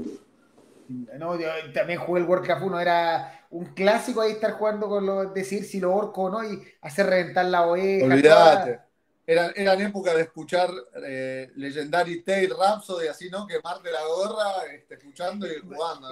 No, 0.88 1.38
yo 1.38 1.48
también 1.72 2.00
jugué 2.00 2.20
el 2.20 2.26
Warcraft 2.26 2.62
1, 2.62 2.80
era 2.80 3.46
un 3.50 3.66
clásico 3.66 4.20
ahí 4.20 4.32
estar 4.32 4.52
jugando 4.52 4.88
con 4.88 5.06
los, 5.06 5.32
decir 5.32 5.64
si 5.64 5.80
lo 5.80 5.94
orco 5.94 6.22
o 6.22 6.30
no 6.30 6.44
y 6.44 6.60
hacer 6.82 7.06
reventar 7.06 7.46
la 7.46 7.66
oveja. 7.66 8.06
Olvídate 8.06 8.89
eran, 9.30 9.52
eran 9.54 9.80
épocas 9.80 10.16
de 10.16 10.22
escuchar 10.22 10.68
eh, 11.06 11.52
Legendary 11.54 12.20
Tale 12.22 12.48
Rhapsody, 12.48 13.06
así, 13.06 13.30
¿no? 13.30 13.46
Quemarte 13.46 13.88
la 13.92 14.04
gorra, 14.04 14.64
este, 14.74 14.94
escuchando 14.94 15.46
y 15.46 15.60
jugando. 15.60 16.08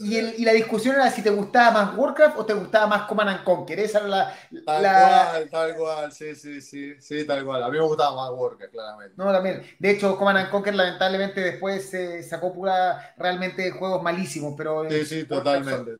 Y, 0.00 0.18
y, 0.18 0.42
la 0.42 0.52
discusión 0.52 0.94
era 0.94 1.10
si 1.10 1.20
te 1.20 1.28
gustaba 1.28 1.70
más 1.70 1.98
Warcraft 1.98 2.38
o 2.38 2.46
te 2.46 2.54
gustaba 2.54 2.86
más 2.86 3.02
Command 3.02 3.28
and 3.28 3.44
Conquer. 3.44 3.78
Esa 3.78 3.98
era 3.98 4.08
la. 4.08 4.36
Tal 4.64 4.82
cual, 4.82 5.50
tal 5.50 5.76
cual, 5.76 6.12
sí, 6.12 6.34
sí, 6.34 6.62
sí, 6.62 6.94
sí, 6.98 7.26
tal 7.26 7.44
cual. 7.44 7.62
A 7.62 7.68
mí 7.68 7.76
me 7.76 7.84
gustaba 7.84 8.16
más 8.16 8.40
Warcraft, 8.40 8.72
claramente. 8.72 9.14
No, 9.18 9.30
también. 9.30 9.62
De 9.78 9.90
hecho, 9.90 10.16
Command 10.16 10.38
and 10.38 10.50
Conquer, 10.50 10.74
lamentablemente, 10.74 11.42
después 11.42 11.90
se 11.90 12.22
sacó 12.22 12.54
pura 12.54 13.14
realmente 13.18 13.70
juegos 13.72 14.02
malísimos, 14.02 14.54
pero. 14.56 14.88
Sí, 14.88 15.04
sí, 15.04 15.24
totalmente. 15.24 15.96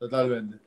Totalmente. 0.00 0.58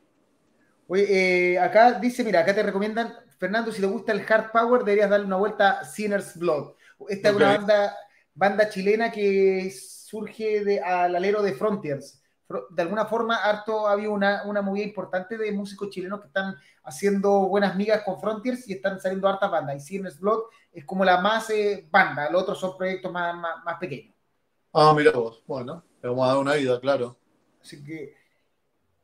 Oye, 0.88 1.56
eh, 1.56 1.60
acá 1.60 2.00
dice, 2.00 2.24
mira, 2.24 2.40
acá 2.40 2.56
te 2.56 2.64
recomiendan 2.64 3.25
Fernando, 3.38 3.72
si 3.72 3.82
te 3.82 3.88
gusta 3.88 4.12
el 4.12 4.26
hard 4.28 4.52
power, 4.52 4.84
deberías 4.84 5.10
darle 5.10 5.26
una 5.26 5.36
vuelta 5.38 5.80
a 5.80 5.86
Sinner's 5.86 6.38
Blood. 6.38 6.74
Esta 7.10 7.30
es 7.30 7.36
una 7.36 7.58
banda, 7.58 7.98
banda 8.34 8.70
chilena 8.70 9.12
que 9.12 9.72
surge 9.72 10.64
de, 10.64 10.80
al 10.80 11.16
alero 11.16 11.42
de 11.42 11.54
Frontiers. 11.54 12.22
De 12.70 12.82
alguna 12.82 13.06
forma, 13.06 13.38
harto 13.38 13.88
había 13.88 14.10
una, 14.10 14.44
una 14.46 14.62
movida 14.62 14.86
importante 14.86 15.38
de 15.38 15.52
músicos 15.52 15.90
chilenos 15.90 16.22
que 16.22 16.28
están 16.28 16.56
haciendo 16.84 17.48
buenas 17.48 17.76
migas 17.76 18.04
con 18.04 18.20
Frontiers 18.20 18.68
y 18.70 18.74
están 18.74 19.00
saliendo 19.00 19.28
hartas 19.28 19.50
bandas. 19.50 19.76
Y 19.76 19.80
Sinner's 19.80 20.20
Blood 20.20 20.44
es 20.72 20.86
como 20.86 21.04
la 21.04 21.20
más 21.20 21.50
eh, 21.50 21.88
banda, 21.90 22.30
los 22.30 22.44
otros 22.44 22.60
son 22.60 22.78
proyectos 22.78 23.12
más, 23.12 23.36
más, 23.36 23.78
pequeños. 23.80 24.14
Ah, 24.74 24.94
mira 24.96 25.12
vos, 25.12 25.44
bueno, 25.48 25.84
le 26.02 26.10
vamos 26.10 26.26
a 26.26 26.28
dar 26.28 26.38
una 26.38 26.54
vida, 26.54 26.80
claro. 26.80 27.18
Así 27.62 27.84
que 27.84 28.14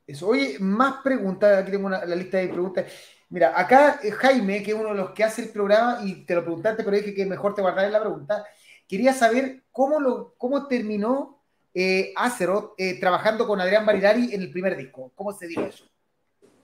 eso. 0.06 0.28
Oye, 0.28 0.58
más 0.60 1.02
preguntas, 1.02 1.58
aquí 1.58 1.72
tengo 1.72 1.88
la 1.88 2.06
lista 2.06 2.38
de 2.38 2.48
preguntas. 2.48 2.86
Mira, 3.32 3.58
acá 3.58 3.98
eh, 4.02 4.10
Jaime, 4.10 4.62
que 4.62 4.72
es 4.72 4.76
uno 4.76 4.90
de 4.90 4.94
los 4.94 5.12
que 5.12 5.24
hace 5.24 5.40
el 5.40 5.48
programa, 5.48 6.00
y 6.04 6.26
te 6.26 6.34
lo 6.34 6.42
preguntaste, 6.42 6.84
pero 6.84 6.98
dije 6.98 7.14
que 7.14 7.24
mejor 7.24 7.54
te 7.54 7.62
guardaré 7.62 7.88
la 7.88 8.00
pregunta, 8.00 8.44
quería 8.86 9.14
saber 9.14 9.62
cómo, 9.72 9.98
lo, 9.98 10.34
cómo 10.36 10.66
terminó 10.66 11.42
eh, 11.72 12.12
Azeroth 12.14 12.74
eh, 12.76 13.00
trabajando 13.00 13.46
con 13.46 13.58
Adrián 13.58 13.86
Barilari 13.86 14.34
en 14.34 14.42
el 14.42 14.50
primer 14.50 14.76
disco. 14.76 15.12
¿Cómo 15.14 15.32
se 15.32 15.46
dio 15.46 15.64
eso? 15.64 15.86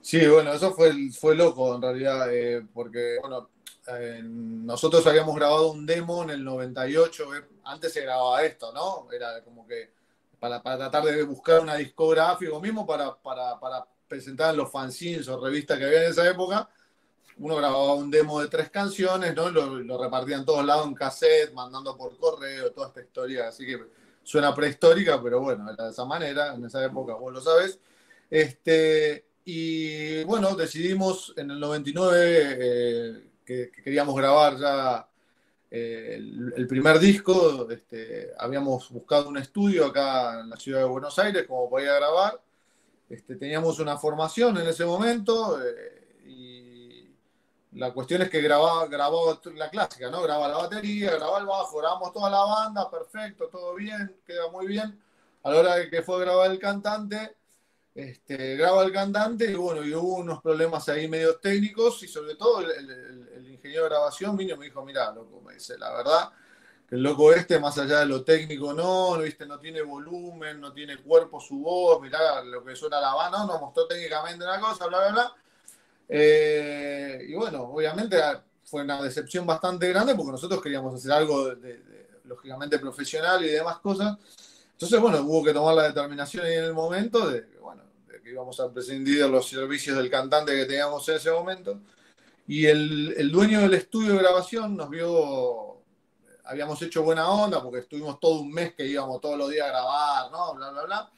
Sí, 0.03 0.27
bueno, 0.27 0.53
eso 0.53 0.75
fue, 0.75 0.93
fue 1.19 1.35
loco 1.35 1.75
en 1.75 1.81
realidad, 1.81 2.29
porque, 2.75 3.17
bueno, 3.19 3.49
nosotros 4.25 5.07
habíamos 5.07 5.35
grabado 5.37 5.73
un 5.73 5.87
demo 5.87 6.23
en 6.23 6.29
el 6.29 6.45
98, 6.45 7.31
antes 7.65 7.95
se 7.95 8.03
grababa 8.03 8.43
esto, 8.43 8.75
¿no? 8.75 9.11
Era 9.11 9.43
como 9.43 9.67
que 9.67 9.91
para, 10.39 10.61
tratar 10.61 11.03
de 11.03 11.23
buscar 11.23 11.61
una 11.61 11.77
discográfica, 11.77 12.53
o 12.53 12.61
mismo 12.61 12.87
para, 12.87 13.17
para, 13.17 13.59
para 13.59 13.87
presentaban 14.09 14.57
los 14.57 14.71
fanzines 14.71 15.29
o 15.29 15.41
revistas 15.41 15.79
que 15.79 15.85
había 15.85 16.05
en 16.05 16.11
esa 16.11 16.29
época, 16.29 16.69
uno 17.39 17.57
grababa 17.57 17.95
un 17.95 18.11
demo 18.11 18.41
de 18.41 18.49
tres 18.49 18.71
canciones, 18.71 19.35
¿no? 19.35 19.51
Lo, 19.51 19.79
lo 19.79 20.03
repartían 20.03 20.45
todos 20.45 20.65
lados 20.65 20.87
en 20.87 20.95
cassette, 20.95 21.53
mandando 21.53 21.97
por 21.97 22.17
correo, 22.19 22.73
toda 22.73 22.89
esta 22.89 23.01
historia. 23.01 23.49
Así 23.49 23.65
que 23.65 23.79
suena 24.25 24.55
prehistórica, 24.55 25.23
pero 25.23 25.41
bueno, 25.41 25.71
era 25.73 25.85
de 25.85 25.91
esa 25.91 26.05
manera, 26.05 26.55
en 26.55 26.65
esa 26.65 26.85
época, 26.85 27.15
vos 27.15 27.33
lo 27.33 27.41
sabes. 27.41 27.79
Este, 28.31 29.25
y 29.45 30.25
bueno, 30.25 30.55
decidimos 30.55 31.33
en 31.37 31.51
el 31.53 31.61
99 31.61 32.57
eh, 32.61 33.31
que, 33.45 33.71
queríamos 33.71 34.15
grabar 34.17 34.59
ya 34.59 35.09
eh, 35.71 36.17
el, 36.17 36.53
el, 36.57 36.67
primer 36.67 36.99
disco. 36.99 37.71
Este, 37.71 38.33
habíamos 38.39 38.91
buscado 38.91 39.29
un 39.29 39.39
estudio 39.39 39.87
acá 39.87 40.41
en 40.41 40.51
la 40.51 40.57
ciudad 40.57 40.81
de 40.81 40.87
Buenos 40.87 41.19
Aires 41.19 41.47
como 41.47 41.71
podía 41.71 41.95
grabar. 41.95 42.41
Este, 43.09 43.37
teníamos 43.37 43.79
una 43.79 43.97
formación 43.97 44.59
en 44.59 44.67
ese 44.67 44.85
momento 44.85 45.59
eh, 45.63 46.23
y 46.27 47.09
la 47.73 47.93
cuestión 47.93 48.23
es 48.23 48.29
que 48.29 48.41
grababa, 48.43 48.87
grabó 48.87 49.41
la 49.55 49.71
clásica, 49.71 50.11
¿no? 50.11 50.23
Graba 50.23 50.49
la 50.49 50.59
batería, 50.59 51.17
graba 51.17 51.39
el 51.39 51.47
bajo, 51.47 51.79
grabamos 51.79 52.13
toda 52.13 52.29
la 52.29 52.45
banda, 52.45 52.91
perfecto, 52.91 53.49
todo 53.49 53.75
bien, 53.75 54.17
queda 54.27 54.51
muy 54.51 54.67
bien. 54.67 55.01
A 55.43 55.51
la 55.51 55.59
hora 55.59 55.77
de 55.77 55.89
que 55.89 56.03
fue 56.03 56.21
grabar 56.21 56.51
el 56.51 56.59
cantante, 56.59 57.37
este, 57.95 58.57
graba 58.57 58.85
el 58.85 58.93
cantante 58.93 59.51
y 59.51 59.55
bueno, 59.55 59.83
y 59.83 59.95
hubo 59.95 60.17
unos 60.17 60.43
problemas 60.43 60.89
ahí 60.89 61.09
medio 61.09 61.37
técnicos 61.37 62.03
y 62.03 62.09
sobre 62.09 62.35
todo 62.35 62.61
el, 62.61 63.49
ingeniero 63.49 63.85
de 63.85 63.89
grabación 63.89 64.37
vino 64.37 64.55
y 64.55 64.59
me 64.59 64.67
dijo, 64.67 64.85
mira, 64.85 65.11
loco, 65.13 65.41
me 65.41 65.55
dice, 65.55 65.77
la 65.79 65.93
verdad, 65.93 66.31
el 66.91 67.03
loco 67.03 67.33
este, 67.33 67.59
más 67.59 67.77
allá 67.79 68.01
de 68.01 68.07
lo 68.07 68.25
técnico, 68.25 68.73
no, 68.73 69.19
¿viste? 69.19 69.45
no 69.45 69.59
tiene 69.59 69.83
volumen, 69.83 70.61
no 70.61 70.73
tiene 70.73 70.97
cuerpo 70.99 71.39
su 71.41 71.59
voz, 71.59 72.01
mirá 72.01 72.43
lo 72.43 72.65
que 72.65 72.75
suena 72.75 73.01
la 73.01 73.15
banda, 73.15 73.39
no, 73.39 73.47
nos 73.47 73.61
mostró 73.61 73.87
técnicamente 73.87 74.45
una 74.45 74.59
cosa, 74.59 74.87
bla, 74.87 74.99
bla, 74.99 75.11
bla. 75.11 75.33
Eh, 76.09 77.27
y 77.29 77.35
bueno, 77.35 77.65
obviamente 77.65 78.17
fue 78.65 78.83
una 78.83 79.03
decepción 79.03 79.47
bastante 79.47 79.89
grande 79.89 80.15
porque 80.15 80.33
nosotros 80.33 80.63
queríamos 80.63 80.95
hacer 80.95 81.13
algo 81.13 81.53
lógicamente 82.25 82.79
profesional 82.79 83.45
y 83.45 83.49
demás 83.49 83.79
cosas. 83.81 84.17
Entonces, 84.73 84.99
bueno, 85.01 85.21
hubo 85.23 85.45
que 85.45 85.53
tomar 85.53 85.75
la 85.75 85.89
determinación 85.89 86.47
en 86.47 86.65
el 86.65 86.73
momento 86.73 87.29
de, 87.29 87.45
bueno, 87.61 87.83
de 88.07 88.23
que 88.23 88.31
íbamos 88.31 88.59
a 88.61 88.73
prescindir 88.73 89.23
de 89.23 89.29
los 89.29 89.47
servicios 89.47 89.97
del 89.97 90.11
cantante 90.11 90.55
que 90.55 90.65
teníamos 90.65 91.07
en 91.09 91.17
ese 91.17 91.31
momento. 91.31 91.81
Y 92.47 92.65
el, 92.65 93.15
el 93.19 93.31
dueño 93.31 93.61
del 93.61 93.75
estudio 93.75 94.15
de 94.15 94.21
grabación 94.21 94.75
nos 94.77 94.89
vio 94.89 95.68
habíamos 96.49 96.81
hecho 96.81 97.03
buena 97.03 97.29
onda 97.29 97.63
porque 97.63 97.81
estuvimos 97.81 98.19
todo 98.19 98.41
un 98.41 98.51
mes 98.51 98.75
que 98.75 98.87
íbamos 98.87 99.21
todos 99.21 99.37
los 99.37 99.51
días 99.51 99.67
a 99.67 99.71
grabar, 99.71 100.31
¿no? 100.31 100.55
Bla, 100.55 100.71
bla, 100.71 100.83
bla. 100.85 101.13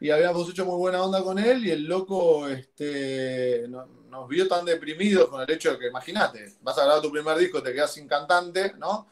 Y 0.00 0.10
habíamos 0.10 0.48
hecho 0.48 0.64
muy 0.64 0.76
buena 0.76 1.02
onda 1.02 1.22
con 1.22 1.38
él 1.38 1.66
y 1.66 1.70
el 1.70 1.84
loco 1.84 2.48
este, 2.48 3.66
nos 3.68 4.28
vio 4.28 4.48
tan 4.48 4.64
deprimidos 4.64 5.28
con 5.28 5.42
el 5.42 5.50
hecho 5.50 5.72
de 5.72 5.78
que, 5.78 5.86
imagínate, 5.88 6.54
vas 6.62 6.78
a 6.78 6.84
grabar 6.84 7.02
tu 7.02 7.12
primer 7.12 7.36
disco, 7.36 7.62
te 7.62 7.72
quedas 7.72 7.92
sin 7.92 8.08
cantante, 8.08 8.74
¿no? 8.78 9.06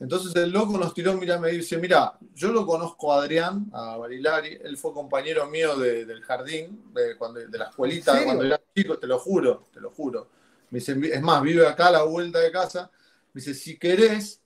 Entonces 0.00 0.34
el 0.36 0.50
loco 0.50 0.76
nos 0.76 0.92
tiró, 0.92 1.14
mira, 1.14 1.38
me 1.38 1.50
dice, 1.50 1.78
mira, 1.78 2.18
yo 2.34 2.52
lo 2.52 2.66
conozco 2.66 3.12
a 3.12 3.22
Adrián, 3.22 3.70
a 3.72 3.96
Barilari, 3.96 4.58
él 4.62 4.76
fue 4.76 4.92
compañero 4.92 5.46
mío 5.46 5.76
del 5.76 6.22
jardín, 6.22 6.92
de, 6.92 7.16
cuando, 7.16 7.40
de 7.40 7.58
la 7.58 7.66
escuelita, 7.66 8.22
cuando 8.24 8.44
era 8.44 8.60
chico, 8.74 8.98
te 8.98 9.06
lo 9.06 9.18
juro, 9.18 9.64
te 9.72 9.80
lo 9.80 9.90
juro. 9.90 10.28
Me 10.70 10.80
dice, 10.80 10.98
es 11.12 11.22
más, 11.22 11.42
vive 11.42 11.66
acá 11.66 11.88
a 11.88 11.92
la 11.92 12.02
vuelta 12.02 12.40
de 12.40 12.50
casa. 12.50 12.90
Me 13.32 13.40
dice, 13.40 13.54
si 13.54 13.78
querés, 13.78 14.40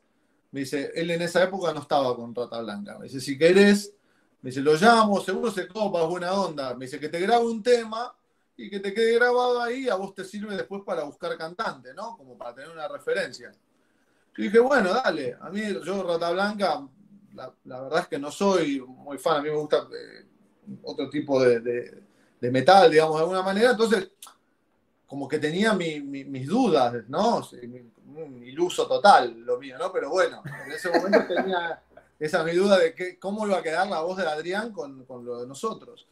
me 0.52 0.60
dice, 0.60 0.90
él 0.94 1.10
en 1.10 1.22
esa 1.22 1.44
época 1.44 1.72
no 1.72 1.80
estaba 1.80 2.14
con 2.16 2.34
Rata 2.34 2.60
Blanca. 2.60 2.98
Me 2.98 3.04
dice, 3.04 3.20
si 3.20 3.38
querés, 3.38 3.94
me 4.42 4.50
dice, 4.50 4.60
lo 4.60 4.74
llamo, 4.74 5.20
seguro 5.20 5.50
se 5.50 5.68
copa, 5.68 6.04
buena 6.04 6.32
onda. 6.32 6.74
Me 6.74 6.86
dice, 6.86 6.98
que 6.98 7.08
te 7.08 7.20
grabe 7.20 7.44
un 7.44 7.62
tema 7.62 8.14
y 8.56 8.68
que 8.68 8.80
te 8.80 8.92
quede 8.92 9.14
grabado 9.14 9.62
ahí, 9.62 9.88
a 9.88 9.94
vos 9.94 10.14
te 10.14 10.24
sirve 10.24 10.56
después 10.56 10.82
para 10.84 11.04
buscar 11.04 11.36
cantante, 11.38 11.94
¿no? 11.94 12.16
Como 12.16 12.36
para 12.36 12.54
tener 12.54 12.70
una 12.70 12.88
referencia. 12.88 13.52
Yo 14.36 14.42
dije, 14.42 14.58
bueno, 14.58 14.92
dale. 14.92 15.36
A 15.40 15.50
mí, 15.50 15.62
yo 15.84 16.02
Rata 16.02 16.30
Blanca, 16.32 16.86
la, 17.34 17.82
verdad 17.82 18.00
es 18.00 18.08
que 18.08 18.18
no 18.18 18.32
soy 18.32 18.80
muy 18.80 19.18
fan. 19.18 19.38
A 19.38 19.42
mí 19.42 19.50
me 19.50 19.56
gusta 19.56 19.88
eh, 19.92 20.26
otro 20.82 21.08
tipo 21.08 21.40
de, 21.42 22.02
metal, 22.40 22.90
digamos, 22.90 23.16
de 23.16 23.20
alguna 23.20 23.42
manera. 23.42 23.70
Entonces, 23.70 24.10
como 25.06 25.28
que 25.28 25.38
tenía 25.38 25.74
mis 25.74 26.46
dudas, 26.48 27.04
¿no? 27.08 27.42
Un 28.16 28.42
iluso 28.42 28.86
total 28.86 29.40
lo 29.40 29.58
mío, 29.58 29.78
¿no? 29.78 29.92
Pero 29.92 30.10
bueno, 30.10 30.42
en 30.64 30.72
ese 30.72 30.90
momento 30.90 31.26
tenía 31.26 31.82
esa 32.18 32.44
mi 32.44 32.52
duda 32.52 32.78
de 32.78 32.94
que, 32.94 33.18
cómo 33.18 33.46
iba 33.46 33.58
a 33.58 33.62
quedar 33.62 33.88
la 33.88 34.00
voz 34.00 34.18
de 34.18 34.26
Adrián 34.26 34.72
con, 34.72 35.04
con 35.04 35.24
lo 35.24 35.40
de 35.40 35.46
nosotros. 35.46 36.06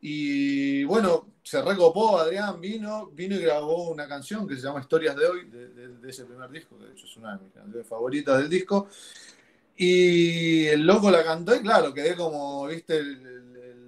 Y 0.00 0.84
bueno, 0.84 1.26
se 1.42 1.62
recopó, 1.62 2.18
Adrián 2.18 2.60
vino, 2.60 3.06
vino 3.12 3.34
y 3.34 3.40
grabó 3.40 3.90
una 3.90 4.06
canción 4.08 4.46
que 4.46 4.56
se 4.56 4.62
llama 4.62 4.80
Historias 4.80 5.16
de 5.16 5.26
hoy, 5.26 5.48
de, 5.48 6.08
ese 6.08 6.24
primer 6.24 6.50
disco, 6.50 6.78
que 6.78 6.84
de 6.86 6.92
hecho 6.92 7.06
es 7.06 7.16
una 7.16 7.36
de 7.36 7.78
mis 7.78 7.86
favoritas 7.86 8.38
del 8.38 8.48
disco. 8.48 8.88
Y 9.76 10.66
el 10.66 10.86
loco 10.86 11.10
la 11.10 11.24
cantó 11.24 11.54
y 11.54 11.60
claro, 11.60 11.92
quedé 11.92 12.14
como, 12.14 12.66
viste, 12.66 13.02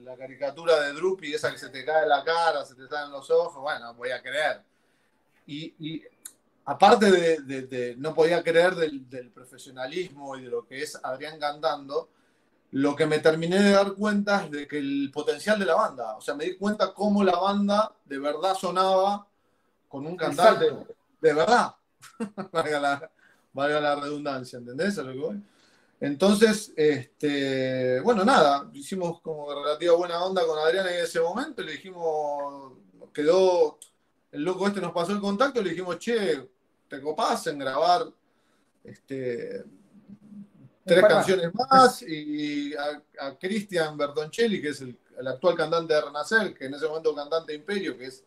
la 0.04 0.16
caricatura 0.16 0.80
de 0.82 0.92
Drupi, 0.92 1.32
esa 1.32 1.50
que 1.50 1.58
se 1.58 1.68
te 1.68 1.84
cae 1.84 2.06
la 2.06 2.24
cara, 2.24 2.64
se 2.64 2.74
te 2.74 2.86
salen 2.88 3.12
los 3.12 3.30
ojos, 3.30 3.62
bueno, 3.62 3.94
voy 3.94 4.10
a 4.10 4.22
creer. 4.22 4.62
Y 5.46 6.02
aparte 6.68 7.10
de, 7.10 7.96
no 7.96 8.14
podía 8.14 8.42
creer 8.42 8.74
del, 8.74 9.30
profesionalismo 9.32 10.36
y 10.36 10.42
de 10.42 10.50
lo 10.50 10.66
que 10.66 10.82
es 10.82 11.00
Adrián 11.02 11.38
cantando, 11.38 12.10
lo 12.72 12.94
que 12.94 13.06
me 13.06 13.20
terminé 13.20 13.58
de 13.62 13.70
dar 13.70 13.94
cuenta 13.94 14.44
es 14.44 14.50
de 14.50 14.68
que 14.68 14.76
el 14.76 15.10
potencial 15.10 15.58
de 15.58 15.64
la 15.64 15.76
banda, 15.76 16.16
o 16.16 16.20
sea, 16.20 16.34
me 16.34 16.44
di 16.44 16.58
cuenta 16.58 16.92
cómo 16.92 17.24
la 17.24 17.38
banda 17.38 17.90
de 18.04 18.18
verdad 18.18 18.54
sonaba 18.54 19.26
con 19.88 20.06
un 20.06 20.14
cantante. 20.14 20.66
De 21.22 21.32
verdad, 21.32 21.74
valga, 22.52 23.80
la, 23.80 23.96
redundancia, 23.96 24.58
¿entendés? 24.58 25.00
Entonces, 26.00 26.74
este, 26.76 27.98
bueno, 28.00 28.26
nada, 28.26 28.68
hicimos 28.74 29.22
como 29.22 29.54
relativa 29.54 29.96
buena 29.96 30.22
onda 30.22 30.46
con 30.46 30.58
Adrián 30.58 30.86
en 30.86 31.02
ese 31.02 31.18
momento, 31.18 31.62
le 31.62 31.72
dijimos, 31.72 32.74
quedó, 33.14 33.78
el 34.32 34.42
loco 34.42 34.66
este 34.66 34.82
nos 34.82 34.92
pasó 34.92 35.12
el 35.12 35.20
contacto, 35.20 35.62
le 35.62 35.70
dijimos, 35.70 35.98
che, 35.98 36.46
te 36.88 37.00
copás 37.00 37.46
en 37.46 37.58
grabar 37.58 38.06
este, 38.84 39.64
tres 40.84 41.04
canciones 41.06 41.54
más 41.54 42.02
y 42.02 42.74
a, 42.74 43.36
Cristian 43.38 43.96
Bertoncelli, 43.96 44.60
que 44.60 44.68
es 44.68 44.80
el, 44.80 44.98
actual 45.26 45.56
cantante 45.56 45.94
de 45.94 46.00
Renacer, 46.00 46.54
que 46.54 46.66
en 46.66 46.74
ese 46.74 46.86
momento 46.86 47.14
cantante 47.14 47.52
de 47.52 47.58
Imperio, 47.58 47.98
que 47.98 48.06
es, 48.06 48.24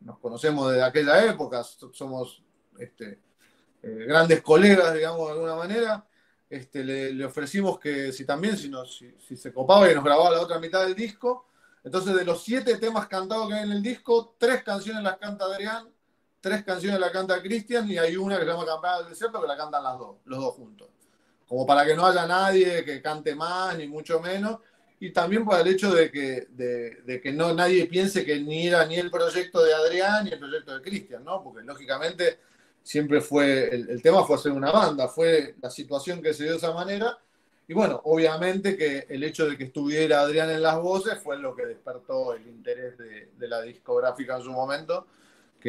nos 0.00 0.18
conocemos 0.18 0.70
desde 0.70 0.84
aquella 0.84 1.24
época, 1.24 1.64
somos 1.92 2.42
este, 2.78 3.18
eh, 3.82 4.04
grandes 4.06 4.42
colegas, 4.42 4.94
digamos, 4.94 5.26
de 5.26 5.32
alguna 5.32 5.54
manera. 5.54 6.06
Este, 6.48 6.84
le, 6.84 7.24
ofrecimos 7.24 7.78
que 7.80 8.12
si 8.12 8.24
también, 8.24 8.56
si, 8.56 8.70
si, 9.18 9.36
se 9.36 9.52
copaba 9.52 9.90
y 9.90 9.94
nos 9.94 10.04
grababa 10.04 10.30
la 10.30 10.40
otra 10.40 10.58
mitad 10.58 10.84
del 10.84 10.94
disco. 10.94 11.46
Entonces, 11.82 12.14
de 12.14 12.24
los 12.24 12.42
siete 12.42 12.76
temas 12.76 13.06
cantados 13.08 13.48
que 13.48 13.54
hay 13.54 13.64
en 13.64 13.72
el 13.72 13.82
disco, 13.82 14.34
tres 14.38 14.62
canciones 14.62 15.02
las 15.02 15.16
canta 15.16 15.46
Adrián, 15.46 15.88
tres 16.46 16.62
canciones 16.62 17.00
las 17.00 17.10
canta 17.10 17.42
Cristian 17.42 17.90
y 17.90 17.98
hay 17.98 18.16
una 18.16 18.38
que 18.38 18.44
se 18.44 18.50
llama 18.52 18.64
Campana 18.64 18.98
del 18.98 19.08
Desierto 19.08 19.40
que 19.40 19.48
la 19.48 19.56
cantan 19.56 19.82
las 19.82 19.98
dos, 19.98 20.18
los 20.26 20.38
dos 20.38 20.54
juntos. 20.54 20.88
Como 21.48 21.66
para 21.66 21.84
que 21.84 21.96
no 21.96 22.06
haya 22.06 22.24
nadie 22.24 22.84
que 22.84 23.02
cante 23.02 23.34
más, 23.34 23.76
ni 23.76 23.88
mucho 23.88 24.20
menos, 24.20 24.60
y 25.00 25.10
también 25.10 25.44
por 25.44 25.58
el 25.58 25.66
hecho 25.66 25.92
de 25.92 26.08
que, 26.12 26.46
de, 26.50 27.20
que 27.20 27.32
no 27.32 27.52
nadie 27.52 27.86
piense 27.86 28.24
que 28.24 28.38
ni 28.38 28.68
era 28.68 28.86
ni 28.86 28.94
el 28.94 29.10
proyecto 29.10 29.62
de 29.64 29.74
Adrián 29.74 30.24
ni 30.24 30.30
el 30.30 30.38
proyecto 30.38 30.76
de 30.76 30.82
Cristian, 30.82 31.24
¿no? 31.24 31.42
Porque 31.42 31.64
lógicamente 31.64 32.38
siempre 32.84 33.20
fue, 33.20 33.74
el, 33.74 34.00
tema 34.00 34.24
fue 34.24 34.36
hacer 34.36 34.52
una 34.52 34.70
banda, 34.70 35.08
fue 35.08 35.56
la 35.60 35.68
situación 35.68 36.22
que 36.22 36.32
se 36.32 36.44
dio 36.44 36.52
de 36.52 36.58
esa 36.58 36.72
manera, 36.72 37.18
y 37.66 37.74
bueno, 37.74 38.00
obviamente 38.04 38.76
que 38.76 39.06
el 39.08 39.24
hecho 39.24 39.50
de 39.50 39.58
que 39.58 39.64
estuviera 39.64 40.20
Adrián 40.20 40.50
en 40.50 40.62
las 40.62 40.80
voces 40.80 41.18
fue 41.18 41.36
lo 41.38 41.56
que 41.56 41.66
despertó 41.66 42.34
el 42.34 42.46
interés 42.46 42.96
de, 42.96 43.48
la 43.48 43.62
discográfica 43.62 44.36
en 44.36 44.42
su 44.44 44.52
momento, 44.52 45.08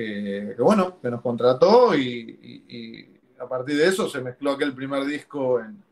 que, 0.02 0.56
bueno, 0.60 1.00
que 1.02 1.10
nos 1.10 1.22
contrató 1.22 1.96
y 1.96 3.18
a 3.40 3.48
partir 3.48 3.78
de 3.78 3.88
eso 3.88 4.10
se 4.10 4.22
mezcló 4.22 4.52
aquel 4.52 4.74
primer 4.74 5.06
disco 5.06 5.60
en, 5.60 5.84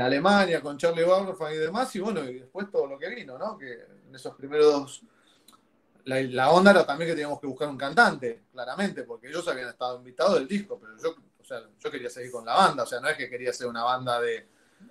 Alemania 0.00 0.62
con 0.62 0.78
Charlie 0.78 1.04
Bauerfeind 1.04 1.52
y 1.52 1.58
demás, 1.58 1.94
y 1.94 2.00
bueno, 2.00 2.24
y 2.24 2.38
después 2.38 2.70
todo 2.70 2.86
lo 2.86 2.98
que 2.98 3.10
vino, 3.10 3.36
¿no? 3.36 3.58
Que 3.58 3.72
en 4.08 4.14
esos 4.14 4.34
primeros 4.34 5.02
la, 6.04 6.50
onda 6.50 6.70
era 6.70 6.86
también 6.86 7.10
que 7.10 7.14
teníamos 7.14 7.38
que 7.38 7.46
buscar 7.46 7.68
un 7.68 7.76
cantante, 7.76 8.44
claramente, 8.50 9.02
porque 9.02 9.28
ellos 9.28 9.46
habían 9.48 9.68
estado 9.68 9.98
invitados 9.98 10.36
del 10.36 10.48
disco, 10.48 10.78
pero 10.80 10.96
yo, 10.96 11.14
o 11.38 11.44
sea, 11.44 11.60
yo 11.78 11.90
quería 11.90 12.08
seguir 12.08 12.32
con 12.32 12.46
la 12.46 12.54
banda, 12.54 12.84
o 12.84 12.86
sea, 12.86 13.00
no 13.00 13.08
es 13.08 13.18
que 13.18 13.28
quería 13.28 13.52
ser 13.52 13.66
una 13.66 13.84
banda 13.84 14.18
de. 14.18 14.48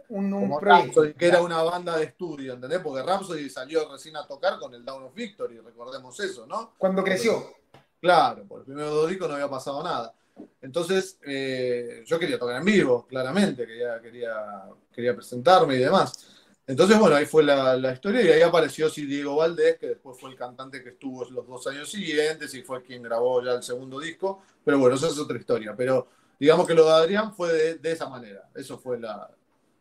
Un, 0.09 0.55
proyecto, 0.59 1.01
que 1.17 1.25
era 1.25 1.41
una 1.41 1.63
banda 1.63 1.97
de 1.97 2.03
estudio, 2.03 2.53
¿entendés? 2.53 2.79
Porque 2.79 3.01
Rhapsody 3.01 3.49
salió 3.49 3.91
recién 3.91 4.15
a 4.17 4.27
tocar 4.27 4.59
con 4.59 4.71
el 4.75 4.85
Down 4.85 5.05
of 5.05 5.15
Victory, 5.15 5.57
recordemos 5.61 6.19
eso, 6.19 6.45
¿no? 6.45 6.75
Cuando 6.77 7.03
creció. 7.03 7.55
Claro, 8.01 8.43
por 8.45 8.61
el 8.61 8.65
primer 8.65 8.85
dos 8.85 9.09
discos 9.09 9.29
no 9.29 9.35
había 9.35 9.49
pasado 9.49 9.83
nada. 9.83 10.13
Entonces, 10.61 11.19
eh, 11.25 12.03
yo 12.05 12.17
quería 12.17 12.39
tocar 12.39 12.57
en 12.57 12.65
vivo, 12.65 13.05
claramente, 13.07 13.65
quería, 13.65 14.01
quería, 14.01 14.63
quería 14.91 15.15
presentarme 15.15 15.75
y 15.75 15.79
demás. 15.79 16.41
Entonces, 16.65 16.97
bueno, 16.97 17.15
ahí 17.15 17.25
fue 17.25 17.43
la, 17.43 17.91
historia 17.91 18.21
y 18.21 18.29
ahí 18.29 18.41
apareció 18.41 18.89
sí, 18.89 19.05
Diego 19.05 19.35
Valdés, 19.35 19.77
que 19.77 19.89
después 19.89 20.19
fue 20.19 20.29
el 20.31 20.37
cantante 20.37 20.81
que 20.81 20.89
estuvo 20.89 21.25
los 21.29 21.45
dos 21.47 21.67
años 21.67 21.91
siguientes 21.91 22.53
y 22.53 22.61
fue 22.61 22.81
quien 22.81 23.03
grabó 23.03 23.43
ya 23.43 23.53
el 23.53 23.63
segundo 23.63 23.99
disco. 23.99 24.41
Pero 24.63 24.79
bueno, 24.79 24.95
esa 24.95 25.07
es 25.07 25.19
otra 25.19 25.37
historia. 25.37 25.75
Pero 25.75 26.07
digamos 26.39 26.65
que 26.65 26.73
lo 26.73 26.85
de 26.85 26.91
Adrián 26.91 27.33
fue 27.33 27.77
de, 27.77 27.91
esa 27.91 28.07
manera. 28.09 28.49
Eso 28.55 28.77
fue 28.79 28.99
la, 28.99 29.29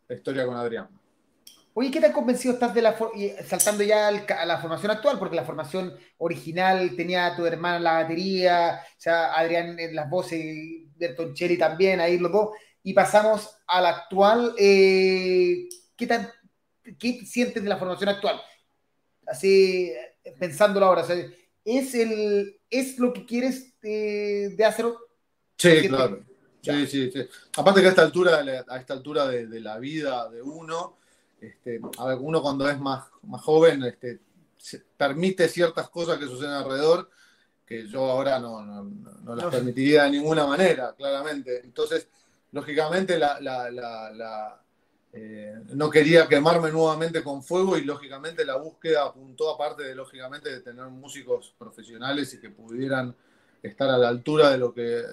historia 0.08 0.44
con 0.44 0.56
Adrián. 0.56 0.88
Oye, 1.72 1.90
¿qué 1.90 2.00
tan 2.00 2.12
convencido 2.12 2.54
estás 2.54 2.74
de 2.74 2.82
la 2.82 2.96
saltando 3.46 3.84
ya 3.84 4.08
a 4.08 4.44
la 4.44 4.58
formación 4.58 4.90
actual? 4.90 5.18
Porque 5.18 5.36
la 5.36 5.44
formación 5.44 5.96
original 6.18 6.96
tenía 6.96 7.26
a 7.26 7.36
tu 7.36 7.46
hermana 7.46 7.76
en 7.76 7.84
la 7.84 8.02
batería, 8.02 8.82
o 8.84 9.00
sea, 9.00 9.34
Adrián 9.34 9.78
en 9.78 9.94
las 9.94 10.10
voces, 10.10 10.42
Bertoncelli 10.96 11.56
también, 11.56 12.00
ahí 12.00 12.18
los 12.18 12.32
dos, 12.32 12.50
y 12.82 12.92
pasamos 12.92 13.56
a 13.68 13.80
la 13.80 13.90
actual. 13.90 14.54
Eh, 14.58 15.68
¿qué, 15.96 16.06
tan, 16.06 16.28
¿Qué 16.98 17.24
sientes 17.24 17.62
de 17.62 17.68
la 17.68 17.78
formación 17.78 18.08
actual? 18.08 18.40
Así, 19.26 19.92
pensándolo 20.40 20.86
ahora, 20.86 21.06
¿es, 21.64 21.94
el, 21.94 22.60
¿es 22.68 22.98
lo 22.98 23.12
que 23.12 23.24
quieres 23.24 23.80
de, 23.80 24.54
de 24.56 24.64
hacer? 24.64 24.86
Sí, 25.56 25.88
claro. 25.88 26.24
Sí, 26.62 26.86
sí, 26.86 27.10
sí. 27.10 27.26
Aparte 27.56 27.80
que 27.80 27.86
a 27.86 27.90
esta 27.90 28.02
altura, 28.02 28.64
a 28.68 28.78
esta 28.78 28.92
altura 28.92 29.26
de, 29.28 29.46
de 29.46 29.60
la 29.60 29.78
vida 29.78 30.28
de 30.28 30.42
uno, 30.42 30.99
este, 31.41 31.80
a 31.99 32.07
ver, 32.07 32.18
uno 32.20 32.43
cuando 32.43 32.68
es 32.68 32.78
más, 32.78 33.05
más 33.22 33.43
joven 33.43 33.82
este, 33.84 34.20
permite 34.97 35.49
ciertas 35.49 35.88
cosas 35.88 36.18
que 36.18 36.26
suceden 36.26 36.53
alrededor 36.53 37.11
que 37.70 37.86
yo 37.86 38.11
ahora 38.11 38.41
no, 38.41 38.64
no, 38.64 39.36
las 39.36 39.47
permitiría 39.47 40.03
de 40.03 40.11
ninguna 40.11 40.45
manera, 40.45 40.93
claramente. 40.97 41.61
Entonces, 41.62 42.09
lógicamente, 42.51 43.16
la, 43.16 44.61
eh, 45.12 45.55
no 45.74 45.88
quería 45.88 46.26
quemarme 46.26 46.72
nuevamente 46.72 47.22
con 47.22 47.45
fuego 47.45 47.78
y 47.78 47.84
lógicamente 47.84 48.45
la 48.45 48.57
búsqueda 48.57 49.05
apuntó, 49.05 49.51
aparte 49.51 49.84
de 49.84 49.95
lógicamente 49.95 50.51
de 50.51 50.62
tener 50.62 50.86
músicos 50.86 51.55
profesionales 51.57 52.34
y 52.34 52.41
que 52.41 52.51
pudieran 52.51 53.14
estar 53.62 53.88
a 53.88 53.99
la 53.99 54.09
altura 54.09 54.51
de 54.51 54.59
lo 54.59 54.74
que 54.74 55.05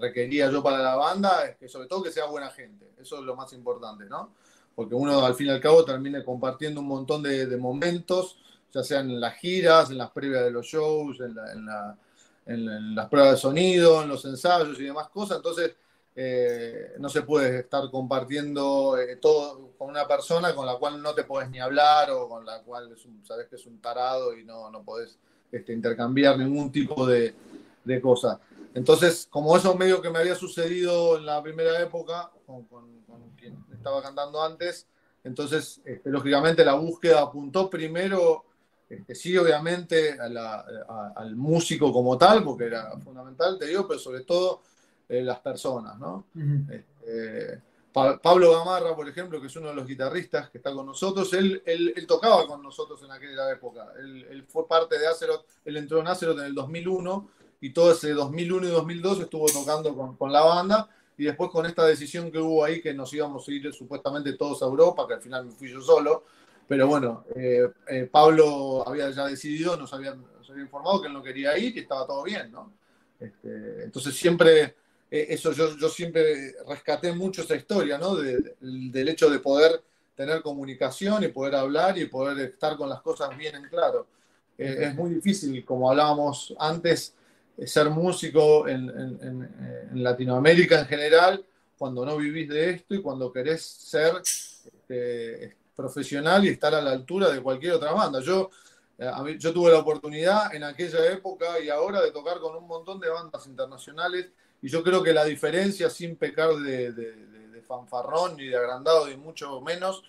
requería 0.00 0.48
yo 0.52 0.62
para 0.62 0.78
la 0.78 0.94
banda, 0.94 1.46
es 1.46 1.56
que 1.56 1.68
sobre 1.68 1.88
todo 1.88 2.04
que 2.04 2.12
sea 2.12 2.26
buena 2.26 2.50
gente. 2.50 2.92
Eso 2.96 3.18
es 3.18 3.24
lo 3.24 3.34
más 3.34 3.52
importante, 3.54 4.04
¿no? 4.04 4.34
Porque 4.74 4.94
uno 4.94 5.24
al 5.24 5.34
fin 5.34 5.48
y 5.48 5.50
al 5.50 5.60
cabo 5.60 5.84
termina 5.84 6.24
compartiendo 6.24 6.80
un 6.80 6.88
montón 6.88 7.22
de, 7.22 7.46
momentos, 7.56 8.38
ya 8.72 8.82
sean 8.82 9.10
en 9.10 9.20
las 9.20 9.36
giras, 9.36 9.90
en 9.90 9.98
las 9.98 10.10
previas 10.10 10.44
de 10.44 10.50
los 10.50 10.66
shows, 10.66 11.18
en, 11.20 12.94
las 12.94 13.08
pruebas 13.08 13.32
de 13.32 13.36
sonido, 13.38 14.02
en 14.02 14.08
los 14.08 14.24
ensayos 14.24 14.78
y 14.78 14.84
demás 14.84 15.08
cosas. 15.08 15.38
Entonces, 15.38 15.74
eh, 16.16 16.92
no 16.98 17.08
se 17.08 17.22
puede 17.22 17.60
estar 17.60 17.90
compartiendo 17.90 18.96
eh, 18.98 19.16
todo 19.16 19.72
con 19.76 19.90
una 19.90 20.06
persona 20.06 20.54
con 20.54 20.64
la 20.64 20.76
cual 20.76 21.02
no 21.02 21.12
te 21.12 21.24
podés 21.24 21.50
ni 21.50 21.58
hablar 21.58 22.10
o 22.12 22.28
con 22.28 22.46
la 22.46 22.62
cual 22.62 22.94
sabes 23.24 23.48
que 23.48 23.56
es 23.56 23.66
un 23.66 23.80
tarado 23.80 24.36
y 24.36 24.44
no, 24.44 24.70
no 24.70 24.84
podés 24.84 25.18
este, 25.50 25.72
intercambiar 25.72 26.38
ningún 26.38 26.70
tipo 26.70 27.06
de, 27.06 27.34
de 27.84 28.00
cosa. 28.00 28.40
Entonces, 28.74 29.28
como 29.30 29.56
eso 29.56 29.76
medio 29.76 30.02
que 30.02 30.10
me 30.10 30.18
había 30.18 30.34
sucedido 30.34 31.16
en 31.16 31.26
la 31.26 31.40
primera 31.42 31.80
época, 31.80 32.30
con, 32.44 32.66
quien 33.36 33.56
estaba 33.84 34.02
cantando 34.02 34.42
antes, 34.42 34.86
entonces, 35.24 35.80
este, 35.84 36.10
lógicamente, 36.10 36.64
la 36.64 36.74
búsqueda 36.74 37.22
apuntó 37.22 37.68
primero, 37.68 38.44
este, 38.88 39.14
sí, 39.14 39.36
obviamente, 39.36 40.18
al 40.18 41.36
músico 41.36 41.92
como 41.92 42.16
tal, 42.18 42.44
porque 42.44 42.64
era 42.64 42.98
fundamental, 42.98 43.58
te 43.58 43.66
digo, 43.66 43.86
pero 43.86 43.98
sobre 43.98 44.20
todo 44.20 44.62
eh, 45.08 45.22
las 45.22 45.40
personas, 45.40 45.98
¿no? 45.98 46.26
Este, 46.70 47.62
Pablo 47.92 48.52
Gamarra, 48.52 48.96
por 48.96 49.08
ejemplo, 49.08 49.40
que 49.40 49.46
es 49.46 49.56
uno 49.56 49.68
de 49.68 49.74
los 49.74 49.86
guitarristas 49.86 50.50
que 50.50 50.58
está 50.58 50.72
con 50.72 50.84
nosotros, 50.84 51.32
él, 51.32 51.62
él, 51.64 52.06
tocaba 52.08 52.44
con 52.46 52.60
nosotros 52.60 53.00
en 53.04 53.12
aquella 53.12 53.52
época. 53.52 53.92
Él, 53.98 54.26
él, 54.30 54.42
fue 54.42 54.66
parte 54.66 54.98
de 54.98 55.06
Acerot, 55.06 55.46
él 55.64 55.76
entró 55.76 56.00
en 56.00 56.08
Acerot 56.08 56.36
en 56.38 56.46
el 56.46 56.54
2001 56.54 57.28
y 57.60 57.70
todo 57.70 57.92
ese 57.92 58.12
2001 58.12 58.66
y 58.66 58.70
2002 58.70 59.20
estuvo 59.20 59.46
tocando 59.46 59.94
con, 59.94 60.16
con, 60.16 60.32
la 60.32 60.42
banda 60.42 60.90
y 61.16 61.24
después 61.24 61.50
con 61.50 61.66
esta 61.66 61.86
decisión 61.86 62.30
que 62.30 62.38
hubo 62.38 62.64
ahí 62.64 62.80
que 62.80 62.92
nos 62.92 63.12
íbamos 63.12 63.46
a 63.46 63.52
ir 63.52 63.72
supuestamente 63.72 64.32
todos 64.34 64.62
a 64.62 64.66
Europa, 64.66 65.06
que 65.06 65.14
al 65.14 65.22
final 65.22 65.46
me 65.46 65.52
fui 65.52 65.70
yo 65.70 65.80
solo, 65.80 66.24
pero 66.66 66.88
bueno, 66.88 67.24
eh, 67.34 67.68
eh, 67.88 68.08
Pablo 68.10 68.86
había 68.86 69.10
ya 69.10 69.26
decidido, 69.26 69.76
nos 69.76 69.92
había, 69.92 70.16
había, 70.48 70.62
informado 70.62 71.00
que 71.00 71.08
él 71.08 71.12
no 71.12 71.22
quería 71.22 71.56
ir 71.58 71.76
y 71.76 71.80
estaba 71.80 72.06
todo 72.06 72.22
bien, 72.22 72.50
¿no? 72.50 72.72
Este, 73.20 73.84
entonces 73.84 74.14
siempre, 74.14 74.74
eh, 75.10 75.26
eso 75.28 75.52
yo, 75.52 75.76
yo 75.76 75.88
siempre 75.88 76.54
rescaté 76.66 77.12
mucho 77.12 77.42
esa 77.42 77.54
historia, 77.54 77.98
¿no? 77.98 78.16
del 78.16 79.08
hecho 79.08 79.30
de 79.30 79.38
poder 79.38 79.82
tener 80.16 80.42
comunicación 80.42 81.22
y 81.24 81.28
poder 81.28 81.54
hablar 81.54 81.98
y 81.98 82.06
poder 82.06 82.38
estar 82.48 82.76
con 82.76 82.88
las 82.88 83.02
cosas 83.02 83.36
bien 83.36 83.56
en 83.56 83.68
claro. 83.68 84.06
es 84.56 84.94
muy 84.94 85.10
difícil, 85.10 85.64
como 85.64 85.90
hablábamos 85.90 86.54
antes, 86.58 87.14
ser 87.66 87.90
músico 87.90 88.68
en, 88.68 89.92
Latinoamérica 89.94 90.80
en 90.80 90.86
general, 90.86 91.44
cuando 91.78 92.04
no 92.04 92.16
vivís 92.16 92.48
de 92.48 92.70
esto 92.70 92.94
y 92.94 93.02
cuando 93.02 93.32
querés 93.32 93.62
ser 93.62 94.14
este, 94.22 95.56
profesional 95.74 96.44
y 96.44 96.48
estar 96.48 96.74
a 96.74 96.80
la 96.80 96.92
altura 96.92 97.30
de 97.30 97.40
cualquier 97.40 97.74
otra 97.74 97.92
banda. 97.92 98.20
Yo, 98.20 98.50
eh, 98.98 99.10
yo 99.38 99.52
tuve 99.52 99.70
la 99.70 99.78
oportunidad 99.78 100.54
en 100.54 100.64
aquella 100.64 101.12
época 101.12 101.60
y 101.60 101.68
ahora 101.68 102.00
de 102.00 102.10
tocar 102.10 102.38
con 102.38 102.56
un 102.56 102.66
montón 102.66 103.00
de 103.00 103.08
bandas 103.08 103.46
internacionales 103.46 104.30
y 104.64 104.68
yo 104.68 104.82
creo 104.82 105.02
que 105.02 105.12
la 105.12 105.24
diferencia, 105.24 105.90
sin 105.90 106.16
pecar 106.16 106.54
de, 106.54 107.34
fanfarrón 107.66 108.36
ni 108.36 108.46
de 108.46 108.56
agrandado 108.56 109.06
ni 109.06 109.16
mucho 109.16 109.60
menos, 109.60 110.02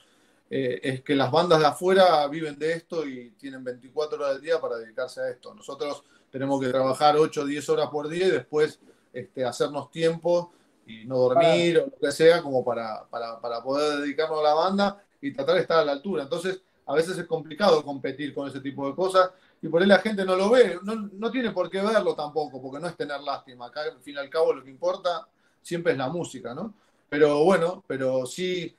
eh, 0.49 0.79
es 0.83 1.01
que 1.01 1.15
las 1.15 1.31
bandas 1.31 1.59
de 1.59 1.67
afuera 1.67 2.27
viven 2.27 2.57
de 2.57 2.73
esto 2.73 3.05
y 3.05 3.31
tienen 3.31 3.63
24 3.63 4.17
horas 4.17 4.33
del 4.35 4.41
día 4.41 4.59
para 4.59 4.77
dedicarse 4.77 5.21
a 5.21 5.29
esto. 5.29 5.53
Nosotros 5.53 6.03
tenemos 6.35 6.59
que 6.59 6.67
trabajar 6.67 7.15
8 7.15 7.41
o 7.43 7.45
10 7.45 7.69
horas 7.69 7.87
por 7.87 8.09
día 8.09 8.27
y 8.27 8.31
después 8.31 8.77
este, 9.13 9.45
hacernos 9.45 9.89
tiempo 9.89 10.51
y 10.85 11.05
no 11.05 11.17
dormir 11.17 11.77
o 11.77 11.85
lo 11.85 11.97
que 11.97 12.11
sea, 12.11 12.41
como 12.41 12.61
para, 12.61 13.05
para, 13.05 13.63
poder 13.63 14.01
dedicarnos 14.01 14.41
a 14.41 14.43
la 14.43 14.53
banda 14.53 15.01
y 15.21 15.31
tratar 15.31 15.55
de 15.55 15.61
estar 15.61 15.79
a 15.79 15.85
la 15.85 15.93
altura. 15.93 16.23
Entonces, 16.23 16.61
a 16.87 16.93
veces 16.93 17.17
es 17.17 17.25
complicado 17.25 17.85
competir 17.85 18.33
con 18.33 18.49
ese 18.49 18.59
tipo 18.59 18.85
de 18.85 18.93
cosas 18.93 19.31
y 19.61 19.69
por 19.69 19.81
ahí 19.81 19.87
la 19.87 19.99
gente 19.99 20.25
no 20.25 20.35
lo 20.35 20.49
ve, 20.49 20.77
no, 20.83 21.09
no 21.13 21.31
tiene 21.31 21.51
por 21.51 21.69
qué 21.69 21.81
verlo 21.81 22.13
tampoco, 22.15 22.61
porque 22.61 22.81
no 22.81 22.89
es 22.89 22.97
tener 22.97 23.21
lástima. 23.21 23.67
Acá, 23.67 23.83
al 23.83 24.01
fin 24.01 24.15
y 24.15 24.17
al 24.17 24.29
cabo, 24.29 24.51
lo 24.51 24.61
que 24.61 24.69
importa 24.69 25.25
siempre 25.61 25.93
es 25.93 25.97
la 25.97 26.09
música, 26.09 26.53
¿no? 26.53 26.73
Pero 27.07 27.45
bueno, 27.45 27.81
pero 27.87 28.25
sí 28.25 28.75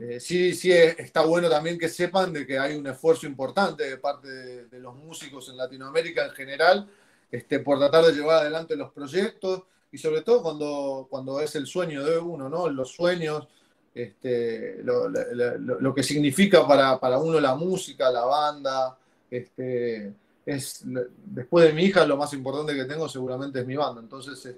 eh, 0.00 0.18
sí, 0.18 0.54
sí, 0.54 0.72
está 0.72 1.20
bueno 1.26 1.50
también 1.50 1.78
que 1.78 1.90
sepan 1.90 2.32
de 2.32 2.46
que 2.46 2.58
hay 2.58 2.74
un 2.74 2.86
esfuerzo 2.86 3.26
importante 3.26 3.86
de 3.86 3.98
parte 3.98 4.28
de, 4.64 4.80
los 4.80 4.94
músicos 4.94 5.50
en 5.50 5.58
Latinoamérica 5.58 6.24
en 6.24 6.30
general 6.30 6.88
este, 7.30 7.58
por 7.58 7.78
tratar 7.78 8.06
de 8.06 8.14
llevar 8.14 8.38
adelante 8.38 8.76
los 8.76 8.92
proyectos 8.92 9.64
y 9.92 9.98
sobre 9.98 10.22
todo 10.22 10.42
cuando, 10.42 11.06
cuando 11.10 11.38
es 11.40 11.54
el 11.54 11.66
sueño 11.66 12.02
de 12.02 12.16
uno, 12.16 12.48
¿no? 12.48 12.70
Los 12.70 12.92
sueños, 12.92 13.46
este, 13.94 14.82
lo, 14.82 15.94
que 15.94 16.02
significa 16.02 16.66
para, 16.66 16.98
para, 16.98 17.18
uno 17.18 17.38
la 17.38 17.54
música, 17.54 18.10
la 18.10 18.24
banda, 18.24 18.96
este, 19.30 20.14
es, 20.46 20.82
después 21.26 21.66
de 21.66 21.74
mi 21.74 21.84
hija 21.84 22.06
lo 22.06 22.16
más 22.16 22.32
importante 22.32 22.74
que 22.74 22.86
tengo 22.86 23.06
seguramente 23.06 23.60
es 23.60 23.66
mi 23.66 23.76
banda. 23.76 24.00
Entonces, 24.00 24.56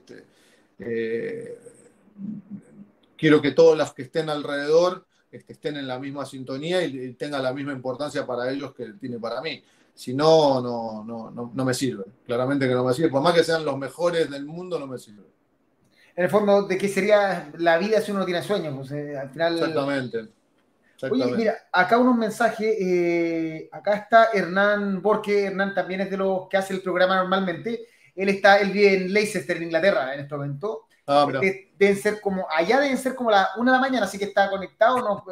eh, 0.78 1.58
quiero 3.16 3.42
que 3.42 3.50
todos 3.50 3.76
los 3.76 3.92
que 3.92 4.02
estén 4.02 4.30
alrededor 4.30 5.04
este, 5.32 5.54
estén 5.54 5.76
en 5.78 5.88
la 5.88 5.98
misma 5.98 6.26
sintonía 6.26 6.84
y, 6.84 7.14
tenga 7.14 7.38
la 7.38 7.54
misma 7.54 7.72
importancia 7.72 8.26
para 8.26 8.50
ellos 8.50 8.74
que 8.74 8.92
tiene 9.00 9.18
para 9.18 9.40
mí. 9.40 9.64
Si 9.94 10.14
no, 10.14 10.60
no, 10.60 11.02
no, 11.04 11.50
no, 11.54 11.64
me 11.64 11.74
sirve. 11.74 12.04
Claramente 12.26 12.68
que 12.68 12.74
no 12.74 12.84
me 12.84 12.92
sirve. 12.92 13.10
Por 13.10 13.22
más 13.22 13.34
que 13.34 13.42
sean 13.42 13.64
los 13.64 13.78
mejores 13.78 14.30
del 14.30 14.44
mundo, 14.44 14.78
no 14.78 14.86
me 14.86 14.98
sirve. 14.98 15.24
En 16.14 16.24
el 16.24 16.30
fondo, 16.30 16.62
¿de 16.62 16.76
qué 16.76 16.88
sería 16.88 17.50
la 17.58 17.78
vida 17.78 18.00
si 18.00 18.10
uno 18.10 18.20
no 18.20 18.26
tiene 18.26 18.42
sueños? 18.42 18.74
Pues, 18.76 18.92
eh, 18.92 19.16
al 19.16 19.30
final... 19.30 19.54
Exactamente. 19.54 20.28
Oye, 21.10 21.36
mira, 21.36 21.56
acá 21.72 21.98
unos 21.98 22.16
mensajes. 22.16 22.76
Eh, 22.78 23.68
acá 23.72 23.94
está 23.94 24.28
Hernán 24.32 25.02
Borque. 25.02 25.46
Hernán 25.46 25.74
también 25.74 26.02
es 26.02 26.10
de 26.10 26.16
los 26.16 26.48
que 26.48 26.58
hace 26.58 26.74
el 26.74 26.82
programa 26.82 27.16
normalmente. 27.16 27.86
Él 28.14 28.28
está, 28.28 28.60
él 28.60 28.70
vive 28.70 28.94
en 28.94 29.12
Leicester, 29.12 29.56
en 29.56 29.64
Inglaterra, 29.64 30.14
en 30.14 30.20
este 30.20 30.34
momento. 30.34 30.86
Ah, 31.06 31.26
deben 31.78 31.96
ser 31.96 32.20
como, 32.20 32.46
allá 32.48 32.80
deben 32.80 32.96
ser 32.96 33.14
como 33.14 33.30
la 33.30 33.50
una 33.56 33.72
de 33.72 33.78
la 33.78 33.80
mañana, 33.80 34.06
así 34.06 34.18
que 34.18 34.26
está 34.26 34.48
conectado, 34.48 34.98
no, 35.00 35.24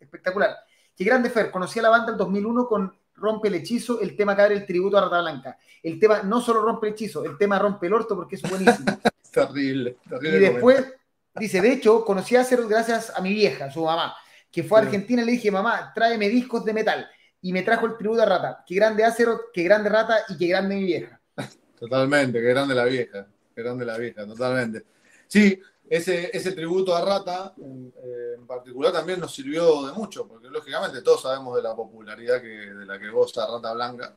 espectacular. 0.00 0.56
Qué 0.96 1.04
grande 1.04 1.30
Fer, 1.30 1.50
conocí 1.50 1.78
a 1.78 1.82
la 1.82 1.90
banda 1.90 2.12
en 2.12 2.18
2001 2.18 2.66
con 2.66 2.92
Rompe 3.14 3.48
el 3.48 3.54
Hechizo, 3.54 4.00
el 4.00 4.16
tema 4.16 4.34
que 4.34 4.42
abre 4.42 4.54
el 4.56 4.66
tributo 4.66 4.98
a 4.98 5.02
Rata 5.02 5.20
Blanca. 5.20 5.56
El 5.82 5.98
tema 5.98 6.22
no 6.22 6.40
solo 6.40 6.62
rompe 6.62 6.88
el 6.88 6.92
hechizo, 6.94 7.24
el 7.24 7.36
tema 7.36 7.58
rompe 7.58 7.88
el 7.88 7.94
orto 7.94 8.14
porque 8.14 8.36
es 8.36 8.42
buenísimo. 8.42 8.86
terrible, 9.32 9.96
terrible. 10.08 10.36
Y 10.36 10.40
después, 10.40 10.94
dice, 11.34 11.60
de 11.60 11.72
hecho, 11.72 12.04
conocí 12.04 12.36
a 12.36 12.44
Ceros 12.44 12.68
gracias 12.68 13.12
a 13.14 13.20
mi 13.20 13.32
vieja, 13.32 13.70
su 13.70 13.84
mamá, 13.84 14.14
que 14.50 14.62
fue 14.62 14.78
a 14.78 14.82
Argentina 14.82 15.22
y 15.22 15.26
le 15.26 15.32
dije, 15.32 15.50
mamá, 15.50 15.92
tráeme 15.94 16.28
discos 16.28 16.64
de 16.64 16.72
metal. 16.72 17.08
Y 17.40 17.52
me 17.52 17.62
trajo 17.62 17.86
el 17.86 17.96
tributo 17.96 18.22
a 18.22 18.26
Rata. 18.26 18.64
Qué 18.64 18.76
grande 18.76 19.04
Acerot, 19.04 19.50
qué 19.52 19.64
grande 19.64 19.88
Rata 19.88 20.18
y 20.28 20.36
qué 20.36 20.46
grande 20.46 20.76
mi 20.76 20.84
vieja. 20.84 21.20
Totalmente, 21.80 22.40
qué 22.40 22.48
grande 22.48 22.74
la 22.76 22.84
vieja, 22.84 23.26
qué 23.52 23.62
grande 23.62 23.84
la 23.84 23.98
vieja, 23.98 24.24
totalmente. 24.24 24.84
Sí, 25.32 25.58
ese, 25.88 26.30
ese 26.36 26.52
tributo 26.52 26.94
a 26.94 27.02
Rata 27.02 27.54
eh, 27.58 28.34
en, 28.36 28.46
particular 28.46 28.92
también 28.92 29.18
nos 29.18 29.34
sirvió 29.34 29.86
de 29.86 29.92
mucho, 29.94 30.28
porque 30.28 30.46
lógicamente 30.50 31.00
todos 31.00 31.22
sabemos 31.22 31.56
de 31.56 31.62
la 31.62 31.74
popularidad 31.74 32.42
que, 32.42 32.48
de 32.48 32.84
la 32.84 32.98
que 32.98 33.08
goza 33.08 33.46
Rata 33.46 33.72
Blanca. 33.72 34.14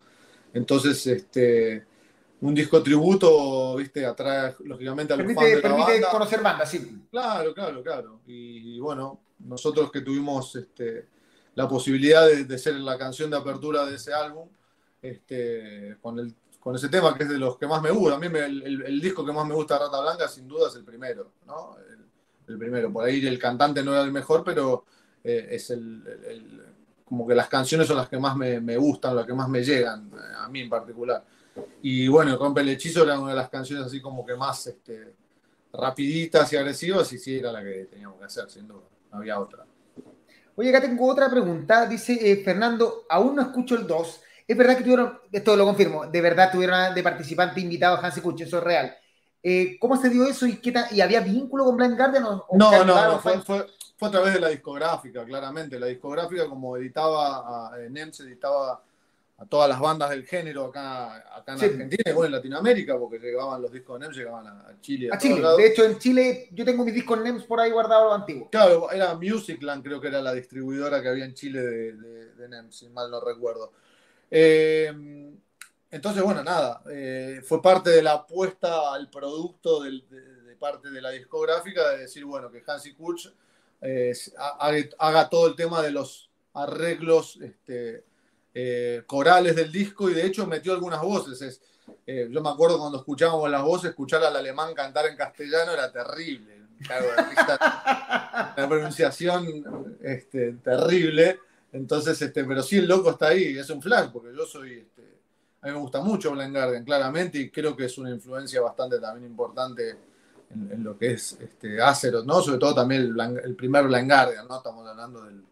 Entonces, 0.54 1.08
este, 1.08 1.86
un 2.42 2.54
disco 2.54 2.84
tributo, 2.84 3.78
viste, 3.78 4.06
atrae 4.06 4.56
lógicamente 4.66 5.14
a 5.14 5.16
los 5.16 5.34
fans 5.34 5.48
de 5.48 5.56
la 5.56 5.62
permite 5.62 6.02
conocer 6.12 6.42
bandas, 6.42 6.70
sí. 6.70 7.08
Claro, 7.10 7.54
claro, 7.54 7.82
claro. 7.82 8.20
Y, 8.28 8.78
bueno, 8.82 9.22
nosotros 9.40 9.90
que 9.94 10.02
tuvimos 10.02 10.54
este, 10.58 11.08
la 11.54 11.66
posibilidad 11.70 12.28
de, 12.28 12.44
de, 12.44 12.58
ser 12.58 12.74
la 12.74 12.98
canción 12.98 13.30
de 13.30 13.38
apertura 13.38 13.86
de 13.86 13.96
ese 13.96 14.14
álbum, 14.14 14.50
este, 15.02 15.96
con 16.02 16.20
el 16.20 16.36
con 16.66 16.76
ese 16.76 16.90
tema, 16.90 17.16
que 17.16 17.26
es 17.26 17.30
de 17.30 17.38
los 17.38 17.60
que 17.60 17.68
más 17.68 17.80
me 17.80 17.92
gusta. 17.92 18.16
A 18.16 18.20
mí 18.20 18.26
el, 18.26 19.00
disco 19.00 19.24
que 19.24 19.32
más 19.32 19.46
me 19.46 19.54
gusta 19.54 19.78
Rata 19.78 20.02
Blanca, 20.02 20.28
sin 20.28 20.48
duda, 20.48 20.68
es 20.68 20.76
el 20.76 20.84
primero, 20.84 21.34
¿no? 21.46 21.76
El, 22.48 22.58
primero. 22.58 22.92
Por 22.92 23.06
ahí 23.06 23.24
el 23.24 23.38
cantante 23.38 23.84
no 23.84 23.94
era 23.94 24.02
el 24.02 24.12
mejor, 24.12 24.44
pero 24.44 24.84
eh, 25.24 25.48
es 25.52 25.70
el, 25.70 26.64
como 27.06 27.28
que 27.28 27.36
las 27.36 27.50
canciones 27.50 27.86
son 27.86 27.98
las 27.98 28.10
que 28.10 28.18
más 28.18 28.36
me, 28.36 28.78
gustan, 28.78 29.16
las 29.16 29.28
que 29.28 29.36
más 29.36 29.48
me 29.48 29.64
llegan, 29.64 30.10
eh, 30.12 30.18
a 30.40 30.50
mí 30.50 30.62
en 30.62 30.70
particular. 30.72 31.24
Y 31.84 32.08
bueno, 32.08 32.36
Rompe 32.36 32.62
el 32.62 32.70
Hechizo 32.70 33.04
era 33.04 33.20
una 33.20 33.30
de 33.30 33.38
las 33.38 33.50
canciones 33.50 33.86
así 33.86 34.02
como 34.02 34.26
que 34.26 34.36
más 34.36 34.66
este, 34.66 35.14
rapiditas 35.72 36.52
y 36.52 36.58
agresivas, 36.58 37.14
y 37.14 37.20
sí, 37.20 37.38
era 37.38 37.52
la 37.52 37.64
que 37.64 37.86
teníamos 37.92 38.18
que 38.18 38.26
hacer, 38.26 38.50
sin 38.50 38.68
duda. 38.68 38.86
No 39.12 39.20
había 39.20 39.40
otra. 39.40 39.68
Oye, 40.56 40.70
acá 40.70 40.82
tengo 40.82 41.08
otra 41.08 41.30
pregunta. 41.30 41.86
Dice 41.86 42.18
eh, 42.20 42.38
Fernando, 42.44 43.04
aún 43.08 43.36
no 43.36 43.44
escucho 43.44 43.76
el 43.76 43.86
2 43.86 44.22
es 44.48 44.58
verdad 44.58 44.78
que 44.78 44.84
tuvieron, 44.84 45.20
esto 45.32 45.56
lo 45.56 45.66
confirmo, 45.66 46.06
de 46.06 46.22
verdad 46.22 46.52
tuvieron 46.52 46.94
de 46.94 47.04
participante 47.04 47.62
invitado 47.62 47.96
a 47.96 48.00
Hansi 48.00 48.22
Kuch, 48.22 48.42
eso 48.42 48.58
es 48.58 48.64
real. 48.64 48.96
Eh, 49.42 49.78
¿Cómo 49.80 49.96
se 49.98 50.10
dio 50.10 50.26
eso 50.26 50.48
y, 50.48 50.58
qué 50.58 50.74
y 50.92 51.02
había 51.02 51.20
vínculo 51.20 51.66
con 51.66 51.78
Blind 51.78 51.98
Garden? 51.98 52.24
no, 52.24 52.46
no, 52.52 52.84
no, 52.84 53.20
fue, 53.20 53.42
fue, 53.44 53.68
a 54.02 54.10
través 54.10 54.34
de 54.34 54.40
la 54.40 54.50
discográfica, 54.50 55.24
claramente. 55.24 55.80
La 55.80 55.86
discográfica, 55.86 56.48
como 56.48 56.78
editaba, 56.78 57.68
a, 57.68 57.78
NEMS 57.78 58.22
editaba 58.22 58.82
a 59.38 59.46
todas 59.46 59.70
las 59.70 59.80
bandas 59.80 60.10
del 60.10 60.26
género 60.26 60.66
acá, 60.66 61.18
acá 61.36 61.54
en 61.54 61.64
Argentina 61.64 62.04
y 62.06 62.12
bueno, 62.14 62.28
en 62.28 62.32
Latinoamérica, 62.32 62.98
porque 62.98 63.20
llegaban 63.20 63.62
los 63.62 63.72
discos 63.72 64.00
de 64.00 64.06
NEMS, 64.06 64.18
llegaban 64.18 64.48
a, 64.48 64.82
Chile. 64.82 65.10
A, 65.12 65.18
Chile, 65.18 65.42
de 65.58 65.68
hecho 65.68 65.84
en 65.84 66.00
Chile 66.00 66.50
yo 66.52 66.66
tengo 66.66 66.84
mis 66.84 66.94
discos 66.94 67.22
NEMS 67.22 67.44
por 67.44 67.60
ahí 67.60 67.70
guardados 67.70 68.16
antiguos. 68.16 68.50
Claro, 68.52 68.90
era 68.92 69.14
Musicland, 69.16 69.84
creo 69.84 70.02
que 70.02 70.08
era 70.08 70.22
la 70.22 70.34
distribuidora 70.34 71.02
que 71.02 71.10
había 71.10 71.26
en 71.26 71.34
Chile 71.34 71.62
de, 71.62 71.94
de, 71.94 72.34
de 72.34 72.50
NEMS, 72.50 72.76
si 72.76 72.90
mal 72.90 73.12
no 73.12 73.20
recuerdo. 73.20 73.74
Eh, 74.30 74.94
entonces, 75.92 76.24
bueno, 76.24 76.44
nada, 76.44 76.82
eh, 76.92 77.42
fue 77.44 77.62
parte 77.62 77.90
de 77.90 78.04
la 78.04 78.14
apuesta 78.14 78.94
al 78.94 79.10
producto 79.10 79.84
de, 79.84 80.02
parte 80.60 80.90
de 80.90 81.02
la 81.02 81.12
discográfica 81.12 81.90
de 81.92 82.00
decir, 82.00 82.26
bueno, 82.26 82.52
que 82.52 82.64
Hansi 82.66 82.94
Kurz 82.94 83.32
eh, 83.82 84.14
haga, 84.98 85.30
todo 85.30 85.48
el 85.48 85.56
tema 85.56 85.82
de 85.82 85.92
los 85.92 86.30
arreglos 86.54 87.40
este, 87.42 88.04
corales 89.06 89.56
del 89.56 89.72
disco 89.72 90.10
y 90.10 90.14
de 90.14 90.26
hecho 90.26 90.48
metió 90.48 90.74
algunas 90.74 91.02
voces. 91.02 91.62
yo 92.08 92.42
me 92.42 92.50
acuerdo 92.50 92.80
cuando 92.80 92.98
escuchábamos 92.98 93.50
las 93.50 93.62
voces, 93.62 93.90
escuchar 93.92 94.24
al 94.24 94.36
alemán 94.36 94.74
cantar 94.74 95.06
en 95.08 95.18
castellano 95.18 95.74
era 95.74 95.92
terrible. 95.92 96.66
la 98.58 98.66
pronunciación 98.68 99.98
este, 100.02 100.54
terrible. 100.54 101.40
Entonces, 101.76 102.22
este, 102.22 102.46
pero 102.46 102.64
sí 102.64 102.78
el 102.78 102.88
loco 102.88 103.12
está 103.12 103.28
ahí, 103.28 103.58
es 103.58 103.70
un 103.70 103.82
flash, 103.82 104.10
porque 104.10 104.30
yo 104.34 104.46
soy, 104.46 104.80
este, 104.80 105.02
a 105.62 105.68
mí 105.68 105.74
me 105.74 105.80
gusta 105.80 106.00
mucho 106.00 106.32
Blind 106.32 106.56
Garden, 106.56 106.86
claramente, 106.86 107.38
y 107.38 107.50
creo 107.50 107.76
que 107.76 107.84
es 107.84 107.98
una 107.98 108.12
influencia 108.12 108.62
bastante 108.62 108.98
también 108.98 109.30
importante 109.30 109.98
en, 110.52 110.82
lo 110.82 110.98
que 110.98 111.12
es 111.12 111.38
este, 111.38 111.82
Azeroth, 111.82 112.26
¿no? 112.26 112.42
Sobre 112.42 112.60
todo 112.60 112.76
también 112.76 113.14
el, 113.20 113.56
primer 113.58 113.88
Blind 113.88 114.10
Guardian, 114.10 114.48
¿no? 114.48 114.56
Estamos 114.56 114.88
hablando 114.88 115.26
del, 115.26 115.44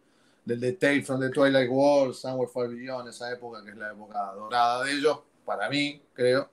del 0.46 0.60
Detail 0.60 1.04
from 1.04 1.20
the 1.20 1.28
Twilight 1.28 1.68
World, 1.70 2.14
Somewhere 2.14 2.50
Far 2.50 2.70
Beyond, 2.70 3.10
esa 3.10 3.30
época 3.30 3.62
que 3.62 3.72
es 3.72 3.76
la 3.76 3.92
época 3.92 4.32
dorada 4.34 4.82
de 4.82 4.92
ellos, 4.92 5.18
para 5.44 5.68
mí, 5.68 6.00
creo. 6.14 6.48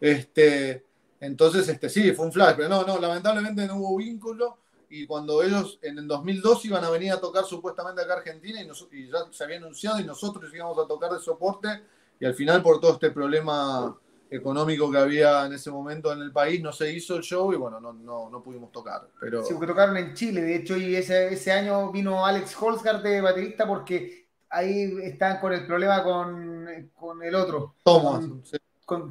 Este, 0.00 0.84
entonces, 1.18 1.68
este, 1.68 1.88
sí, 1.88 2.12
fue 2.12 2.26
un 2.26 2.32
flash, 2.32 2.54
pero 2.56 2.68
no, 2.68 2.84
no, 2.84 3.00
lamentablemente 3.00 3.66
no 3.66 3.74
hubo 3.74 3.96
vínculo 3.96 4.59
y 4.90 5.06
cuando 5.06 5.42
ellos 5.42 5.78
en 5.82 5.98
el 5.98 6.08
2002 6.08 6.64
iban 6.64 6.84
a 6.84 6.90
venir 6.90 7.12
a 7.12 7.20
tocar 7.20 7.44
supuestamente 7.44 8.02
acá 8.02 8.14
a 8.14 8.16
Argentina 8.18 8.60
y, 8.60 9.08
ya 9.08 9.18
se 9.30 9.44
había 9.44 9.58
anunciado 9.58 10.00
y 10.00 10.04
nosotros 10.04 10.52
íbamos 10.52 10.78
a 10.78 10.86
tocar 10.86 11.12
de 11.12 11.20
soporte 11.20 11.68
y 12.18 12.26
al 12.26 12.34
final 12.34 12.60
por 12.60 12.80
todo 12.80 12.94
este 12.94 13.12
problema 13.12 13.96
económico 14.28 14.90
que 14.90 14.98
había 14.98 15.46
en 15.46 15.52
ese 15.52 15.70
momento 15.70 16.12
en 16.12 16.20
el 16.20 16.32
país 16.32 16.60
no 16.60 16.72
se 16.72 16.92
hizo 16.92 17.16
el 17.16 17.22
show 17.22 17.52
y 17.52 17.56
bueno, 17.56 17.80
no, 17.80 17.92
no, 17.92 18.28
no 18.30 18.42
pudimos 18.42 18.72
tocar. 18.72 19.08
Pero... 19.20 19.44
Sí, 19.44 19.54
porque 19.54 19.68
tocaron 19.68 19.96
en 19.96 20.14
Chile, 20.14 20.42
de 20.42 20.56
hecho, 20.56 20.76
y 20.76 20.94
ese, 20.96 21.32
ese 21.32 21.52
año 21.52 21.90
vino 21.92 22.26
Alex 22.26 22.56
Holzgard 22.60 23.02
de 23.02 23.20
baterista 23.20 23.66
porque 23.66 24.28
ahí 24.48 24.92
están 25.02 25.40
con 25.40 25.52
el 25.52 25.66
problema 25.66 26.02
con, 26.02 26.90
con 26.94 27.22
el 27.22 27.34
otro. 27.34 27.76
Thomas. 27.84 28.24
sí, 28.42 28.56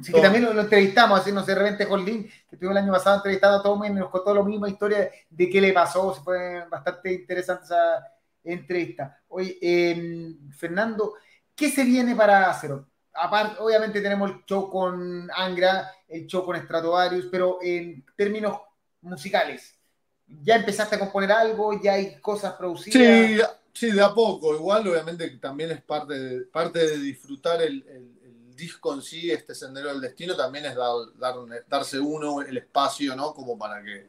que 0.04 0.20
también 0.20 0.44
lo, 0.44 0.60
entrevistamos, 0.60 1.20
así, 1.20 1.32
no 1.32 1.42
sé, 1.42 1.54
de 1.54 1.58
repente 1.58 1.86
que 1.86 2.54
estuvo 2.54 2.70
el 2.70 2.76
año 2.76 2.92
pasado 2.92 3.16
entrevistando 3.16 3.58
a 3.58 3.62
Tom 3.62 3.84
y 3.84 3.90
nos 3.90 4.10
contó 4.10 4.34
la 4.34 4.42
misma 4.42 4.68
historia 4.68 5.10
de 5.30 5.48
qué 5.48 5.60
le 5.60 5.72
pasó, 5.72 6.12
fue 6.14 6.66
bastante 6.68 7.14
interesante 7.14 7.64
esa 7.64 8.06
entrevista. 8.44 9.22
Oye, 9.28 9.58
em, 9.60 10.50
Fernando, 10.52 11.14
¿qué 11.54 11.70
se 11.70 11.84
viene 11.84 12.14
para 12.14 12.50
Acero? 12.50 12.88
Aparte, 13.14 13.56
obviamente 13.60 14.00
tenemos 14.00 14.30
el 14.30 14.44
show 14.44 14.70
con 14.70 15.30
Angra, 15.34 15.90
el 16.08 16.26
show 16.26 16.44
con 16.44 16.56
Stratovarius, 16.56 17.26
pero 17.30 17.58
en 17.62 18.04
términos 18.16 18.60
musicales, 19.00 19.74
¿ya 20.26 20.56
empezaste 20.56 20.96
a 20.96 20.98
componer 20.98 21.32
algo? 21.32 21.80
¿Ya 21.82 21.94
hay 21.94 22.20
cosas 22.20 22.54
producidas? 22.54 23.50
Sí, 23.72 23.86
sí 23.88 23.90
de 23.90 24.02
a 24.02 24.12
poco. 24.12 24.54
Igual, 24.54 24.86
obviamente, 24.88 25.28
también 25.38 25.70
es 25.70 25.82
parte 25.82 26.14
de, 26.14 26.44
parte 26.46 26.78
de 26.78 26.98
disfrutar 26.98 27.62
el 27.62 27.82
disco 27.82 28.19
en 28.94 29.02
sí, 29.02 29.30
este 29.30 29.54
Sendero 29.54 29.88
del 29.88 30.00
Destino, 30.00 30.36
también 30.36 30.66
es 30.66 30.74
dar, 30.74 30.94
darse 31.68 31.98
uno 31.98 32.42
el 32.42 32.56
espacio, 32.56 33.14
¿no? 33.16 33.32
Como 33.32 33.58
para 33.58 33.82
que, 33.82 34.08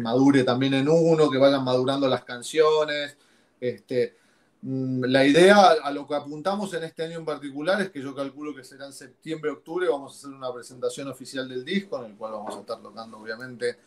madure 0.00 0.44
también 0.44 0.74
en 0.74 0.88
uno, 0.88 1.30
que 1.30 1.38
vayan 1.38 1.64
madurando 1.64 2.08
las 2.08 2.24
canciones. 2.24 3.16
Este, 3.60 4.16
mm, 4.62 5.04
la 5.04 5.24
idea 5.26 5.72
a 5.82 5.90
lo 5.90 6.06
que 6.06 6.14
apuntamos 6.14 6.72
en 6.74 6.84
este 6.84 7.04
año 7.04 7.18
en 7.18 7.24
particular 7.24 7.80
es 7.82 7.90
que 7.90 8.00
yo 8.00 8.14
calculo 8.14 8.54
que 8.54 8.64
será 8.64 8.86
en 8.86 8.92
septiembre, 8.92 9.50
octubre, 9.50 9.88
vamos 9.88 10.14
a 10.14 10.16
hacer 10.16 10.30
una 10.30 10.52
presentación 10.52 11.08
oficial 11.08 11.48
del 11.48 11.64
disco, 11.64 11.98
en 11.98 12.12
el 12.12 12.16
cual 12.16 12.32
vamos 12.32 12.56
a 12.56 12.60
estar 12.60 12.80
tocando, 12.80 13.18
obviamente, 13.18 13.78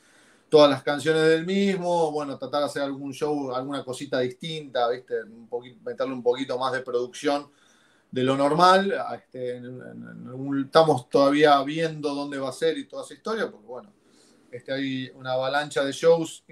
todas 0.50 0.70
las 0.70 0.84
canciones 0.84 1.24
del 1.24 1.46
mismo, 1.48 2.12
bueno, 2.12 2.38
tratar 2.38 2.60
de 2.60 2.66
hacer 2.68 2.84
algún 2.84 3.12
show, 3.12 3.56
alguna 3.56 3.84
cosita 3.84 4.20
distinta, 4.20 4.88
¿viste? 4.90 5.16
Meterle 5.84 6.14
un 6.14 6.22
poquito 6.22 6.60
más 6.60 6.72
de 6.74 6.82
producción 6.82 7.50
de 8.14 8.24
lo 8.24 8.38
normal. 8.38 8.94
Este, 9.16 9.60
estamos 10.64 11.10
todavía 11.10 11.62
viendo 11.64 12.14
dónde 12.14 12.38
va 12.38 12.50
a 12.50 12.54
ser 12.54 12.78
y 12.78 12.86
toda 12.86 13.04
esa 13.04 13.16
historia, 13.16 13.50
porque 13.50 13.66
bueno, 13.66 13.92
este, 14.52 14.72
hay 14.72 15.12
una 15.16 15.32
avalancha 15.34 15.84
de 15.84 15.92
shows 15.92 16.44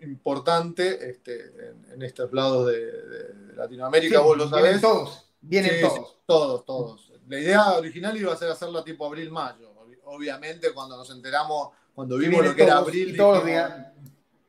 importante 0.00 1.10
este, 1.10 1.52
en, 1.92 2.00
estos 2.02 2.32
lados 2.32 2.68
de, 2.68 3.54
Latinoamérica, 3.54 4.20
vos 4.20 4.38
lo 4.38 4.48
sabés. 4.48 4.64
Vienen 4.64 4.80
todos, 4.80 5.30
vienen 5.42 5.80
todos. 5.82 6.16
todos, 6.24 6.64
todos. 6.64 7.12
La 7.28 7.38
idea 7.38 7.72
original 7.72 8.16
iba 8.16 8.32
a 8.32 8.36
ser 8.36 8.50
hacerla 8.50 8.82
tipo 8.82 9.06
abril-mayo. 9.06 9.74
Obviamente, 10.06 10.72
cuando 10.72 10.96
nos 10.96 11.10
enteramos, 11.10 11.68
cuando 11.94 12.16
vimos 12.16 12.44
lo 12.44 12.54
que 12.54 12.62
era 12.62 12.78
abril, 12.78 13.14
todos 13.14 13.38
los 13.38 13.46
días. 13.46 13.88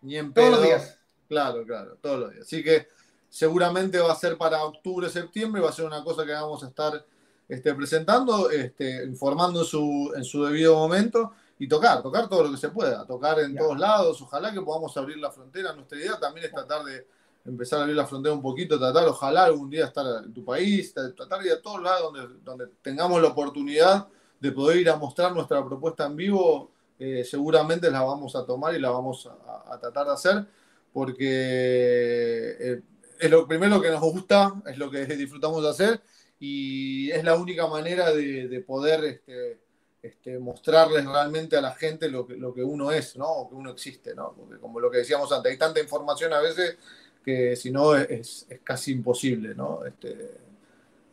Ni 0.02 0.18
en 0.18 0.34
Todos 0.34 0.52
los 0.52 0.64
días. 0.64 1.00
Claro, 1.28 1.66
claro, 1.66 1.98
todos 2.02 2.20
los 2.20 2.32
días. 2.32 2.46
Así 2.46 2.64
que 2.64 2.88
seguramente 3.36 4.00
va 4.00 4.14
a 4.14 4.16
ser 4.16 4.38
para 4.38 4.64
octubre, 4.64 5.10
septiembre, 5.10 5.62
va 5.62 5.70
a 5.70 5.74
ser 5.74 5.84
una 5.84 6.02
cosa 6.06 6.26
que 6.26 6.32
vamos 6.32 6.64
a 6.64 6.68
estar 6.68 7.06
este, 7.50 7.74
presentando, 7.74 8.50
este, 8.50 9.04
informando 9.04 9.60
en 9.60 9.66
su, 9.66 10.14
en 10.16 10.24
su 10.24 10.46
debido 10.46 10.74
momento 10.76 11.34
y 11.60 11.68
tocar, 11.68 12.02
tocar 12.02 12.30
todo 12.30 12.44
lo 12.44 12.52
que 12.52 12.58
se 12.58 12.70
pueda, 12.70 13.06
tocar 13.06 13.42
en 13.42 13.54
todos 13.58 13.78
lados, 13.78 14.22
ojalá 14.22 14.54
que 14.54 14.62
podamos 14.62 14.96
abrir 14.96 15.18
la 15.18 15.32
frontera. 15.32 15.74
Nuestra 15.74 15.98
idea 15.98 16.18
también 16.18 16.46
es 16.46 16.54
tratar 16.54 16.86
de 16.86 17.06
empezar 17.44 17.80
a 17.80 17.82
abrir 17.82 17.98
la 17.98 18.08
frontera 18.08 18.34
un 18.34 18.42
poquito, 18.42 18.80
tratar, 18.80 19.06
ojalá 19.06 19.44
algún 19.44 19.70
día 19.70 19.88
estar 19.88 20.24
en 20.24 20.34
tu 20.34 20.46
país, 20.46 20.94
tratar 20.94 21.42
de 21.42 21.48
ir 21.48 21.54
a 21.56 21.62
todos 21.62 21.82
lados 21.82 22.14
donde, 22.14 22.36
donde 22.42 22.68
tengamos 22.82 23.22
la 23.22 23.28
oportunidad 23.28 24.08
de 24.40 24.52
poder 24.54 24.78
ir 24.78 24.90
a 24.90 24.96
mostrar 24.96 25.34
nuestra 25.34 25.62
propuesta 25.66 26.06
en 26.06 26.16
vivo, 26.16 26.72
eh, 26.98 27.26
seguramente 27.26 27.92
la 27.92 28.02
vamos 28.02 28.34
a 28.34 28.46
tomar 28.46 28.74
y 28.76 28.80
la 28.80 28.92
vamos 28.92 29.28
a, 29.28 29.78
tratar 29.78 30.06
de 30.06 30.14
hacer, 30.14 30.46
porque 30.94 32.56
eh, 32.62 32.82
es 33.20 33.30
lo 33.30 33.48
primero 33.48 33.82
que 33.82 33.90
nos 33.90 34.02
gusta, 34.02 34.54
es 34.66 34.78
lo 34.78 34.90
que 34.90 35.06
disfrutamos 35.06 35.64
de 35.64 35.70
hacer 35.70 36.02
y 36.40 37.12
es 37.12 37.24
la 37.24 37.36
única 37.36 37.68
manera 37.68 38.12
de, 38.12 38.64
poder 38.66 39.04
este, 39.06 39.60
este, 40.02 40.38
mostrarles 40.40 41.06
realmente 41.06 41.56
a 41.56 41.62
la 41.62 41.74
gente 41.74 42.10
lo 42.10 42.26
que, 42.28 42.64
uno 42.64 42.92
es, 42.92 43.16
¿no? 43.16 43.28
O 43.28 43.50
que 43.50 43.56
uno 43.56 43.72
existe, 43.72 44.14
¿no? 44.14 44.34
Porque 44.36 44.60
como 44.60 44.80
lo 44.80 44.92
que 44.92 45.00
decíamos 45.00 45.32
antes, 45.32 45.52
hay 45.52 45.58
tanta 45.58 45.80
información 45.80 46.34
a 46.34 46.40
veces 46.40 46.78
que 47.24 47.56
si 47.56 47.72
no 47.72 47.96
es, 47.96 48.48
casi 48.64 48.92
imposible, 48.92 49.56
¿no? 49.56 49.86
Este, 49.86 50.45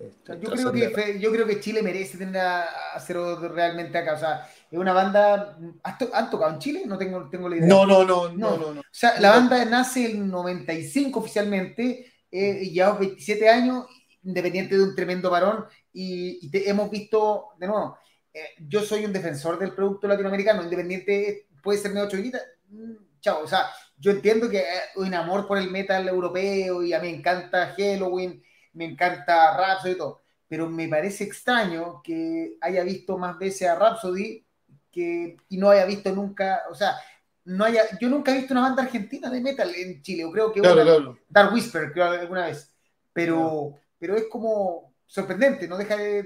este 0.02 0.40
yo, 0.40 0.50
creo 0.50 0.72
que, 0.72 1.20
yo 1.20 1.30
creo 1.30 1.46
que 1.46 1.60
Chile 1.60 1.82
merece 1.82 2.18
tener 2.18 2.38
a, 2.38 2.66
Cero 3.04 3.38
realmente 3.48 3.96
acá. 3.98 4.14
O 4.14 4.18
sea, 4.18 4.48
es 4.70 4.78
una 4.78 4.92
banda. 4.92 5.56
¿Han 5.82 6.30
tocado 6.30 6.52
en 6.52 6.58
Chile? 6.58 6.82
No 6.86 6.98
tengo, 6.98 7.28
tengo 7.28 7.48
la 7.48 7.56
idea. 7.56 7.68
No, 7.68 7.86
no, 7.86 8.04
no, 8.04 8.28
no, 8.30 8.56
no. 8.56 8.80
O 8.80 8.84
sea, 8.90 9.20
la 9.20 9.30
banda 9.30 9.64
nace 9.64 10.10
en 10.10 10.28
95 10.28 11.20
oficialmente, 11.20 12.12
eh, 12.30 12.70
llevamos 12.70 13.00
27 13.00 13.48
años, 13.48 13.86
independiente 14.24 14.76
de 14.76 14.82
un 14.82 14.94
tremendo 14.94 15.30
varón, 15.30 15.66
y, 15.92 16.50
hemos 16.68 16.90
visto, 16.90 17.48
de 17.58 17.66
nuevo, 17.66 17.98
eh, 18.32 18.40
yo 18.66 18.82
soy 18.82 19.04
un 19.04 19.12
defensor 19.12 19.58
del 19.58 19.74
producto 19.74 20.08
latinoamericano, 20.08 20.62
independiente, 20.62 21.48
puede 21.62 21.78
ser 21.78 21.92
medio 21.92 22.08
choquita, 22.08 22.40
mm, 22.68 23.20
chao, 23.20 23.42
o 23.42 23.46
sea, 23.46 23.66
yo 23.98 24.10
entiendo 24.10 24.48
que 24.48 24.58
hay 24.58 24.80
un 24.96 25.14
amor 25.14 25.46
por 25.46 25.58
el 25.58 25.70
metal 25.70 26.08
europeo 26.08 26.82
y 26.82 26.92
a 26.92 27.00
mí 27.00 27.10
me 27.10 27.18
encanta 27.18 27.74
Halloween, 27.76 28.42
me 28.74 28.84
encanta 28.84 29.56
Rhapsody 29.56 29.92
y 29.92 29.98
todo, 29.98 30.20
pero 30.48 30.68
me 30.68 30.88
parece 30.88 31.24
extraño 31.24 32.00
que 32.02 32.56
haya 32.60 32.82
visto 32.84 33.18
más 33.18 33.38
veces 33.38 33.68
a 33.68 33.76
Rhapsody 33.76 34.44
que, 34.90 35.36
y 35.48 35.56
no 35.56 35.70
haya 35.70 35.86
visto 35.86 36.12
nunca, 36.12 36.62
o 36.70 36.74
sea, 36.74 36.96
no 37.44 37.64
haya, 37.64 37.82
yo 38.00 38.08
nunca 38.08 38.32
he 38.32 38.38
visto 38.38 38.54
una 38.54 38.62
banda 38.62 38.82
argentina 38.82 39.30
de 39.30 39.40
metal 39.40 39.74
en 39.74 40.02
Chile, 40.02 40.24
o 40.24 40.30
creo 40.30 40.52
que 40.52 40.60
claro, 40.60 41.18
Dark 41.28 41.52
Whisper, 41.52 41.92
creo 41.92 42.06
alguna 42.06 42.46
vez, 42.46 42.74
pero, 43.12 43.78
pero 43.98 44.16
es 44.16 44.24
como 44.30 44.94
sorprendente, 45.06 45.66
no 45.66 45.76
deja 45.76 45.96
de, 45.96 46.22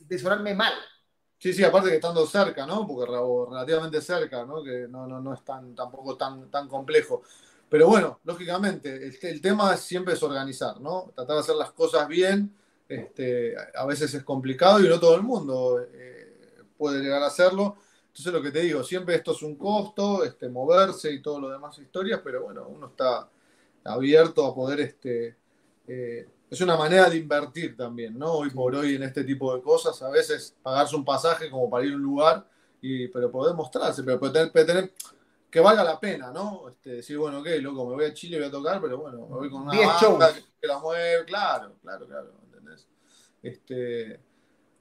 de 0.00 0.18
sonarme 0.18 0.54
mal. 0.54 0.72
Sí, 1.38 1.52
sí, 1.52 1.62
aparte 1.62 1.90
que 1.90 1.96
estando 1.96 2.26
cerca, 2.26 2.66
¿no? 2.66 2.84
Porque 2.84 3.08
relativamente 3.48 4.00
cerca, 4.00 4.44
¿no? 4.44 4.62
Que 4.62 4.88
no, 4.88 5.06
no, 5.06 5.20
no 5.20 5.34
es 5.34 5.44
tan, 5.44 5.72
tampoco 5.72 6.16
tan, 6.16 6.50
tan 6.50 6.66
complejo. 6.66 7.22
Pero 7.68 7.88
bueno, 7.88 8.20
lógicamente, 8.24 9.12
el, 9.22 9.40
tema 9.40 9.76
siempre 9.76 10.14
es 10.14 10.22
organizar, 10.22 10.80
¿no? 10.80 11.12
Tratar 11.14 11.36
de 11.36 11.40
hacer 11.40 11.56
las 11.56 11.72
cosas 11.72 12.08
bien. 12.08 12.54
Este, 12.88 13.54
a 13.74 13.84
veces 13.84 14.14
es 14.14 14.22
complicado 14.22 14.80
y 14.80 14.88
no 14.88 14.98
todo 14.98 15.14
el 15.14 15.22
mundo 15.22 15.78
eh, 15.92 16.62
puede 16.76 17.02
llegar 17.02 17.22
a 17.22 17.26
hacerlo. 17.26 17.76
Entonces, 18.06 18.32
lo 18.32 18.42
que 18.42 18.50
te 18.50 18.62
digo, 18.62 18.82
siempre 18.82 19.14
esto 19.14 19.32
es 19.32 19.42
un 19.42 19.56
costo, 19.56 20.24
este, 20.24 20.48
moverse 20.48 21.12
y 21.12 21.20
todo 21.20 21.40
lo 21.40 21.50
demás 21.50 21.78
historias, 21.78 22.20
pero 22.24 22.42
bueno, 22.44 22.66
uno 22.68 22.88
está 22.88 23.28
abierto 23.84 24.46
a 24.46 24.54
poder 24.54 24.80
este, 24.80 25.36
eh, 25.86 26.26
es 26.50 26.60
una 26.60 26.76
manera 26.76 27.10
de 27.10 27.16
invertir 27.18 27.76
también, 27.76 28.18
¿no? 28.18 28.32
Hoy 28.32 28.50
por 28.50 28.74
hoy 28.74 28.94
en 28.94 29.02
este 29.02 29.24
tipo 29.24 29.54
de 29.54 29.62
cosas, 29.62 30.00
a 30.02 30.10
veces 30.10 30.54
pagarse 30.62 30.96
un 30.96 31.04
pasaje 31.04 31.50
como 31.50 31.68
para 31.68 31.84
ir 31.84 31.92
a 31.92 31.96
un 31.96 32.02
lugar, 32.02 32.46
y, 32.80 33.08
pero 33.08 33.30
poder 33.30 33.54
mostrarse, 33.54 34.02
pero 34.02 34.18
tener, 34.32 34.50
tener 34.50 34.92
que 35.50 35.60
valga 35.60 35.82
la 35.82 35.98
pena, 35.98 36.30
¿no? 36.30 36.68
Este, 36.68 36.90
decir, 36.90 37.18
bueno, 37.18 37.38
ok, 37.38 37.46
loco, 37.60 37.86
me 37.86 37.94
voy 37.94 38.04
a 38.06 38.14
Chile, 38.14 38.38
voy 38.38 38.48
a 38.48 38.50
tocar, 38.50 38.80
pero 38.80 38.98
bueno, 38.98 39.26
me 39.26 39.36
voy 39.36 39.50
con 39.50 39.62
una 39.62 39.76
banda 39.76 40.34
que, 40.34 40.66
la 40.66 40.78
mueve, 40.78 41.24
claro, 41.24 41.76
claro, 41.80 42.06
claro, 42.06 42.34
¿entendés? 42.44 42.86
Este, 43.42 44.20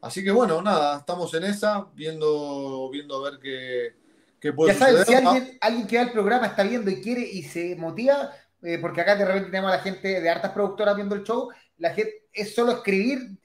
así 0.01 0.23
que 0.23 0.31
bueno, 0.31 0.61
nada, 0.61 0.99
estamos 0.99 1.33
en 1.33 1.45
esa, 1.45 1.87
viendo, 1.93 2.89
viendo 2.91 3.15
a 3.15 3.29
ver 3.29 3.39
qué, 3.39 3.95
qué 4.39 4.51
puede 4.51 4.73
ya 4.73 4.79
sabes, 4.79 5.07
si 5.07 5.13
alguien, 5.13 5.57
alguien 5.61 5.87
que 5.87 5.97
va 5.97 6.03
al 6.03 6.11
programa 6.11 6.47
está 6.47 6.63
viendo 6.63 6.91
y 6.91 7.01
quiere 7.01 7.21
y 7.21 7.43
se 7.43 7.75
motiva, 7.75 8.31
eh, 8.61 8.77
porque 8.81 9.01
acá 9.01 9.15
de 9.15 9.25
repente 9.25 9.51
tenemos 9.51 9.71
a 9.71 9.77
la 9.77 9.83
gente 9.83 10.19
de 10.19 10.29
hartas 10.29 10.51
productoras 10.51 10.95
viendo 10.95 11.15
el 11.15 11.23
show, 11.23 11.49
la 11.77 11.93
gente 11.93 12.27
es 12.33 12.53
solo 12.53 12.71
escribir, 12.73 13.37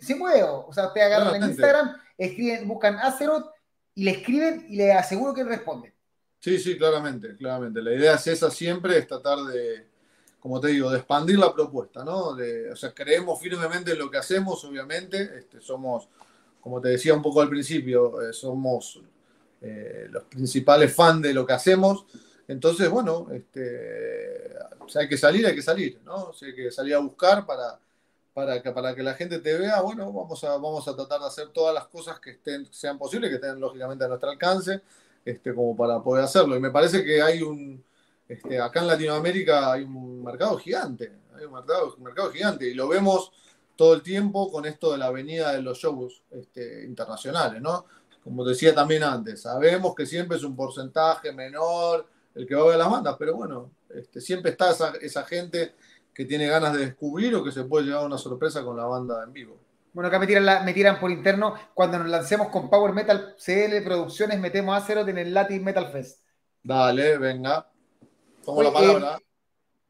sin 0.00 0.20
huevo. 0.20 0.66
O 0.68 0.72
sea, 0.72 0.86
ustedes 0.88 1.06
agarran 1.06 1.36
en 1.36 1.50
Instagram, 1.50 1.96
escriben, 2.16 2.68
buscan 2.68 2.98
Azeroth 2.98 3.50
y 3.94 4.04
le 4.04 4.12
escriben 4.12 4.66
y 4.68 4.76
le 4.76 4.92
aseguro 4.92 5.34
que 5.34 5.44
responden. 5.44 5.94
Sí, 6.40 6.58
sí, 6.58 6.76
claramente, 6.76 7.36
claramente. 7.36 7.82
La 7.82 7.94
idea 7.94 8.14
es 8.14 8.26
esa 8.26 8.50
siempre, 8.50 8.98
es 8.98 9.06
tratar 9.06 9.38
de, 9.44 9.86
como 10.40 10.60
te 10.60 10.68
digo, 10.68 10.90
de 10.90 10.98
expandir 10.98 11.38
la 11.38 11.54
propuesta, 11.54 12.04
¿no? 12.04 12.34
De, 12.34 12.72
o 12.72 12.76
sea, 12.76 12.92
creemos 12.92 13.38
firmemente 13.40 13.92
en 13.92 13.98
lo 13.98 14.10
que 14.10 14.18
hacemos, 14.18 14.64
obviamente. 14.64 15.38
Este, 15.38 15.60
somos, 15.60 16.08
como 16.60 16.80
te 16.80 16.88
decía 16.88 17.14
un 17.14 17.22
poco 17.22 17.40
al 17.40 17.48
principio, 17.48 18.20
eh, 18.22 18.32
somos 18.32 19.00
eh, 19.60 20.08
los 20.10 20.24
principales 20.24 20.94
fans 20.94 21.22
de 21.22 21.34
lo 21.34 21.46
que 21.46 21.52
hacemos 21.52 22.06
entonces, 22.50 22.90
bueno, 22.90 23.28
este, 23.30 24.52
hay 24.96 25.08
que 25.08 25.16
salir, 25.16 25.46
hay 25.46 25.54
que 25.54 25.62
salir, 25.62 26.00
¿no? 26.04 26.32
hay 26.42 26.52
que 26.52 26.72
salir 26.72 26.96
a 26.96 26.98
buscar 26.98 27.46
para, 27.46 27.78
para, 28.34 28.60
que, 28.60 28.72
para 28.72 28.92
que 28.92 29.04
la 29.04 29.14
gente 29.14 29.38
te 29.38 29.56
vea, 29.56 29.80
bueno, 29.82 30.12
vamos 30.12 30.42
a, 30.42 30.48
vamos 30.54 30.88
a 30.88 30.96
tratar 30.96 31.20
de 31.20 31.26
hacer 31.28 31.50
todas 31.50 31.72
las 31.72 31.86
cosas 31.86 32.18
que 32.18 32.30
estén, 32.30 32.66
sean 32.72 32.98
posibles, 32.98 33.30
que 33.30 33.36
estén 33.36 33.60
lógicamente 33.60 34.04
a 34.04 34.08
nuestro 34.08 34.30
alcance, 34.30 34.80
este, 35.24 35.54
como 35.54 35.76
para 35.76 36.02
poder 36.02 36.24
hacerlo. 36.24 36.56
Y 36.56 36.60
me 36.60 36.70
parece 36.70 37.04
que 37.04 37.22
hay 37.22 37.42
un, 37.42 37.82
este, 38.28 38.60
acá 38.60 38.80
en 38.80 38.86
Latinoamérica 38.86 39.72
hay 39.72 39.82
un 39.82 40.22
mercado 40.22 40.56
gigante, 40.58 41.12
hay 41.36 41.44
un 41.44 41.52
mercado, 41.52 41.94
un 41.96 42.04
mercado 42.04 42.30
gigante, 42.30 42.68
y 42.68 42.74
lo 42.74 42.88
vemos 42.88 43.32
todo 43.76 43.94
el 43.94 44.02
tiempo 44.02 44.52
con 44.52 44.66
esto 44.66 44.92
de 44.92 44.98
la 44.98 45.10
venida 45.10 45.52
de 45.52 45.62
los 45.62 45.78
shows 45.78 46.22
este, 46.30 46.84
internacionales, 46.84 47.62
¿no? 47.62 47.86
Como 48.22 48.44
decía 48.44 48.74
también 48.74 49.02
antes, 49.02 49.42
sabemos 49.42 49.94
que 49.94 50.04
siempre 50.04 50.36
es 50.36 50.44
un 50.44 50.54
porcentaje 50.54 51.32
menor, 51.32 52.06
el 52.34 52.46
que 52.46 52.54
va 52.54 52.62
a 52.62 52.68
ver 52.68 52.78
las 52.78 52.90
bandas, 52.90 53.16
pero 53.18 53.34
bueno, 53.34 53.70
este, 53.88 54.20
siempre 54.20 54.52
está 54.52 54.70
esa, 55.00 55.24
gente 55.24 55.74
que 56.14 56.24
tiene 56.24 56.46
ganas 56.46 56.74
de 56.74 56.86
descubrir 56.86 57.34
o 57.34 57.42
que 57.42 57.50
se 57.50 57.64
puede 57.64 57.86
llevar 57.86 58.04
una 58.04 58.18
sorpresa 58.18 58.62
con 58.62 58.76
la 58.76 58.84
banda 58.84 59.24
en 59.24 59.32
vivo. 59.32 59.58
Bueno, 59.92 60.08
acá 60.08 60.18
me 60.18 60.26
tiran, 60.26 60.64
me 60.64 60.72
tiran 60.72 61.00
por 61.00 61.10
interno, 61.10 61.54
cuando 61.74 61.98
nos 61.98 62.08
lancemos 62.08 62.48
con 62.48 62.70
Power 62.70 62.92
Metal 62.92 63.34
CL 63.38 63.82
Producciones, 63.82 64.38
metemos 64.38 64.76
a 64.76 64.86
cero 64.86 65.06
en 65.06 65.18
el 65.18 65.34
Latin 65.34 65.64
Metal 65.64 65.90
Fest. 65.90 66.24
Dale, 66.62 67.18
venga. 67.18 67.68
Tomo 68.44 68.62
la 68.62 68.72
palabra. 68.72 69.16
Eh, 69.18 69.24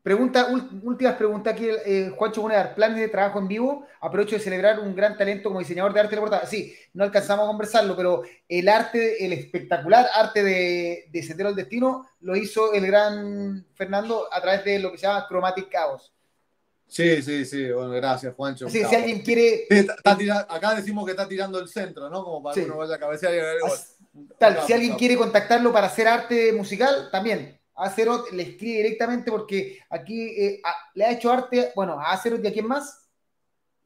Pregunta, 0.02 0.48
últimas 0.82 1.14
preguntas 1.16 1.52
aquí, 1.52 1.68
eh, 1.68 2.10
Juancho 2.16 2.40
Monedar, 2.40 2.74
planes 2.74 3.00
de 3.00 3.08
trabajo 3.08 3.38
en 3.38 3.48
vivo, 3.48 3.86
aprovecho 4.00 4.34
de 4.34 4.40
celebrar 4.40 4.80
un 4.80 4.94
gran 4.96 5.18
talento 5.18 5.50
como 5.50 5.58
diseñador 5.58 5.92
de 5.92 6.00
arte 6.00 6.14
de 6.14 6.20
portada. 6.22 6.46
Sí, 6.46 6.74
no 6.94 7.04
alcanzamos 7.04 7.44
a 7.44 7.48
conversarlo, 7.48 7.94
pero 7.94 8.22
el 8.48 8.68
arte, 8.70 9.22
el 9.22 9.34
espectacular 9.34 10.06
arte 10.14 10.42
de, 10.42 11.04
de 11.10 11.22
Sendero 11.22 11.50
al 11.50 11.54
Destino, 11.54 12.08
lo 12.20 12.34
hizo 12.34 12.72
el 12.72 12.86
gran 12.86 13.66
Fernando 13.74 14.26
a 14.32 14.40
través 14.40 14.64
de 14.64 14.78
lo 14.78 14.90
que 14.90 14.96
se 14.96 15.06
llama 15.06 15.26
Chromatic 15.28 15.70
Chaos. 15.70 16.14
Sí, 16.90 17.22
sí, 17.22 17.44
sí, 17.44 17.70
bueno, 17.70 17.90
gracias, 17.92 18.34
Juancho. 18.34 18.68
Sí, 18.68 18.84
si 18.84 18.94
alguien 18.94 19.20
quiere... 19.20 19.66
acá 20.48 20.74
decimos 20.74 21.04
que 21.04 21.12
está 21.12 21.28
tirando 21.28 21.60
el 21.60 21.68
centro, 21.68 22.10
¿no? 22.10 22.24
Como 22.24 22.42
para 22.42 22.54
que 22.54 22.64
uno 22.64 22.78
vaya 22.78 22.96
a 22.96 22.98
cabecear 22.98 23.32
y... 23.32 23.38
Tal, 24.38 24.66
si 24.66 24.72
alguien 24.72 24.96
quiere 24.96 25.16
contactarlo 25.16 25.72
para 25.72 25.86
hacer 25.86 26.08
arte 26.08 26.52
musical, 26.52 27.08
también 27.12 27.60
Acerot 27.76 28.32
le 28.32 28.42
escribe 28.42 28.78
directamente 28.78 29.30
porque 29.30 29.78
aquí 29.88 30.20
eh, 30.36 30.60
le 30.94 31.04
ha 31.04 31.12
hecho 31.12 31.30
arte, 31.30 31.72
bueno, 31.76 31.98
a 31.98 32.10
Acerot 32.10 32.44
y 32.44 32.48
a 32.48 32.52
quién 32.52 32.66
más. 32.66 33.08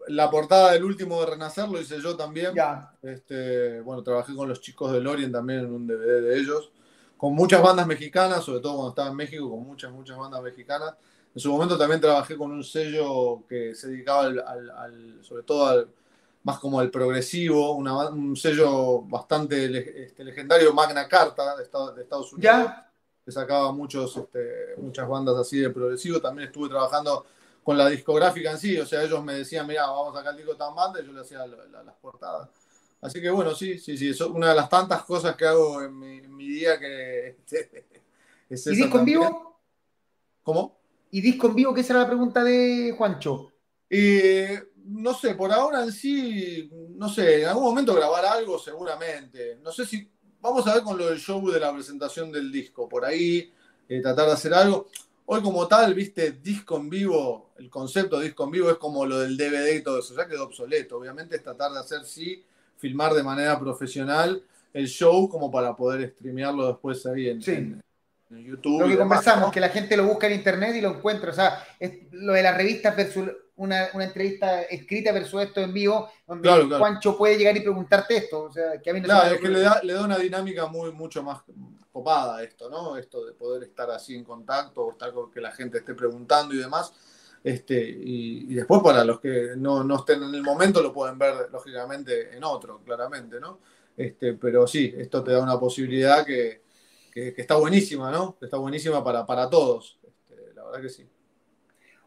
La 0.08 0.30
portada 0.30 0.72
del 0.72 0.84
último 0.84 1.20
de 1.20 1.26
Renacer 1.26 1.68
lo 1.68 1.78
hice 1.78 2.00
yo 2.00 2.16
también. 2.16 2.54
Ya. 2.54 2.90
Este, 3.02 3.80
bueno, 3.82 4.02
trabajé 4.02 4.34
con 4.34 4.48
los 4.48 4.62
chicos 4.62 4.92
de 4.92 5.00
Lorien 5.00 5.30
también 5.30 5.60
en 5.60 5.72
un 5.72 5.86
DVD 5.86 6.22
de 6.22 6.38
ellos, 6.38 6.72
con 7.18 7.34
muchas 7.34 7.62
bandas 7.62 7.86
mexicanas, 7.86 8.44
sobre 8.44 8.60
todo 8.60 8.76
cuando 8.76 8.90
estaba 8.90 9.10
en 9.10 9.16
México, 9.16 9.50
con 9.50 9.60
muchas, 9.60 9.92
muchas 9.92 10.16
bandas 10.16 10.42
mexicanas. 10.42 10.94
En 11.34 11.40
su 11.40 11.50
momento 11.50 11.76
también 11.76 12.00
trabajé 12.00 12.36
con 12.36 12.52
un 12.52 12.62
sello 12.62 13.42
que 13.48 13.74
se 13.74 13.88
dedicaba 13.88 14.22
al, 14.22 15.18
sobre 15.22 15.42
todo 15.42 15.66
al, 15.66 15.88
más 16.44 16.58
como 16.60 16.78
al 16.78 16.90
progresivo, 16.90 17.72
un 17.74 18.36
sello 18.36 19.02
bastante 19.02 20.04
este, 20.04 20.22
legendario, 20.22 20.72
Magna 20.72 21.08
Carta, 21.08 21.56
de, 21.56 21.64
Estados 21.64 22.32
Unidos. 22.32 22.40
¿Ya? 22.40 22.90
Que 23.24 23.32
sacaba 23.32 23.72
muchos, 23.72 24.16
este, 24.16 24.76
muchas 24.76 25.08
bandas 25.08 25.36
así 25.36 25.58
de 25.58 25.70
progresivo. 25.70 26.20
También 26.20 26.48
estuve 26.48 26.68
trabajando 26.68 27.26
con 27.64 27.78
la 27.78 27.88
discográfica 27.88 28.50
en 28.50 28.58
sí, 28.58 28.78
o 28.78 28.84
sea, 28.84 29.02
ellos 29.02 29.24
me 29.24 29.32
decían, 29.32 29.66
mira, 29.66 29.86
vamos 29.86 30.14
a 30.14 30.18
sacar 30.18 30.34
el 30.34 30.36
disco 30.36 30.54
tan 30.54 30.74
banda, 30.74 31.00
y 31.00 31.06
yo 31.06 31.12
le 31.12 31.22
hacía 31.22 31.46
las 31.46 31.94
portadas. 31.96 32.50
Así 33.00 33.20
que 33.22 33.30
bueno, 33.30 33.54
sí, 33.54 33.78
sí, 33.78 33.96
sí, 33.96 34.10
es 34.10 34.20
una 34.20 34.50
de 34.50 34.54
las 34.54 34.68
tantas 34.68 35.02
cosas 35.04 35.34
que 35.34 35.46
hago 35.46 35.82
en 35.82 35.98
mi, 35.98 36.46
día 36.46 36.78
que... 36.78 37.38
es 38.50 38.66
¿Y 38.66 38.76
disco 38.76 38.98
en 38.98 39.04
vivo? 39.06 39.60
¿Cómo? 40.42 40.83
¿Y 41.14 41.20
disco 41.20 41.46
en 41.46 41.54
vivo? 41.54 41.72
¿Qué 41.72 41.84
será 41.84 42.00
la 42.00 42.08
pregunta 42.08 42.42
de 42.42 42.92
Juancho? 42.98 43.52
Eh, 43.88 44.60
no 44.86 45.14
sé, 45.14 45.36
por 45.36 45.52
ahora 45.52 45.84
en 45.84 45.92
sí, 45.92 46.68
no 46.96 47.08
sé, 47.08 47.42
en 47.42 47.46
algún 47.46 47.62
momento 47.62 47.94
grabar 47.94 48.24
algo 48.24 48.58
seguramente. 48.58 49.60
No 49.62 49.70
sé 49.70 49.86
si, 49.86 50.10
vamos 50.40 50.66
a 50.66 50.74
ver 50.74 50.82
con 50.82 50.98
lo 50.98 51.06
del 51.06 51.20
show 51.20 51.48
de 51.48 51.60
la 51.60 51.72
presentación 51.72 52.32
del 52.32 52.50
disco, 52.50 52.88
por 52.88 53.04
ahí, 53.04 53.48
eh, 53.88 54.00
tratar 54.02 54.26
de 54.26 54.32
hacer 54.32 54.54
algo. 54.54 54.88
Hoy 55.26 55.40
como 55.40 55.68
tal, 55.68 55.94
viste, 55.94 56.32
disco 56.32 56.78
en 56.78 56.90
vivo, 56.90 57.52
el 57.58 57.70
concepto 57.70 58.18
de 58.18 58.24
disco 58.24 58.42
en 58.42 58.50
vivo 58.50 58.70
es 58.70 58.78
como 58.78 59.06
lo 59.06 59.20
del 59.20 59.36
DVD 59.36 59.72
y 59.76 59.84
todo 59.84 60.00
eso, 60.00 60.16
ya 60.16 60.26
quedó 60.26 60.42
obsoleto. 60.42 60.98
Obviamente 60.98 61.36
es 61.36 61.44
tratar 61.44 61.70
de 61.70 61.78
hacer, 61.78 62.04
sí, 62.04 62.44
filmar 62.76 63.14
de 63.14 63.22
manera 63.22 63.56
profesional 63.60 64.42
el 64.72 64.88
show 64.88 65.28
como 65.28 65.48
para 65.48 65.76
poder 65.76 66.10
streamearlo 66.10 66.66
después 66.66 67.06
ahí 67.06 67.28
en, 67.28 67.40
YouTube. 68.42 68.80
Lo 68.80 68.88
que 68.88 68.96
conversamos, 68.96 69.52
que 69.52 69.60
la 69.60 69.68
gente 69.68 69.96
lo 69.96 70.06
busca 70.06 70.26
en 70.26 70.34
internet 70.34 70.74
y 70.76 70.80
lo 70.80 70.90
encuentra. 70.90 71.30
O 71.30 71.34
sea, 71.34 71.64
es 71.78 71.92
lo 72.12 72.32
de 72.32 72.42
las 72.42 72.56
revistas 72.56 72.96
versus 72.96 73.30
una, 73.56 73.86
entrevista 73.86 74.62
escrita 74.62 75.12
versus 75.12 75.42
esto 75.42 75.60
en 75.60 75.72
vivo, 75.72 76.08
donde 76.26 76.48
Juancho 76.76 77.16
puede 77.16 77.36
llegar 77.36 77.56
y 77.56 77.60
preguntarte 77.60 78.16
esto. 78.16 78.44
O 78.44 78.52
sea, 78.52 78.80
que 78.80 78.90
a 78.90 78.94
mí 78.94 79.00
no 79.00 79.06
claro, 79.06 79.34
es 79.34 79.40
que 79.40 79.48
le 79.48 79.60
da, 79.60 79.80
le 79.82 79.92
da 79.92 80.04
una 80.04 80.18
dinámica 80.18 80.66
muy, 80.66 80.92
mucho 80.92 81.22
más 81.22 81.42
copada 81.92 82.42
esto, 82.42 82.68
¿no? 82.68 82.96
Esto 82.96 83.24
de 83.24 83.32
poder 83.32 83.62
estar 83.62 83.88
así 83.90 84.16
en 84.16 84.24
contacto, 84.24 84.82
o 84.82 84.92
estar 84.92 85.12
con 85.12 85.30
que 85.30 85.40
la 85.40 85.52
gente 85.52 85.78
esté 85.78 85.94
preguntando 85.94 86.54
y 86.54 86.58
demás. 86.58 86.92
Este, 87.44 87.78
y, 87.78 88.54
después 88.54 88.80
para 88.82 89.04
los 89.04 89.20
que 89.20 89.50
no, 89.56 89.84
no, 89.84 89.96
estén 89.96 90.22
en 90.22 90.34
el 90.34 90.42
momento 90.42 90.82
lo 90.82 90.92
pueden 90.92 91.18
ver 91.18 91.34
lógicamente 91.52 92.34
en 92.34 92.42
otro, 92.42 92.80
claramente, 92.84 93.38
¿no? 93.38 93.60
Este, 93.96 94.32
pero 94.32 94.66
sí, 94.66 94.92
esto 94.96 95.22
te 95.22 95.32
da 95.32 95.42
una 95.42 95.60
posibilidad 95.60 96.24
que, 96.24 96.63
que, 97.14 97.34
está 97.36 97.54
buenísima, 97.54 98.10
¿no? 98.10 98.36
Que 98.36 98.46
está 98.46 98.56
buenísima 98.58 99.02
para, 99.02 99.24
para 99.24 99.48
todos. 99.48 99.98
Este, 100.02 100.52
la 100.54 100.64
verdad 100.64 100.82
que 100.82 100.88
sí. 100.88 101.08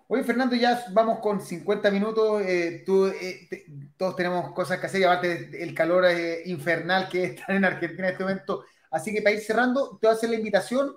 Oye, 0.09 0.23
Fernando, 0.23 0.55
ya 0.55 0.85
vamos 0.91 1.19
con 1.19 1.39
50 1.41 1.89
minutos. 1.91 2.41
Eh, 2.41 2.83
eh, 2.85 3.65
todos 3.95 4.15
tenemos 4.17 4.53
cosas 4.53 4.79
que 4.79 4.85
hacer, 4.85 5.01
y 5.01 5.03
aparte 5.05 5.47
del 5.47 5.73
calor 5.73 6.05
eh, 6.05 6.43
infernal 6.45 7.07
que 7.07 7.23
está 7.23 7.55
en 7.55 7.65
Argentina 7.65 8.07
en 8.07 8.11
este 8.13 8.23
momento 8.23 8.65
Así 8.89 9.13
que 9.13 9.21
para 9.21 9.35
ir 9.35 9.41
cerrando, 9.41 9.97
te 9.99 10.07
voy 10.07 10.13
a 10.13 10.17
hacer 10.17 10.29
la 10.29 10.37
invitación 10.37 10.95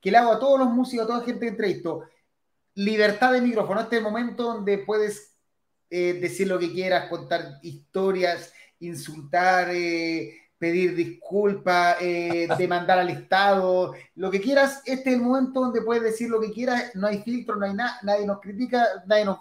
que 0.00 0.10
le 0.10 0.18
hago 0.18 0.32
a 0.32 0.40
todos 0.40 0.58
los 0.58 0.68
músicos, 0.70 1.04
a 1.04 1.06
toda 1.06 1.18
la 1.20 1.24
gente 1.24 1.40
que 1.40 1.50
entrevisto. 1.50 2.04
Libertad 2.74 3.32
de 3.32 3.40
micrófono. 3.40 3.80
Este 3.80 3.96
es 3.96 3.98
el 4.00 4.04
momento 4.04 4.42
donde 4.42 4.78
puedes 4.78 5.36
decir 5.88 6.48
lo 6.48 6.58
que 6.58 6.72
quieras, 6.72 7.08
contar 7.08 7.58
historias, 7.62 8.52
insultar, 8.80 9.68
pedir 10.58 10.94
disculpas, 10.94 11.96
eh, 12.00 12.48
demandar 12.58 12.98
al 12.98 13.10
Estado, 13.10 13.94
lo 14.16 14.30
que 14.30 14.40
quieras. 14.40 14.82
Este 14.84 15.10
es 15.10 15.16
el 15.16 15.22
momento 15.22 15.60
donde 15.60 15.82
puedes 15.82 16.02
decir 16.02 16.28
lo 16.28 16.40
que 16.40 16.52
quieras. 16.52 16.94
No 16.94 17.06
hay 17.06 17.22
filtro, 17.22 17.56
no 17.56 17.66
hay 17.66 17.74
nada, 17.74 17.98
nadie 18.02 18.26
nos 18.26 18.40
critica, 18.40 18.86
nadie 19.06 19.24
nos, 19.24 19.38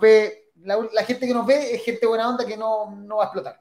ve. 0.00 0.50
La, 0.64 1.04
gente 1.04 1.26
que 1.26 1.34
nos 1.34 1.46
ve 1.46 1.74
es 1.74 1.84
gente 1.84 2.06
buena 2.06 2.28
onda 2.28 2.44
que 2.44 2.56
no, 2.56 2.90
no 2.90 3.16
va 3.16 3.24
a 3.24 3.26
explotar. 3.26 3.60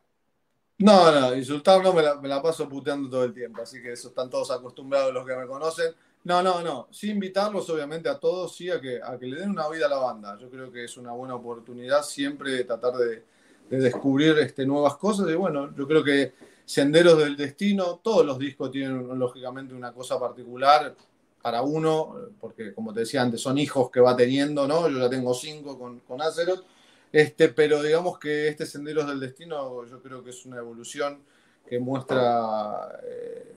No, 0.80 1.12
no, 1.12 1.36
insultar 1.36 1.82
no, 1.82 1.92
me 1.92 2.28
la, 2.28 2.42
paso 2.42 2.70
puteando 2.70 3.10
todo 3.10 3.24
el 3.24 3.34
tiempo, 3.34 3.64
así 3.64 3.82
que 3.82 3.94
eso 3.94 4.10
están 4.10 4.30
todos 4.30 4.52
acostumbrados 4.52 5.12
los 5.12 5.26
que 5.26 5.36
me 5.36 5.48
conocen. 5.48 5.94
No, 6.24 6.44
no, 6.44 6.62
no, 6.62 6.88
sí 6.92 7.10
invitarlos 7.10 7.68
obviamente 7.70 8.10
a 8.10 8.20
todos, 8.20 8.56
sí, 8.56 8.70
a 8.70 8.80
que, 8.80 9.00
a 9.02 9.18
que 9.18 9.26
le 9.26 9.40
den 9.40 9.52
una 9.52 9.68
vida 9.70 9.88
a 9.88 9.90
la 9.90 9.98
banda. 9.98 10.38
Yo 10.38 10.50
creo 10.50 10.72
que 10.72 10.84
es 10.84 10.98
una 10.98 11.14
buena 11.14 11.36
oportunidad 11.36 12.04
siempre 12.04 12.64
tratar 12.64 12.94
de, 12.94 13.24
descubrir 13.70 14.38
este, 14.40 14.66
nuevas 14.66 14.98
cosas 14.98 15.30
y 15.30 15.36
bueno, 15.36 15.76
yo 15.76 15.88
creo 15.88 16.04
que 16.04 16.34
Senderos 16.68 17.18
del 17.18 17.38
Destino, 17.38 18.02
todos 18.04 18.26
los 18.26 18.38
discos 18.38 18.70
tienen 18.72 19.08
lógicamente 19.18 19.74
una 19.74 19.94
cosa 19.94 20.20
particular 20.20 20.96
para 21.42 21.62
uno, 21.62 22.16
porque 22.40 22.74
como 22.74 22.94
te 22.94 23.00
decía 23.02 23.22
antes, 23.22 23.42
son 23.42 23.58
hijos 23.58 23.90
que 23.90 24.02
va 24.02 24.16
teniendo, 24.16 24.68
¿no? 24.68 24.90
Yo 24.90 25.00
ya 25.00 25.10
tengo 25.10 25.34
cinco 25.34 25.80
con, 25.80 26.02
con 26.02 26.22
Azeroth 26.22 26.66
este, 27.12 27.50
pero 27.50 27.82
digamos 27.82 28.20
que 28.20 28.50
este 28.50 28.66
Senderos 28.66 29.08
del 29.08 29.20
Destino 29.20 29.86
yo 29.86 30.02
creo 30.02 30.24
que 30.24 30.32
es 30.32 30.46
una 30.46 30.58
evolución 30.58 31.24
que 31.68 31.80
muestra, 31.80 33.00
eh, 33.04 33.56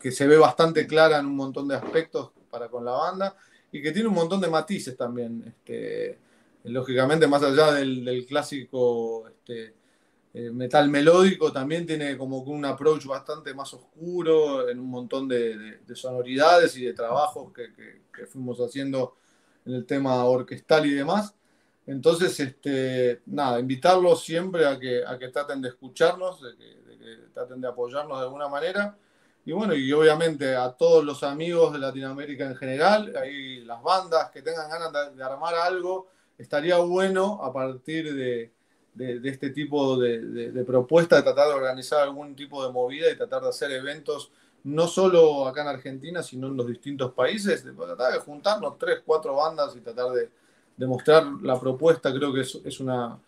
que, 0.00 0.10
se, 0.10 0.26
ve 0.26 0.36
bastante 0.36 0.86
clara 0.86 1.18
en 1.18 1.26
un 1.26 1.36
montón 1.36 1.68
de 1.68 1.76
aspectos 1.76 2.30
para 2.50 2.68
con 2.68 2.84
la 2.84 2.92
banda 2.92 3.36
y 3.70 3.82
que 3.82 3.92
tiene 3.92 4.08
un 4.08 4.14
montón 4.14 4.40
de 4.40 4.48
matices 4.48 4.96
también. 4.96 5.44
Este, 5.46 6.18
lógicamente, 6.64 7.26
más 7.26 7.42
allá 7.42 7.72
del, 7.72 8.26
clásico 8.26 9.28
este, 9.28 9.74
eh, 10.38 10.50
metal 10.50 10.88
melódico, 10.88 11.52
también 11.52 11.86
tiene 11.86 12.16
como 12.16 12.38
un 12.38 12.64
approach 12.64 13.06
bastante 13.06 13.54
más 13.54 13.72
oscuro 13.74 14.68
en 14.68 14.78
un 14.78 14.90
montón 14.90 15.26
de, 15.26 15.80
sonoridades 15.94 16.76
y 16.76 16.84
de 16.84 16.94
trabajos 16.94 17.52
que, 17.52 17.72
que 18.14 18.26
fuimos 18.26 18.58
haciendo 18.58 19.16
en 19.64 19.74
el 19.74 19.86
tema 19.86 20.24
orquestal 20.24 20.86
y 20.86 20.94
demás. 20.94 21.34
Entonces, 21.86 22.38
este, 22.38 23.22
nada, 23.26 23.58
invitarlos 23.58 24.22
siempre 24.22 24.66
a 24.66 24.78
que, 24.78 25.02
a 25.06 25.18
que 25.18 25.28
traten 25.28 25.62
de 25.62 25.70
escucharnos, 25.70 26.42
de 26.42 26.54
que, 26.54 26.78
traten 27.32 27.60
de 27.60 27.68
apoyarnos 27.68 28.18
de 28.18 28.24
alguna 28.24 28.48
manera. 28.48 28.98
Y 29.46 29.52
bueno, 29.52 29.74
y 29.74 29.90
obviamente 29.92 30.54
a 30.54 30.72
todos 30.72 31.02
los 31.02 31.22
amigos 31.22 31.72
de 31.72 31.78
Latinoamérica 31.78 32.44
en 32.44 32.56
general, 32.56 33.16
ahí 33.16 33.64
las 33.64 33.82
bandas 33.82 34.30
que 34.30 34.42
tengan 34.42 34.68
ganas 34.68 35.16
de, 35.16 35.24
armar 35.24 35.54
algo, 35.54 36.08
estaría 36.36 36.76
bueno 36.76 37.42
a 37.42 37.52
partir 37.52 38.14
de, 38.14 38.52
este 38.98 39.50
tipo 39.50 39.96
de, 39.96 40.50
de, 40.50 40.64
propuesta, 40.64 41.16
de 41.16 41.22
tratar 41.22 41.48
de 41.48 41.54
organizar 41.54 42.00
algún 42.00 42.34
tipo 42.34 42.64
de 42.64 42.72
movida 42.72 43.10
y 43.10 43.16
tratar 43.16 43.42
de 43.42 43.48
hacer 43.48 43.70
eventos, 43.72 44.30
no 44.64 44.86
solo 44.86 45.46
acá 45.46 45.62
en 45.62 45.68
Argentina, 45.68 46.22
sino 46.22 46.48
en 46.48 46.56
los 46.56 46.66
distintos 46.66 47.12
países, 47.12 47.64
de 47.64 47.72
tratar 47.72 48.12
de 48.12 48.18
juntarnos 48.18 48.78
tres, 48.78 49.02
cuatro 49.04 49.34
bandas 49.34 49.74
y 49.76 49.80
tratar 49.80 50.10
de, 50.12 50.30
demostrar 50.78 51.26
la 51.42 51.60
propuesta, 51.60 52.14
creo 52.14 52.32
que 52.32 52.40
es, 52.40 52.80
una, 52.80 53.18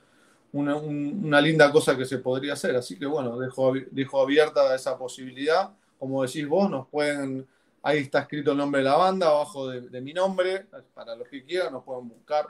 una, 0.53 1.41
linda 1.41 1.71
cosa 1.71 1.97
que 1.97 2.07
se 2.07 2.19
podría 2.19 2.55
hacer. 2.55 2.77
Así 2.77 2.99
que 2.99 3.05
bueno, 3.05 3.37
dejo, 3.39 4.23
abierta 4.23 4.75
esa 4.75 4.97
posibilidad. 4.97 5.71
Como 5.99 6.23
decís 6.23 6.49
vos, 6.49 6.71
nos 6.71 6.87
pueden, 6.87 7.47
ahí 7.83 7.99
está 7.99 8.21
escrito 8.21 8.53
el 8.53 8.57
nombre 8.57 8.81
de 8.81 8.89
la 8.89 8.97
banda, 8.97 9.27
abajo 9.27 9.69
de, 9.69 10.01
mi 10.01 10.15
nombre, 10.15 10.67
para 10.95 11.17
los 11.17 11.29
que 11.29 11.45
quieran, 11.45 11.73
nos 11.73 11.85
pueden 11.85 12.09
buscar. 12.09 12.47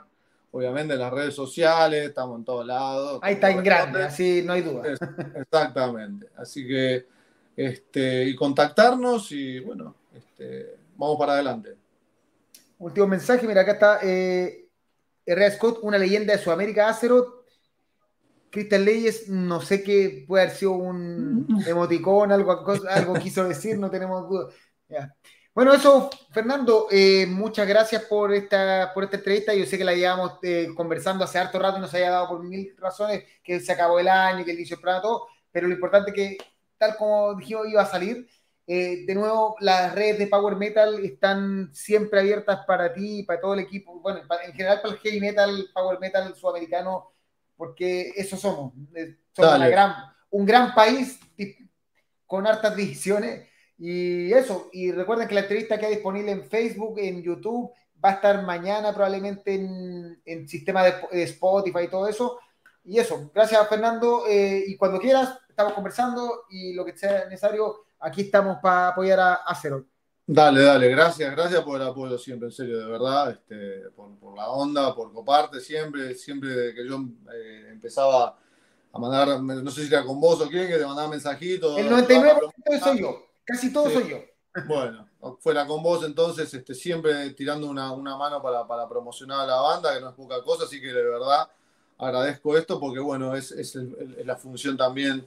Obviamente 0.51 0.95
en 0.95 0.99
las 0.99 1.11
redes 1.11 1.33
sociales, 1.33 2.09
estamos 2.09 2.37
en 2.39 2.45
todos 2.45 2.65
lados. 2.65 3.19
Ahí 3.23 3.35
está 3.35 3.49
en 3.51 3.63
grande, 3.63 4.03
así 4.03 4.43
no 4.45 4.53
hay 4.53 4.61
duda. 4.61 4.83
Exactamente. 5.35 6.27
Así 6.35 6.67
que, 6.67 7.05
este, 7.55 8.25
y 8.25 8.35
contactarnos 8.35 9.31
y 9.31 9.59
bueno, 9.59 9.95
este, 10.13 10.75
vamos 10.97 11.17
para 11.17 11.33
adelante. 11.33 11.77
Último 12.79 13.07
mensaje, 13.07 13.47
mira, 13.47 13.61
acá 13.61 13.73
está 13.73 13.99
eh, 14.03 14.67
R.A. 15.25 15.51
Scott, 15.51 15.79
una 15.83 15.97
leyenda 15.97 16.33
de 16.33 16.39
Sudamérica, 16.39 16.89
Azeroth. 16.89 17.41
Cristian 18.49 18.83
Leyes, 18.83 19.29
no 19.29 19.61
sé 19.61 19.81
qué 19.81 20.25
puede 20.27 20.43
haber 20.43 20.55
sido 20.55 20.73
un 20.73 21.63
emoticón, 21.65 22.33
algo, 22.33 22.61
algo 22.89 23.13
quiso 23.13 23.47
decir, 23.47 23.79
no 23.79 23.89
tenemos 23.89 24.27
duda. 24.27 24.49
Bueno, 25.53 25.73
eso, 25.73 26.09
Fernando, 26.31 26.87
eh, 26.89 27.25
muchas 27.25 27.67
gracias 27.67 28.03
por 28.03 28.33
esta, 28.33 28.91
por 28.93 29.03
esta 29.03 29.17
entrevista. 29.17 29.53
Yo 29.53 29.65
sé 29.65 29.77
que 29.77 29.83
la 29.83 29.93
llevamos 29.93 30.39
eh, 30.43 30.69
conversando 30.75 31.25
hace 31.25 31.39
harto 31.39 31.59
rato 31.59 31.77
y 31.77 31.81
nos 31.81 31.93
haya 31.93 32.09
dado 32.09 32.29
por 32.29 32.43
mil 32.43 32.73
razones, 32.77 33.25
que 33.43 33.59
se 33.59 33.73
acabó 33.73 33.99
el 33.99 34.07
año, 34.07 34.45
que 34.45 34.51
el 34.51 34.57
inicio 34.57 34.77
del 34.77 35.01
todo, 35.01 35.27
pero 35.51 35.67
lo 35.67 35.73
importante 35.73 36.11
es 36.11 36.15
que, 36.15 36.37
tal 36.77 36.95
como 36.95 37.35
dijimos, 37.35 37.67
iba 37.67 37.81
a 37.81 37.85
salir. 37.85 38.29
Eh, 38.65 39.03
de 39.05 39.13
nuevo, 39.13 39.57
las 39.59 39.93
redes 39.93 40.19
de 40.19 40.27
Power 40.27 40.55
Metal 40.55 41.03
están 41.03 41.69
siempre 41.73 42.21
abiertas 42.21 42.65
para 42.65 42.93
ti, 42.93 43.19
y 43.19 43.23
para 43.23 43.41
todo 43.41 43.53
el 43.53 43.59
equipo, 43.59 43.99
bueno, 43.99 44.21
en 44.45 44.53
general 44.53 44.81
para 44.81 44.93
el 44.93 45.01
heavy 45.01 45.19
metal, 45.19 45.69
Power 45.73 45.99
Metal 45.99 46.33
sudamericano, 46.33 47.11
porque 47.57 48.13
eso 48.15 48.37
somos. 48.37 48.71
Eh, 48.95 49.17
somos 49.35 49.59
gran, 49.59 49.95
un 50.29 50.45
gran 50.45 50.73
país 50.73 51.19
con 52.25 52.47
hartas 52.47 52.73
divisiones. 52.73 53.50
Y 53.83 54.31
eso, 54.31 54.69
y 54.71 54.91
recuerden 54.91 55.27
que 55.27 55.33
la 55.33 55.41
entrevista 55.41 55.79
queda 55.79 55.89
disponible 55.89 56.29
en 56.29 56.43
Facebook, 56.43 56.99
en 56.99 57.23
YouTube, 57.23 57.71
va 58.03 58.09
a 58.09 58.13
estar 58.13 58.43
mañana 58.43 58.93
probablemente 58.93 59.55
en, 59.55 60.21
en 60.23 60.47
sistema 60.47 60.83
de, 60.83 61.23
Spotify 61.23 61.85
y 61.85 61.87
todo 61.87 62.07
eso. 62.07 62.37
Y 62.83 62.99
eso, 62.99 63.31
gracias 63.33 63.67
Fernando, 63.67 64.25
eh, 64.29 64.65
y 64.67 64.77
cuando 64.77 64.99
quieras, 64.99 65.35
estamos 65.49 65.73
conversando 65.73 66.43
y 66.51 66.73
lo 66.73 66.85
que 66.85 66.95
sea 66.95 67.25
necesario 67.25 67.85
aquí 67.99 68.21
estamos 68.21 68.59
para 68.61 68.89
apoyar 68.89 69.19
a, 69.19 69.33
a 69.47 69.61
Dale, 70.27 70.61
dale, 70.61 70.87
gracias, 70.89 71.31
gracias 71.31 71.63
por 71.63 71.81
el 71.81 71.87
apoyo 71.87 72.19
siempre, 72.19 72.49
en 72.49 72.53
serio, 72.53 72.77
de 72.77 72.85
verdad, 72.85 73.31
este, 73.31 73.89
por, 73.95 74.37
la 74.37 74.47
onda, 74.49 74.93
por 74.93 75.11
coparte 75.11 75.59
siempre, 75.59 76.13
siempre 76.13 76.75
que 76.75 76.87
yo 76.87 77.03
eh, 77.33 77.69
empezaba 77.71 78.37
a 78.93 78.99
mandar, 78.99 79.41
no 79.41 79.71
sé 79.71 79.87
si 79.87 79.91
era 79.91 80.05
con 80.05 80.21
vos 80.21 80.39
o 80.39 80.47
quién, 80.47 80.67
que 80.67 80.77
te 80.77 80.85
mandaba 80.85 81.07
mensajitos. 81.07 81.79
El 81.79 81.89
99% 81.89 82.79
soy 82.79 82.99
yo, 83.01 83.30
casi 83.45 83.71
todo 83.71 83.89
soy 83.89 84.09
yo. 84.09 84.17
Bueno, 84.67 85.07
fuera 85.39 85.65
con 85.65 85.81
vos 85.81 86.03
entonces, 86.03 86.53
este, 86.53 86.73
siempre 86.75 87.29
tirando 87.31 87.69
una, 87.69 87.95
mano 87.95 88.41
para, 88.41 88.87
promocionar 88.87 89.41
a 89.41 89.45
la 89.45 89.61
banda, 89.61 89.93
que 89.93 90.01
no 90.01 90.09
es 90.09 90.15
poca 90.15 90.41
cosa, 90.43 90.65
así 90.65 90.81
que 90.81 90.87
de 90.87 91.03
verdad 91.03 91.49
agradezco 91.97 92.57
esto 92.57 92.79
porque 92.79 92.99
bueno, 92.99 93.35
es, 93.35 93.51
es 93.51 93.75
la 94.25 94.35
función 94.35 94.75
también 94.75 95.25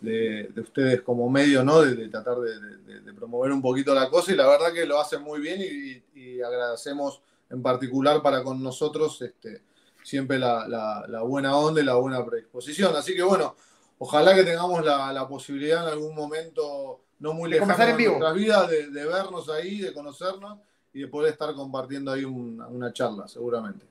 de, 0.00 0.52
ustedes 0.60 1.02
como 1.02 1.28
medio, 1.28 1.62
¿no? 1.62 1.82
De, 1.82 2.08
tratar 2.08 2.38
de, 2.38 3.12
promover 3.14 3.52
un 3.52 3.62
poquito 3.62 3.94
la 3.94 4.08
cosa 4.08 4.32
y 4.32 4.36
la 4.36 4.46
verdad 4.46 4.72
que 4.72 4.86
lo 4.86 5.00
hacen 5.00 5.22
muy 5.22 5.40
bien 5.40 5.60
y, 5.60 6.00
agradecemos 6.40 7.20
en 7.50 7.62
particular 7.62 8.22
para 8.22 8.42
con 8.42 8.62
nosotros 8.62 9.20
este, 9.20 9.62
siempre 10.02 10.38
la, 10.38 11.22
buena 11.26 11.54
onda 11.54 11.82
y 11.82 11.84
la 11.84 11.94
buena 11.94 12.24
predisposición. 12.24 12.96
Así 12.96 13.14
que 13.14 13.22
bueno, 13.22 13.56
ojalá 13.98 14.34
que 14.34 14.42
tengamos 14.42 14.82
la, 14.84 15.26
posibilidad 15.28 15.86
en 15.86 15.92
algún 15.92 16.14
momento 16.14 17.00
no 17.20 17.34
muy 17.34 17.50
lejano 17.50 17.72
en 17.72 17.96
nuestras 17.96 18.34
vidas 18.34 18.68
de, 18.68 19.06
vernos 19.06 19.48
ahí, 19.50 19.80
de 19.80 19.92
conocernos 19.92 20.58
y 20.92 21.02
de 21.02 21.08
poder 21.08 21.32
estar 21.32 21.54
compartiendo 21.54 22.10
ahí 22.10 22.24
una, 22.24 22.92
charla, 22.92 23.28
seguramente. 23.28 23.86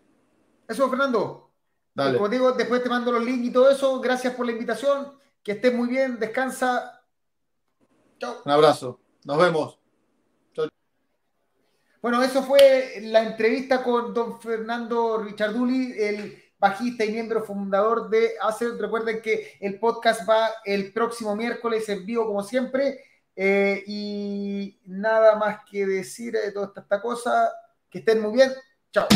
Eso, 0.68 0.90
Fernando. 0.90 1.50
Como 1.96 2.28
digo, 2.28 2.52
después 2.54 2.84
te 2.84 2.90
mando 2.90 3.12
los 3.12 3.24
links 3.24 3.48
y 3.48 3.52
todo 3.52 3.70
eso. 3.70 4.00
Gracias 4.02 4.34
por 4.34 4.46
la 4.46 4.52
invitación. 4.52 5.14
Que 5.44 5.54
estés 5.54 5.74
muy 5.74 5.88
bien, 5.88 6.20
descansa. 6.20 7.02
Chao. 8.20 8.38
Un 8.44 8.52
abrazo. 8.52 9.00
Nos 9.24 9.38
vemos. 9.38 9.80
Bueno, 12.02 12.24
eso 12.24 12.44
fue 12.44 13.00
la 13.02 13.24
entrevista 13.24 13.84
con 13.84 14.14
don 14.14 14.40
Fernando 14.40 15.18
Richarduli, 15.18 15.94
el 15.98 16.42
bajista 16.58 17.04
y 17.04 17.12
miembro 17.12 17.44
fundador 17.44 18.10
de 18.10 18.36
ACER. 18.42 18.78
Recuerden 18.78 19.22
que 19.22 19.58
el 19.60 19.78
podcast 19.80 20.28
va 20.28 20.50
el 20.64 20.94
próximo 20.94 21.36
miércoles 21.36 21.88
en 21.90 22.06
vivo, 22.06 22.26
como 22.26 22.42
siempre. 22.42 23.04
Eh, 23.42 23.86
y 23.88 24.82
nada 24.86 25.38
más 25.38 25.60
que 25.72 25.86
decir 25.86 26.34
de 26.34 26.52
toda 26.52 26.74
esta 26.76 27.02
cosa. 27.02 27.50
Que 27.90 28.00
estén 28.00 28.22
muy 28.22 28.34
bien. 28.34 28.52
Chao. 28.92 29.08